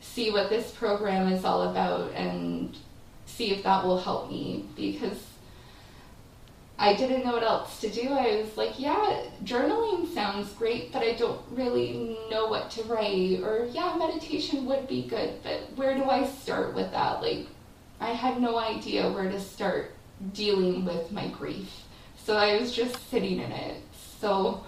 see 0.00 0.30
what 0.30 0.50
this 0.50 0.72
program 0.72 1.32
is 1.32 1.44
all 1.44 1.70
about 1.70 2.12
and 2.12 2.76
see 3.26 3.52
if 3.52 3.62
that 3.62 3.84
will 3.84 4.00
help 4.00 4.28
me 4.28 4.64
because 4.74 5.24
I 6.80 6.94
didn't 6.94 7.24
know 7.24 7.32
what 7.32 7.42
else 7.44 7.80
to 7.80 7.90
do. 7.90 8.08
I 8.08 8.40
was 8.40 8.56
like, 8.56 8.78
yeah, 8.78 9.22
journaling 9.44 10.12
sounds 10.12 10.52
great, 10.52 10.92
but 10.92 11.02
I 11.02 11.14
don't 11.14 11.40
really 11.50 12.18
know 12.30 12.46
what 12.46 12.70
to 12.72 12.82
write. 12.84 13.40
Or, 13.42 13.68
yeah, 13.72 13.96
meditation 13.96 14.66
would 14.66 14.88
be 14.88 15.02
good, 15.02 15.42
but 15.42 15.76
where 15.76 15.96
do 15.96 16.04
I 16.04 16.26
start 16.26 16.74
with 16.74 16.90
that? 16.92 17.20
Like, 17.20 17.46
I 18.00 18.10
had 18.10 18.40
no 18.40 18.58
idea 18.58 19.10
where 19.10 19.28
to 19.28 19.40
start 19.40 19.92
dealing 20.32 20.84
with 20.84 21.10
my 21.12 21.28
grief. 21.28 21.70
So 22.16 22.36
I 22.36 22.58
was 22.58 22.72
just 22.72 23.10
sitting 23.10 23.40
in 23.40 23.52
it. 23.52 23.82
So, 24.20 24.64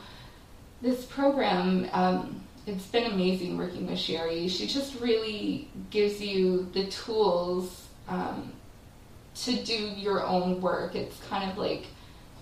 this 0.81 1.05
program, 1.05 1.89
um, 1.93 2.43
it's 2.67 2.87
been 2.87 3.11
amazing 3.11 3.59
working 3.59 3.87
with 3.87 3.99
Sheri. 3.99 4.49
She 4.49 4.67
just 4.67 4.99
really 5.01 5.69
gives 5.91 6.23
you 6.23 6.71
the 6.73 6.87
tools 6.87 7.89
um, 8.09 8.53
to 9.35 9.63
do 9.63 9.75
your 9.75 10.25
own 10.25 10.61
work. 10.61 10.95
It's 10.95 11.19
kind 11.29 11.51
of 11.51 11.59
like 11.59 11.87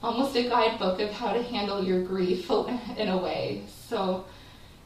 almost 0.02 0.36
a 0.36 0.48
guidebook 0.48 1.00
of 1.00 1.10
how 1.10 1.32
to 1.32 1.42
handle 1.42 1.82
your 1.82 2.02
grief 2.02 2.50
in 2.96 3.08
a 3.08 3.16
way. 3.16 3.64
So 3.88 4.26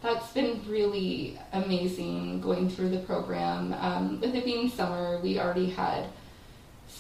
that's 0.02 0.32
been 0.32 0.60
really 0.66 1.38
amazing 1.52 2.40
going 2.40 2.68
through 2.68 2.90
the 2.90 2.98
program. 2.98 3.74
Um, 3.74 4.20
with 4.20 4.34
it 4.34 4.44
being 4.44 4.70
summer, 4.70 5.20
we 5.22 5.38
already 5.38 5.70
had 5.70 6.06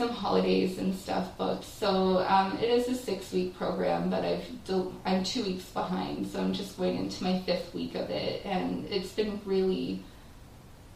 some 0.02 0.10
holidays 0.10 0.78
and 0.78 0.92
stuff 0.96 1.38
booked. 1.38 1.64
So 1.64 2.26
um, 2.26 2.58
it 2.58 2.68
is 2.68 2.88
a 2.88 2.94
six 2.96 3.32
week 3.32 3.56
program, 3.56 4.10
but 4.10 4.24
I've 4.24 4.64
del- 4.64 4.92
I'm 5.04 5.22
two 5.22 5.44
weeks 5.44 5.64
behind, 5.66 6.26
so 6.26 6.40
I'm 6.40 6.52
just 6.52 6.76
going 6.76 6.96
into 6.96 7.22
my 7.22 7.38
fifth 7.42 7.72
week 7.72 7.94
of 7.94 8.10
it, 8.10 8.44
and 8.44 8.84
it's 8.86 9.12
been 9.12 9.40
really 9.44 10.02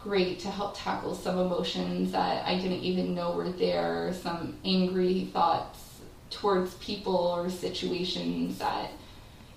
great 0.01 0.41
to 0.41 0.51
help 0.51 0.77
tackle 0.77 1.15
some 1.15 1.39
emotions 1.39 2.11
that 2.13 2.45
I 2.47 2.57
didn't 2.57 2.81
even 2.81 3.15
know 3.15 3.31
were 3.31 3.51
there, 3.51 4.13
some 4.13 4.57
angry 4.65 5.31
thoughts 5.33 5.79
towards 6.31 6.75
people 6.75 7.17
or 7.17 7.49
situations 7.49 8.59
that 8.59 8.91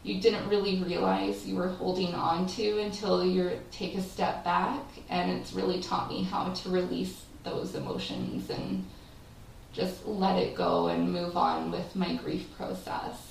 you 0.04 0.22
didn't 0.22 0.48
really 0.48 0.84
realize 0.84 1.48
you 1.48 1.56
were 1.56 1.70
holding 1.70 2.14
on 2.14 2.46
to 2.46 2.82
until 2.82 3.26
you 3.26 3.60
take 3.72 3.96
a 3.96 4.02
step 4.02 4.44
back 4.44 4.84
and 5.10 5.32
it's 5.32 5.54
really 5.54 5.82
taught 5.82 6.08
me 6.08 6.22
how 6.22 6.54
to 6.54 6.70
release 6.70 7.26
those 7.44 7.74
emotions 7.74 8.50
and 8.52 8.86
just 9.80 10.06
let 10.06 10.38
it 10.38 10.56
go 10.56 10.88
and 10.88 11.12
move 11.12 11.38
on 11.38 11.72
with 11.72 11.96
my 11.96 12.16
grief 12.16 12.46
process. 12.58 13.30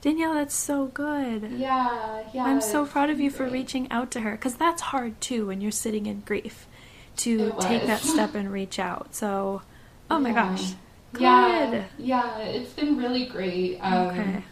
Danielle, 0.00 0.34
that's 0.34 0.54
so 0.54 0.86
good. 0.86 1.50
Yeah, 1.52 2.22
yeah. 2.32 2.44
I'm 2.44 2.60
so 2.60 2.86
proud 2.86 3.10
of 3.10 3.18
you 3.20 3.30
for 3.30 3.46
reaching 3.46 3.90
out 3.90 4.10
to 4.12 4.20
her 4.20 4.32
because 4.32 4.54
that's 4.54 4.80
hard 4.80 5.20
too 5.20 5.46
when 5.46 5.60
you're 5.60 5.72
sitting 5.72 6.06
in 6.06 6.20
grief 6.20 6.66
to 7.16 7.52
take 7.60 7.86
that 7.86 8.00
step 8.00 8.34
and 8.34 8.52
reach 8.52 8.78
out. 8.78 9.14
So, 9.14 9.62
oh 10.10 10.20
my 10.20 10.30
yeah. 10.30 10.34
gosh. 10.34 10.72
Good. 11.12 11.22
Yeah, 11.22 11.84
yeah, 11.98 12.38
it's 12.38 12.72
been 12.72 12.96
really 12.96 13.26
great. 13.26 13.78
Um, 13.78 14.08
okay. 14.08 14.44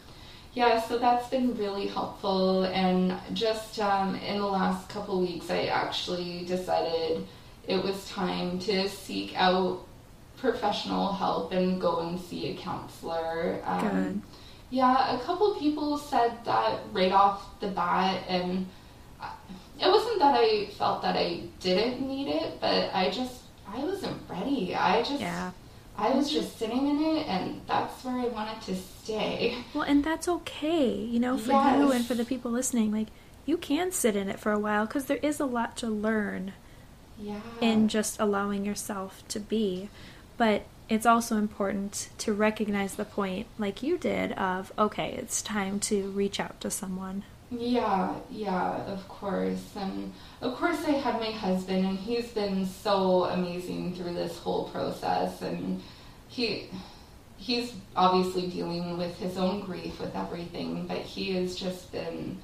Yeah, 0.55 0.81
so 0.81 0.99
that's 0.99 1.29
been 1.29 1.55
really 1.57 1.87
helpful. 1.87 2.65
And 2.65 3.15
just 3.35 3.79
um, 3.79 4.15
in 4.17 4.39
the 4.39 4.47
last 4.47 4.89
couple 4.89 5.21
weeks, 5.21 5.51
I 5.51 5.67
actually 5.67 6.45
decided 6.47 7.27
it 7.69 7.85
was 7.85 8.09
time 8.09 8.59
to 8.61 8.89
seek 8.89 9.35
out 9.37 9.87
professional 10.37 11.13
help 11.13 11.53
and 11.53 11.81
go 11.81 12.01
and 12.01 12.21
see 12.21 12.51
a 12.51 12.57
counselor. 12.57 13.61
Um, 13.65 13.81
Good. 13.81 14.23
Yeah, 14.71 15.17
a 15.17 15.21
couple 15.21 15.55
people 15.55 15.97
said 15.97 16.33
that 16.45 16.81
right 16.93 17.13
off 17.13 17.61
the 17.61 17.69
bat, 17.69 18.25
and 18.29 18.67
it 19.81 19.87
wasn't 19.89 20.19
that 20.19 20.35
I 20.37 20.67
felt 20.77 21.03
that 21.03 21.17
I 21.17 21.43
didn't 21.61 22.07
need 22.07 22.29
it, 22.29 22.61
but 22.61 22.91
I 22.93 23.11
just 23.11 23.43
I 23.69 23.79
wasn't 23.85 24.21
ready. 24.29 24.75
I 24.75 25.03
just 25.03 25.21
Yeah. 25.21 25.53
I 25.99 26.11
was 26.11 26.31
just 26.31 26.59
sitting 26.59 26.89
in 26.89 27.01
it, 27.03 27.27
and 27.27 27.63
that's 27.67 28.05
where 28.05 28.19
I 28.19 28.27
wanted 28.27 28.61
to 28.63 28.75
stay. 28.77 29.57
Well, 29.73 29.85
and 29.85 30.05
that's 30.05 30.29
okay, 30.29 30.93
you 30.95 31.19
know, 31.19 31.39
for 31.39 31.53
you 31.53 31.91
and 31.91 32.05
for 32.05 32.15
the 32.15 32.25
people 32.25 32.51
listening. 32.51 32.93
Like, 32.93 33.07
you 33.47 33.57
can 33.57 33.93
sit 33.93 34.15
in 34.15 34.29
it 34.29 34.39
for 34.39 34.53
a 34.53 34.59
while 34.59 34.85
because 34.85 35.07
there 35.07 35.21
is 35.23 35.41
a 35.41 35.47
lot 35.47 35.75
to 35.79 35.87
learn 35.87 36.53
Yeah. 37.19 37.41
in 37.63 37.89
just 37.89 38.21
allowing 38.21 38.65
yourself 38.67 39.23
to 39.29 39.41
be. 39.41 39.89
But 40.37 40.65
it's 40.89 41.07
also 41.07 41.37
important 41.37 42.11
to 42.19 42.33
recognize 42.33 42.95
the 42.95 43.05
point, 43.05 43.47
like 43.59 43.83
you 43.83 43.99
did, 43.99 44.33
of 44.33 44.73
okay, 44.79 45.15
it's 45.15 45.43
time 45.43 45.81
to 45.81 46.11
reach 46.11 46.39
out 46.39 46.61
to 46.61 46.71
someone. 46.71 47.25
Yeah, 47.51 48.15
yeah, 48.31 48.83
of 48.87 49.07
course. 49.09 49.63
And 49.77 50.13
of 50.41 50.57
course, 50.57 50.85
I 50.85 50.93
had 50.93 51.21
my 51.21 51.31
husband, 51.31 51.87
and 51.87 51.99
he's 51.99 52.29
been 52.29 52.67
so 52.67 53.25
amazing 53.25 53.95
through 53.95 54.15
this 54.15 54.37
whole 54.39 54.69
process. 54.71 55.43
And 55.43 55.81
he, 56.29 56.69
he's 57.37 57.73
obviously 57.95 58.49
dealing 58.49 58.99
with 58.99 59.17
his 59.17 59.37
own 59.39 59.61
grief 59.61 60.01
with 60.01 60.15
everything, 60.17 60.87
but 60.87 60.99
he 60.99 61.35
has 61.35 61.55
just 61.55 61.93
been 61.93 62.39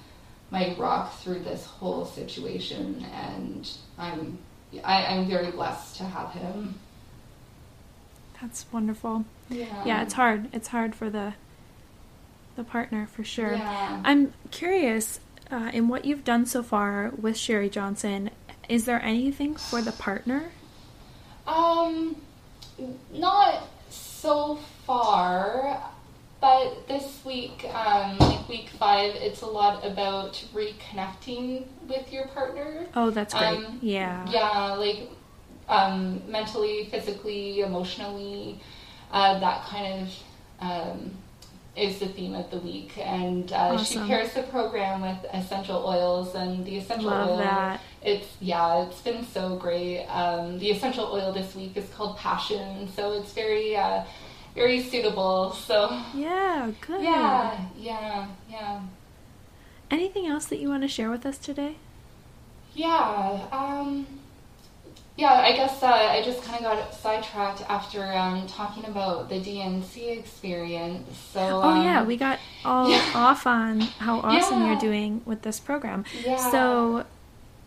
my 0.50 0.74
rock 0.78 1.18
through 1.18 1.40
this 1.40 1.64
whole 1.64 2.06
situation. 2.06 3.04
And 3.12 3.68
I'm, 3.98 4.38
I, 4.84 5.06
I'm 5.06 5.28
very 5.28 5.50
blessed 5.50 5.96
to 5.96 6.04
have 6.04 6.30
him. 6.32 6.78
That's 8.42 8.66
wonderful. 8.72 9.24
Yeah. 9.48 9.84
Yeah, 9.86 10.02
it's 10.02 10.14
hard. 10.14 10.48
It's 10.52 10.68
hard 10.68 10.94
for 10.94 11.08
the 11.08 11.34
the 12.56 12.64
partner 12.64 13.06
for 13.06 13.24
sure. 13.24 13.54
Yeah. 13.54 14.02
I'm 14.04 14.34
curious 14.50 15.20
uh, 15.50 15.70
in 15.72 15.88
what 15.88 16.04
you've 16.04 16.24
done 16.24 16.44
so 16.44 16.62
far 16.62 17.12
with 17.16 17.36
Sheri 17.36 17.70
Johnson. 17.70 18.30
Is 18.68 18.84
there 18.84 19.00
anything 19.00 19.54
for 19.54 19.80
the 19.80 19.92
partner? 19.92 20.50
Um, 21.46 22.16
not 23.12 23.68
so 23.88 24.56
far, 24.86 25.82
but 26.40 26.86
this 26.88 27.24
week, 27.24 27.64
um, 27.72 28.18
like 28.18 28.48
week 28.48 28.68
five, 28.78 29.14
it's 29.14 29.42
a 29.42 29.46
lot 29.46 29.84
about 29.86 30.34
reconnecting 30.54 31.64
with 31.88 32.12
your 32.12 32.26
partner. 32.28 32.86
Oh, 32.94 33.10
that's 33.10 33.32
great. 33.34 33.64
Um, 33.64 33.78
yeah. 33.80 34.28
Yeah, 34.30 34.74
like 34.74 35.08
um, 35.72 36.22
mentally, 36.30 36.86
physically, 36.90 37.60
emotionally, 37.60 38.60
uh, 39.12 39.38
that 39.40 39.64
kind 39.66 40.02
of 40.06 40.08
um, 40.60 41.10
is 41.76 41.98
the 41.98 42.06
theme 42.08 42.34
of 42.34 42.50
the 42.50 42.58
week. 42.58 42.92
And 42.98 43.50
uh, 43.52 43.78
she 43.78 43.96
Awesome. 43.96 44.08
pairs 44.08 44.32
the 44.34 44.42
program 44.44 45.00
with 45.00 45.18
essential 45.32 45.84
oils, 45.86 46.34
and 46.34 46.64
the 46.64 46.76
essential 46.76 47.10
Love 47.10 47.30
oil. 47.30 47.36
that. 47.38 47.80
It's 48.02 48.26
yeah, 48.40 48.82
it's 48.84 49.00
been 49.00 49.24
so 49.26 49.56
great. 49.56 50.04
Um, 50.06 50.58
the 50.58 50.70
essential 50.70 51.06
oil 51.06 51.32
this 51.32 51.54
week 51.54 51.76
is 51.76 51.88
called 51.94 52.16
Passion, 52.18 52.88
so 52.94 53.12
it's 53.12 53.32
very 53.32 53.76
uh, 53.76 54.04
very 54.54 54.82
suitable. 54.82 55.52
So 55.52 55.88
Yeah, 56.14 56.70
good. 56.86 57.02
yeah, 57.02 57.60
yeah, 57.78 58.26
yeah. 58.50 58.80
Anything 59.90 60.26
else 60.26 60.46
that 60.46 60.58
you 60.58 60.68
want 60.68 60.82
to 60.82 60.88
share 60.88 61.10
with 61.10 61.24
us 61.26 61.38
today? 61.38 61.76
Yeah, 62.74 63.46
um, 63.52 64.06
yeah, 65.22 65.34
I 65.34 65.52
guess 65.52 65.80
uh, 65.84 65.86
I 65.86 66.20
just 66.20 66.42
kind 66.42 66.56
of 66.56 66.72
got 66.72 66.92
sidetracked 66.92 67.62
after 67.68 68.02
um, 68.02 68.44
talking 68.48 68.84
about 68.86 69.28
the 69.28 69.38
D&C 69.38 70.08
experience. 70.08 71.16
So, 71.32 71.60
oh 71.62 71.80
yeah, 71.80 72.00
um, 72.00 72.08
we 72.08 72.16
got 72.16 72.40
all 72.64 72.90
yeah. 72.90 73.08
off 73.14 73.46
on 73.46 73.82
how 73.82 74.18
awesome 74.24 74.62
Yeah. 74.62 74.66
you're 74.72 74.80
doing 74.80 75.22
with 75.24 75.42
this 75.42 75.60
program. 75.60 76.04
Yeah. 76.24 76.50
So 76.50 77.06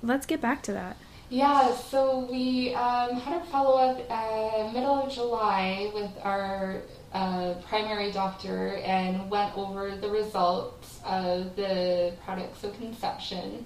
let's 0.03 0.25
get 0.25 0.41
back 0.41 0.63
to 0.63 0.73
that. 0.73 0.97
Yeah, 1.29 1.73
so 1.73 2.27
we 2.29 2.75
um, 2.75 3.15
had 3.21 3.41
a 3.41 3.45
follow 3.45 3.77
up 3.77 4.05
uh, 4.09 4.71
middle 4.73 5.05
of 5.05 5.13
July 5.13 5.91
with 5.93 6.11
our 6.23 6.81
uh, 7.13 7.53
primary 7.69 8.11
doctor 8.11 8.75
and 8.83 9.29
went 9.31 9.57
over 9.57 9.95
the 9.95 10.09
results 10.09 10.99
of 11.05 11.55
the 11.55 12.11
products 12.25 12.65
of 12.65 12.75
conception. 12.77 13.65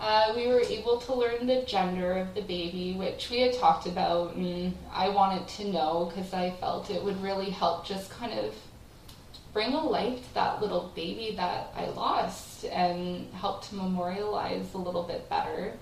Uh, 0.00 0.32
we 0.34 0.46
were 0.48 0.60
able 0.60 0.98
to 0.98 1.14
learn 1.14 1.46
the 1.46 1.62
gender 1.66 2.12
of 2.12 2.34
the 2.34 2.40
baby, 2.40 2.94
which 2.94 3.28
we 3.28 3.40
had 3.40 3.52
talked 3.52 3.86
about, 3.86 4.34
and 4.34 4.74
I 4.90 5.10
wanted 5.10 5.46
to 5.48 5.70
know 5.70 6.10
because 6.10 6.32
I 6.32 6.52
felt 6.52 6.90
it 6.90 7.04
would 7.04 7.22
really 7.22 7.50
help 7.50 7.84
just 7.84 8.10
kind 8.10 8.38
of 8.38 8.54
bring 9.52 9.74
a 9.74 9.84
life 9.84 10.26
to 10.28 10.34
that 10.34 10.62
little 10.62 10.90
baby 10.94 11.34
that 11.36 11.68
I 11.76 11.86
lost 11.88 12.64
and 12.64 13.30
help 13.34 13.68
to 13.68 13.74
memorialize 13.74 14.72
a 14.72 14.78
little 14.78 15.02
bit 15.02 15.28
better. 15.28 15.74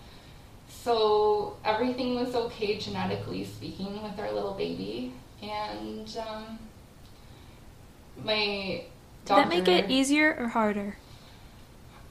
So 0.68 1.56
everything 1.64 2.16
was 2.16 2.34
okay 2.34 2.76
genetically 2.76 3.44
speaking 3.44 4.02
with 4.02 4.18
our 4.18 4.32
little 4.32 4.54
baby, 4.54 5.12
and 5.40 6.16
um, 6.28 6.58
my 8.24 8.82
Did 9.26 9.36
that 9.36 9.48
make 9.48 9.68
it 9.68 9.90
easier 9.90 10.34
or 10.36 10.48
harder? 10.48 10.96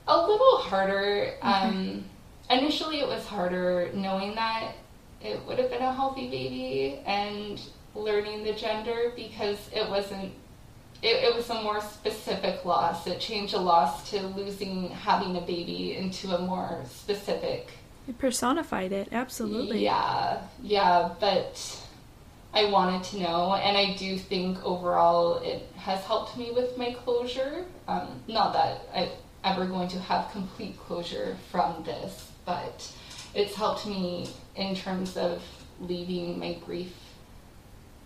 A 0.08 0.18
little 0.18 0.58
harder. 0.58 1.34
Um, 1.42 2.06
initially, 2.50 3.00
it 3.00 3.08
was 3.08 3.26
harder 3.26 3.90
knowing 3.94 4.36
that 4.36 4.74
it 5.22 5.42
would 5.46 5.60
have 5.60 5.70
been 5.70 5.82
a 5.82 5.94
healthy 5.94 6.30
baby 6.30 7.02
and 7.06 7.60
learning 7.96 8.44
the 8.44 8.54
gender 8.54 9.12
because 9.16 9.58
it 9.74 9.90
wasn't. 9.90 10.32
It, 11.04 11.24
it 11.24 11.36
was 11.36 11.50
a 11.50 11.62
more 11.62 11.80
specific 11.82 12.66
loss. 12.66 13.06
It 13.06 13.20
changed 13.20 13.54
a 13.54 13.60
loss 13.60 14.10
to 14.12 14.22
losing 14.28 14.90
having 14.90 15.36
a 15.36 15.42
baby 15.42 15.96
into 15.96 16.36
a 16.36 16.40
more 16.40 16.82
specific 16.90 17.70
It 18.08 18.18
personified 18.18 18.92
it, 18.92 19.10
absolutely. 19.12 19.84
Yeah, 19.84 20.42
yeah, 20.64 21.12
but 21.20 21.84
I 22.54 22.66
wanted 22.66 23.04
to 23.12 23.20
know, 23.20 23.54
and 23.54 23.78
I 23.78 23.96
do 23.96 24.18
think 24.18 24.64
overall 24.64 25.38
it 25.40 25.68
has 25.76 26.04
helped 26.06 26.36
me 26.38 26.52
with 26.52 26.78
my 26.78 26.94
closure. 26.94 27.66
Um, 27.88 28.22
not 28.28 28.54
that 28.54 28.82
I'm 28.96 29.10
ever 29.48 29.66
going 29.66 29.88
to 29.90 30.00
have 30.00 30.32
complete 30.32 30.78
closure 30.80 31.38
from 31.52 31.84
this, 31.84 32.32
but 32.46 32.92
it's 33.34 33.56
helped 33.56 33.86
me 33.86 34.30
in 34.56 34.76
terms 34.76 35.18
of 35.18 35.42
leaving 35.80 36.40
my 36.40 36.54
grief 36.66 36.94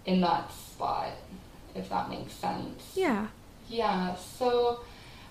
in 0.05 0.21
that 0.21 0.51
spot, 0.51 1.09
if 1.75 1.89
that 1.89 2.09
makes 2.09 2.33
sense. 2.33 2.93
Yeah. 2.95 3.27
Yeah, 3.69 4.15
so 4.15 4.81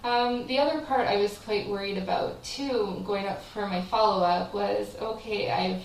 um, 0.03 0.47
the 0.47 0.59
other 0.59 0.81
part 0.83 1.07
I 1.07 1.17
was 1.17 1.37
quite 1.39 1.69
worried 1.69 1.99
about 1.99 2.43
too, 2.43 3.03
going 3.07 3.27
up 3.27 3.43
for 3.53 3.67
my 3.67 3.83
follow 3.83 4.25
up, 4.25 4.55
was 4.55 4.97
okay, 5.01 5.51
I've 5.51 5.83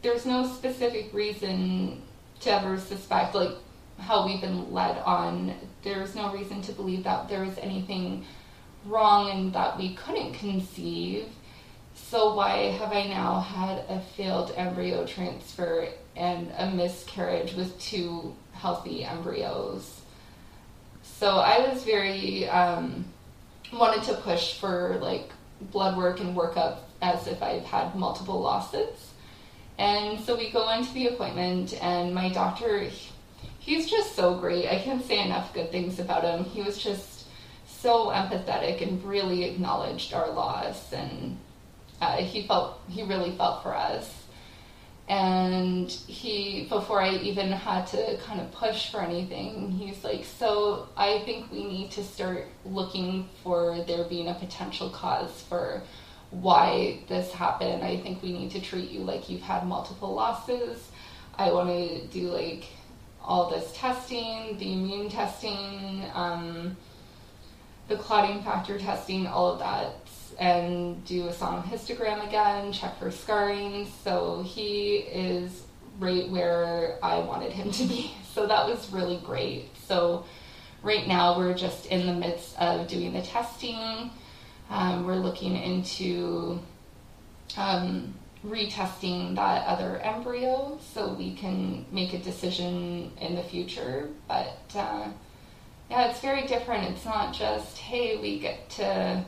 there's 0.00 0.24
no 0.24 0.46
specific 0.46 1.12
reason 1.12 2.02
to 2.40 2.50
ever 2.50 2.78
suspect, 2.78 3.34
like 3.34 3.50
how 3.98 4.26
we've 4.26 4.40
been 4.40 4.72
led 4.72 4.96
on. 4.98 5.54
There's 5.82 6.14
no 6.14 6.32
reason 6.32 6.62
to 6.62 6.72
believe 6.72 7.04
that 7.04 7.28
there 7.28 7.44
was 7.44 7.58
anything 7.58 8.24
wrong 8.88 9.30
and 9.30 9.52
that 9.52 9.78
we 9.78 9.94
couldn't 9.94 10.34
conceive. 10.34 11.26
So 11.94 12.34
why 12.34 12.70
have 12.72 12.92
I 12.92 13.06
now 13.08 13.40
had 13.40 13.84
a 13.88 14.00
failed 14.16 14.52
embryo 14.56 15.06
transfer 15.06 15.88
and 16.16 16.50
a 16.56 16.70
miscarriage 16.70 17.54
with 17.54 17.78
two 17.80 18.34
healthy 18.52 19.04
embryos? 19.04 20.00
So 21.02 21.38
I 21.38 21.68
was 21.68 21.84
very 21.84 22.48
um, 22.48 23.04
wanted 23.72 24.04
to 24.04 24.14
push 24.14 24.54
for 24.58 24.98
like 25.00 25.30
blood 25.60 25.96
work 25.96 26.20
and 26.20 26.36
workup 26.36 26.78
as 27.02 27.26
if 27.26 27.42
I've 27.42 27.64
had 27.64 27.94
multiple 27.94 28.40
losses. 28.40 29.12
And 29.78 30.18
so 30.20 30.36
we 30.36 30.50
go 30.50 30.68
into 30.70 30.92
the 30.92 31.08
appointment, 31.08 31.80
and 31.80 32.12
my 32.12 32.30
doctor, 32.30 32.90
he's 33.60 33.88
just 33.88 34.16
so 34.16 34.36
great. 34.36 34.66
I 34.68 34.80
can't 34.80 35.04
say 35.04 35.24
enough 35.24 35.54
good 35.54 35.70
things 35.70 36.00
about 36.00 36.24
him. 36.24 36.44
He 36.44 36.62
was 36.62 36.78
just 36.78 37.17
so 37.80 38.06
empathetic 38.06 38.82
and 38.82 39.02
really 39.04 39.44
acknowledged 39.44 40.12
our 40.12 40.30
loss, 40.30 40.92
and 40.92 41.38
uh, 42.00 42.16
he 42.16 42.46
felt 42.46 42.80
he 42.88 43.02
really 43.02 43.36
felt 43.36 43.62
for 43.62 43.74
us. 43.74 44.14
And 45.08 45.90
he, 45.90 46.66
before 46.68 47.00
I 47.00 47.14
even 47.14 47.50
had 47.50 47.86
to 47.88 48.18
kind 48.18 48.42
of 48.42 48.52
push 48.52 48.90
for 48.92 49.00
anything, 49.00 49.70
he's 49.70 50.04
like, 50.04 50.24
So 50.26 50.88
I 50.98 51.22
think 51.24 51.50
we 51.50 51.64
need 51.64 51.90
to 51.92 52.04
start 52.04 52.44
looking 52.66 53.26
for 53.42 53.82
there 53.86 54.04
being 54.04 54.28
a 54.28 54.34
potential 54.34 54.90
cause 54.90 55.42
for 55.48 55.82
why 56.30 57.00
this 57.08 57.32
happened. 57.32 57.82
I 57.82 57.96
think 58.00 58.22
we 58.22 58.32
need 58.32 58.50
to 58.50 58.60
treat 58.60 58.90
you 58.90 59.00
like 59.00 59.30
you've 59.30 59.40
had 59.40 59.66
multiple 59.66 60.12
losses. 60.14 60.90
I 61.36 61.52
want 61.52 61.70
to 61.70 62.06
do 62.08 62.28
like 62.28 62.64
all 63.22 63.48
this 63.48 63.72
testing, 63.74 64.58
the 64.58 64.72
immune 64.74 65.08
testing, 65.08 66.04
um, 66.12 66.76
the 67.88 67.96
clotting 67.96 68.42
factor 68.42 68.78
testing, 68.78 69.26
all 69.26 69.52
of 69.52 69.58
that, 69.58 69.94
and 70.38 71.04
do 71.04 71.26
a 71.26 71.32
sono 71.32 71.62
histogram 71.62 72.26
again, 72.26 72.72
check 72.72 72.98
for 72.98 73.10
scarring. 73.10 73.90
So 74.04 74.42
he 74.42 74.96
is 74.96 75.64
right 75.98 76.28
where 76.30 76.98
I 77.02 77.18
wanted 77.18 77.52
him 77.52 77.70
to 77.72 77.84
be. 77.84 78.12
So 78.34 78.46
that 78.46 78.68
was 78.68 78.92
really 78.92 79.16
great. 79.16 79.76
So 79.88 80.24
right 80.84 81.08
now 81.08 81.36
we're 81.36 81.54
just 81.54 81.86
in 81.86 82.06
the 82.06 82.12
midst 82.12 82.56
of 82.60 82.86
doing 82.86 83.12
the 83.12 83.22
testing. 83.22 84.12
Um, 84.70 85.04
we're 85.04 85.16
looking 85.16 85.56
into 85.56 86.60
um, 87.56 88.14
retesting 88.46 89.34
that 89.34 89.66
other 89.66 89.98
embryo 89.98 90.78
so 90.94 91.14
we 91.14 91.34
can 91.34 91.84
make 91.90 92.12
a 92.12 92.18
decision 92.18 93.10
in 93.20 93.34
the 93.34 93.42
future. 93.42 94.08
But 94.28 94.60
uh, 94.76 95.08
yeah, 95.90 96.10
it's 96.10 96.20
very 96.20 96.46
different. 96.46 96.84
It's 96.84 97.04
not 97.04 97.34
just, 97.34 97.78
hey, 97.78 98.18
we 98.18 98.38
get 98.38 98.68
to, 98.70 99.24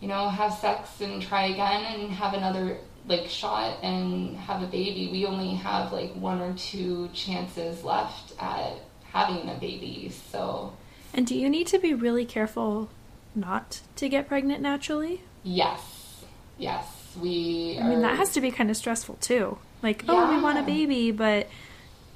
you 0.00 0.08
know, 0.08 0.28
have 0.28 0.54
sex 0.54 1.00
and 1.00 1.22
try 1.22 1.46
again 1.46 1.84
and 1.94 2.10
have 2.12 2.34
another 2.34 2.78
like 3.06 3.28
shot 3.28 3.78
and 3.82 4.36
have 4.36 4.62
a 4.62 4.66
baby. 4.66 5.08
We 5.10 5.26
only 5.26 5.54
have 5.54 5.92
like 5.92 6.12
one 6.14 6.40
or 6.40 6.54
two 6.54 7.08
chances 7.12 7.82
left 7.84 8.32
at 8.40 8.74
having 9.04 9.48
a 9.48 9.54
baby. 9.54 10.12
So. 10.30 10.72
And 11.14 11.26
do 11.26 11.36
you 11.36 11.48
need 11.48 11.66
to 11.68 11.78
be 11.78 11.94
really 11.94 12.24
careful 12.24 12.88
not 13.34 13.80
to 13.96 14.08
get 14.08 14.28
pregnant 14.28 14.62
naturally? 14.62 15.22
Yes. 15.42 16.24
Yes. 16.58 17.16
We 17.20 17.78
I 17.80 17.88
mean, 17.88 18.02
that 18.02 18.16
has 18.16 18.32
to 18.32 18.40
be 18.40 18.50
kind 18.50 18.70
of 18.70 18.76
stressful 18.76 19.16
too. 19.16 19.58
Like, 19.82 20.04
yeah. 20.04 20.12
oh, 20.12 20.34
we 20.34 20.42
want 20.42 20.58
a 20.58 20.62
baby, 20.62 21.10
but 21.10 21.48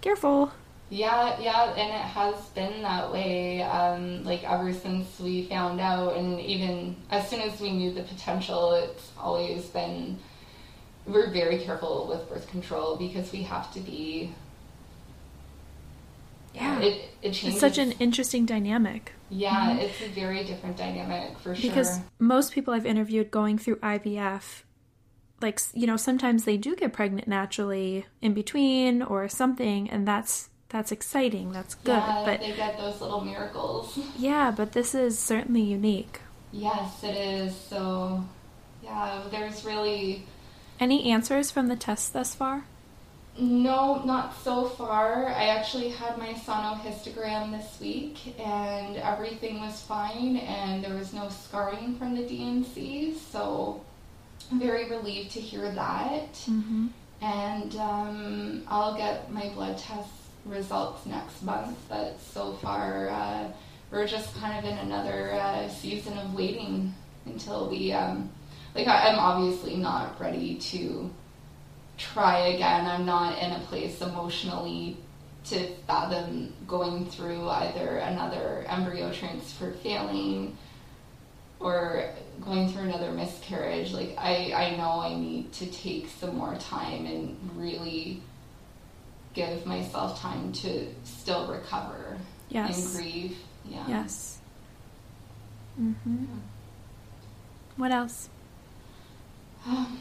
careful. 0.01 0.53
Yeah, 0.89 1.41
yeah, 1.41 1.73
and 1.73 1.93
it 1.93 2.07
has 2.13 2.37
been 2.51 2.83
that 2.83 3.13
way, 3.13 3.61
um, 3.63 4.23
like 4.23 4.45
ever 4.45 4.73
since 4.73 5.19
we 5.19 5.47
found 5.47 5.81
out, 5.81 6.17
and 6.17 6.41
even 6.41 6.95
as 7.11 7.29
soon 7.29 7.41
as 7.41 7.61
we 7.61 7.73
knew 7.73 7.93
the 7.93 8.05
potential, 8.05 8.73
it's 8.75 9.11
always 9.19 9.65
been. 9.67 10.19
We're 11.05 11.33
very 11.33 11.59
careful 11.59 12.07
with 12.09 12.29
birth 12.29 12.49
control 12.49 12.97
because 12.97 13.33
we 13.33 13.43
have 13.43 13.73
to 13.75 13.81
be. 13.81 14.33
Yeah, 16.55 16.79
it 16.81 17.11
it 17.21 17.33
changes. 17.33 17.55
It's 17.55 17.61
such 17.61 17.79
an 17.79 17.93
interesting 17.93 18.47
dynamic. 18.47 19.13
Yeah, 19.29 19.71
mm-hmm. 19.71 19.81
it's 19.81 20.01
a 20.03 20.09
very 20.09 20.45
different 20.45 20.77
dynamic 20.77 21.37
for 21.41 21.57
sure. 21.57 21.69
Because 21.69 21.99
most 22.21 22.53
people 22.53 22.73
I've 22.73 22.87
interviewed 22.87 23.33
going 23.33 23.59
through 23.59 23.77
IVF, 23.77 24.63
like 25.43 25.61
you 25.75 25.89
know, 25.89 25.97
sometimes 25.97 26.45
they 26.45 26.57
do 26.57 26.77
get 26.77 26.93
pregnant 26.93 27.27
naturally 27.27 28.07
in 28.23 28.35
between 28.35 29.03
or 29.03 29.29
something, 29.29 29.91
and 29.91 30.07
that's 30.07 30.49
that's 30.69 30.93
exciting. 30.93 31.53
That's 31.53 31.75
good. 31.75 31.93
Yeah, 31.93 32.23
but 32.25 32.41
they 32.41 32.53
get 32.53 32.77
those 32.77 33.01
little 33.01 33.21
miracles. 33.21 33.99
Yeah, 34.19 34.51
but 34.51 34.73
this 34.73 34.95
is 34.95 35.19
certainly 35.19 35.63
unique. 35.63 36.21
Yes, 36.53 37.03
it 37.03 37.17
is. 37.17 37.55
So, 37.55 38.25
yeah, 38.83 39.23
there's 39.31 39.65
really 39.65 40.25
any 40.81 41.11
answers 41.11 41.51
from 41.51 41.69
the 41.69 41.77
test 41.77 42.13
thus 42.13 42.35
far. 42.35 42.65
No, 43.39 44.03
not 44.05 44.35
so 44.43 44.65
far. 44.65 45.27
I 45.29 45.49
actually 45.49 45.91
had 45.91 46.17
my 46.17 46.33
sonohistogram 46.33 47.53
this 47.53 47.79
week 47.81 48.39
and 48.41 48.97
everything 48.97 49.61
was 49.61 49.83
fine 49.83 50.39
and 50.39 50.83
there 50.83 50.95
was 50.95 51.13
no 51.13 51.29
scarring 51.29 51.97
from 51.99 52.17
the 52.17 52.27
D&C, 52.27 53.15
so 53.31 53.85
I'm 54.51 54.59
very 54.59 54.89
relieved 54.89 55.33
to 55.33 55.41
hear 55.41 55.71
that. 55.71 56.33
Mm-hmm. 56.33 56.87
And 57.21 57.77
um, 57.77 58.63
I'll 58.69 58.97
get 58.97 59.31
my 59.31 59.51
blood 59.51 59.77
test 59.77 60.09
results 60.49 61.07
next 61.07 61.43
month, 61.43 61.77
but 61.89 62.21
so 62.21 62.55
far 62.55 63.09
uh, 63.09 63.49
we're 63.91 64.07
just 64.07 64.35
kind 64.37 64.59
of 64.59 64.71
in 64.71 64.79
another 64.79 65.33
uh, 65.33 65.69
season 65.69 66.19
of 66.19 66.35
waiting 66.35 66.95
until 67.25 67.69
we, 67.69 67.93
um, 67.93 68.31
like, 68.75 68.87
I, 68.87 69.09
I'm 69.09 69.19
obviously 69.19 69.77
not 69.77 70.21
ready 70.21 70.57
to 70.57 71.11
try 71.97 72.49
again. 72.49 72.87
I'm 72.87 73.07
not 73.07 73.39
in 73.39 73.53
a 73.53 73.61
place 73.61 74.01
emotionally 74.01 74.97
to 75.47 75.69
fathom 75.87 76.53
going 76.67 77.07
through 77.07 77.49
either 77.49 77.99
another 77.99 78.65
embryo 78.69 79.13
transfer 79.13 79.73
failing 79.73 80.57
or 81.61 82.11
going 82.45 82.69
through 82.69 82.83
another 82.83 83.13
miscarriage. 83.13 83.93
Like 83.93 84.15
I, 84.19 84.53
I 84.53 84.77
know 84.77 85.01
I 85.01 85.15
need 85.15 85.53
to 85.55 85.67
take 85.67 86.09
some 86.09 86.37
more 86.37 86.57
time 86.57 87.07
and 87.07 87.39
really 87.55 88.23
give 89.37 89.67
myself 89.67 90.19
time 90.19 90.51
to 90.51 90.87
still 91.05 91.47
recover 91.47 92.17
yes. 92.49 92.95
and 92.95 92.97
grieve. 92.97 93.39
Yeah. 93.67 93.85
Yes. 93.87 94.39
Mm-hmm. 95.81 96.25
What 97.77 97.93
else? 97.93 98.31
Um, 99.67 100.01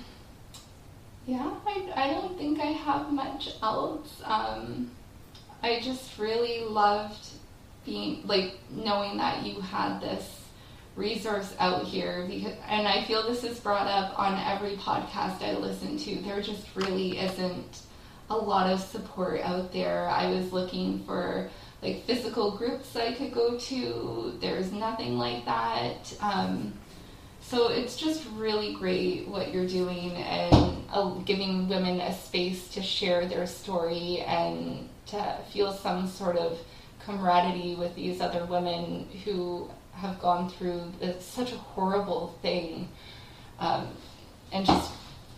yeah, 1.28 1.52
I, 1.68 1.92
I 1.96 2.08
don't 2.12 2.38
think 2.38 2.60
I 2.60 2.68
have 2.68 3.12
much 3.12 3.50
else. 3.62 4.22
Um, 4.24 4.90
I 5.62 5.82
just 5.82 6.18
really 6.18 6.64
loved 6.64 7.28
being 7.86 8.26
like 8.26 8.58
knowing 8.72 9.18
that 9.18 9.46
you 9.46 9.60
had 9.60 10.00
this 10.00 10.42
resource 10.96 11.54
out 11.60 11.84
here 11.84 12.26
because 12.30 12.54
and 12.68 12.88
I 12.88 13.04
feel 13.04 13.28
this 13.28 13.44
is 13.44 13.60
brought 13.60 13.88
up 13.88 14.18
on 14.18 14.40
every 14.40 14.78
podcast 14.78 15.42
I 15.42 15.58
listen 15.58 15.98
to. 15.98 16.16
There 16.22 16.42
just 16.42 16.66
really 16.76 17.20
isn't 17.20 17.82
a 18.30 18.36
lot 18.36 18.72
of 18.72 18.80
support 18.80 19.42
out 19.42 19.72
there. 19.72 20.08
I 20.10 20.28
was 20.32 20.52
looking 20.52 21.04
for 21.06 21.50
like 21.82 22.06
physical 22.06 22.58
groups 22.58 22.96
I 22.96 23.14
could 23.14 23.34
go 23.34 23.58
to. 23.58 24.38
There's 24.42 24.72
nothing 24.72 25.18
like 25.18 25.46
that. 25.46 26.14
Um, 26.22 26.74
so 27.42 27.68
it's 27.68 27.96
just 27.96 28.26
really 28.34 28.74
great 28.74 29.28
what 29.28 29.54
you're 29.54 29.68
doing 29.68 30.14
and 30.14 30.84
uh, 30.92 31.10
giving 31.26 31.68
women 31.68 32.02
a 32.02 32.14
space 32.14 32.70
to 32.70 32.82
share 32.82 33.28
their 33.28 33.46
story 33.46 34.24
and 34.26 34.90
to 35.08 35.38
feel 35.54 35.72
some 35.72 36.08
sort 36.08 36.38
of 36.38 36.58
camaraderie 37.06 37.76
with 37.76 37.94
these 37.94 38.20
other 38.20 38.46
women 38.46 39.08
who 39.24 39.70
have 39.94 40.20
gone 40.20 40.50
through 40.50 40.92
this, 41.00 41.24
such 41.24 41.52
a 41.52 41.58
horrible 41.58 42.36
thing 42.42 42.90
um, 43.60 43.90
and 44.52 44.66
just 44.66 44.92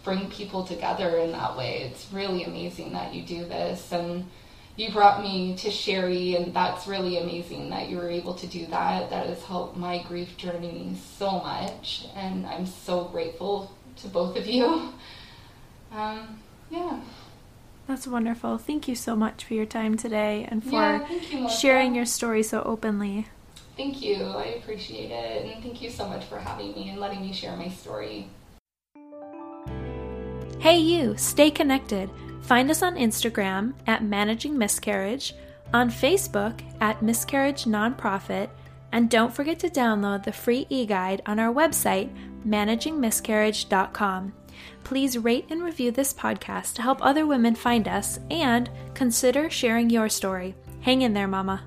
bring 0.08 0.30
people 0.30 0.64
together 0.64 1.18
in 1.18 1.34
that 1.34 1.58
way. 1.58 1.82
It's 1.82 2.08
really 2.14 2.46
amazing 2.46 2.94
that 2.94 3.14
you 3.14 3.24
do 3.24 3.44
this. 3.44 3.92
And 3.92 4.26
you 4.78 4.90
brought 4.90 5.22
me 5.22 5.54
to 5.58 5.68
Sheri, 5.68 6.42
and 6.42 6.54
that's 6.54 6.88
really 6.88 7.18
amazing 7.18 7.72
that 7.72 7.90
you 7.90 7.98
were 7.98 8.10
able 8.10 8.34
to 8.36 8.48
do 8.48 8.66
that. 8.68 9.10
That 9.10 9.26
has 9.26 9.44
helped 9.44 9.76
my 9.76 10.02
grief 10.04 10.38
journey 10.38 10.96
so 11.18 11.32
much, 11.32 12.06
and 12.16 12.46
I'm 12.46 12.66
so 12.66 13.04
grateful 13.06 13.76
to 13.98 14.08
both 14.08 14.38
of 14.38 14.48
you. 14.48 14.94
Um, 15.90 16.42
yeah. 16.70 17.00
That's 17.88 18.06
wonderful. 18.06 18.58
Thank 18.58 18.90
you 18.90 18.94
so 18.94 19.16
much 19.16 19.46
for 19.46 19.54
your 19.54 19.66
time 19.66 19.96
today 19.96 20.46
and 20.52 20.62
for 20.62 20.72
Yeah, 20.72 21.10
you, 21.32 21.50
sharing 21.50 21.96
your 21.96 22.06
story 22.06 22.44
so 22.44 22.62
openly. 22.64 23.28
Thank 23.78 24.02
you. 24.02 24.22
I 24.22 24.60
appreciate 24.60 25.12
it. 25.12 25.46
And 25.46 25.64
thank 25.64 25.82
you 25.82 25.90
so 25.90 26.06
much 26.06 26.26
for 26.26 26.40
having 26.40 26.74
me 26.74 26.90
and 26.90 27.00
letting 27.00 27.22
me 27.22 27.32
share 27.32 27.56
my 27.56 27.70
story. 27.70 28.28
Hey, 30.60 30.80
you, 30.80 31.16
stay 31.18 31.52
connected. 31.52 32.10
Find 32.42 32.72
us 32.72 32.82
on 32.82 32.96
Instagram 32.96 33.74
at 33.86 34.04
Managing 34.04 34.58
Miscarriage, 34.58 35.36
on 35.74 35.90
Facebook 35.90 36.62
at 36.82 37.04
Miscarriage 37.04 37.66
Nonprofit, 37.66 38.50
and 38.92 39.10
don't 39.10 39.34
forget 39.34 39.60
to 39.60 39.70
download 39.70 40.24
the 40.24 40.32
free 40.32 40.66
e 40.70 40.86
guide 40.86 41.22
on 41.26 41.40
our 41.40 41.54
website, 41.54 42.10
managingmiscarriage.com. 42.46 44.34
Please 44.84 45.18
rate 45.18 45.46
and 45.50 45.62
review 45.62 45.92
this 45.92 46.14
podcast 46.14 46.74
to 46.76 46.82
help 46.82 47.00
other 47.02 47.28
women 47.28 47.54
find 47.54 47.88
us 47.88 48.20
and 48.32 48.70
consider 48.94 49.50
sharing 49.50 49.90
your 49.90 50.10
story. 50.10 50.56
Hang 50.82 51.04
in 51.04 51.14
there, 51.14 51.28
Mama. 51.28 51.64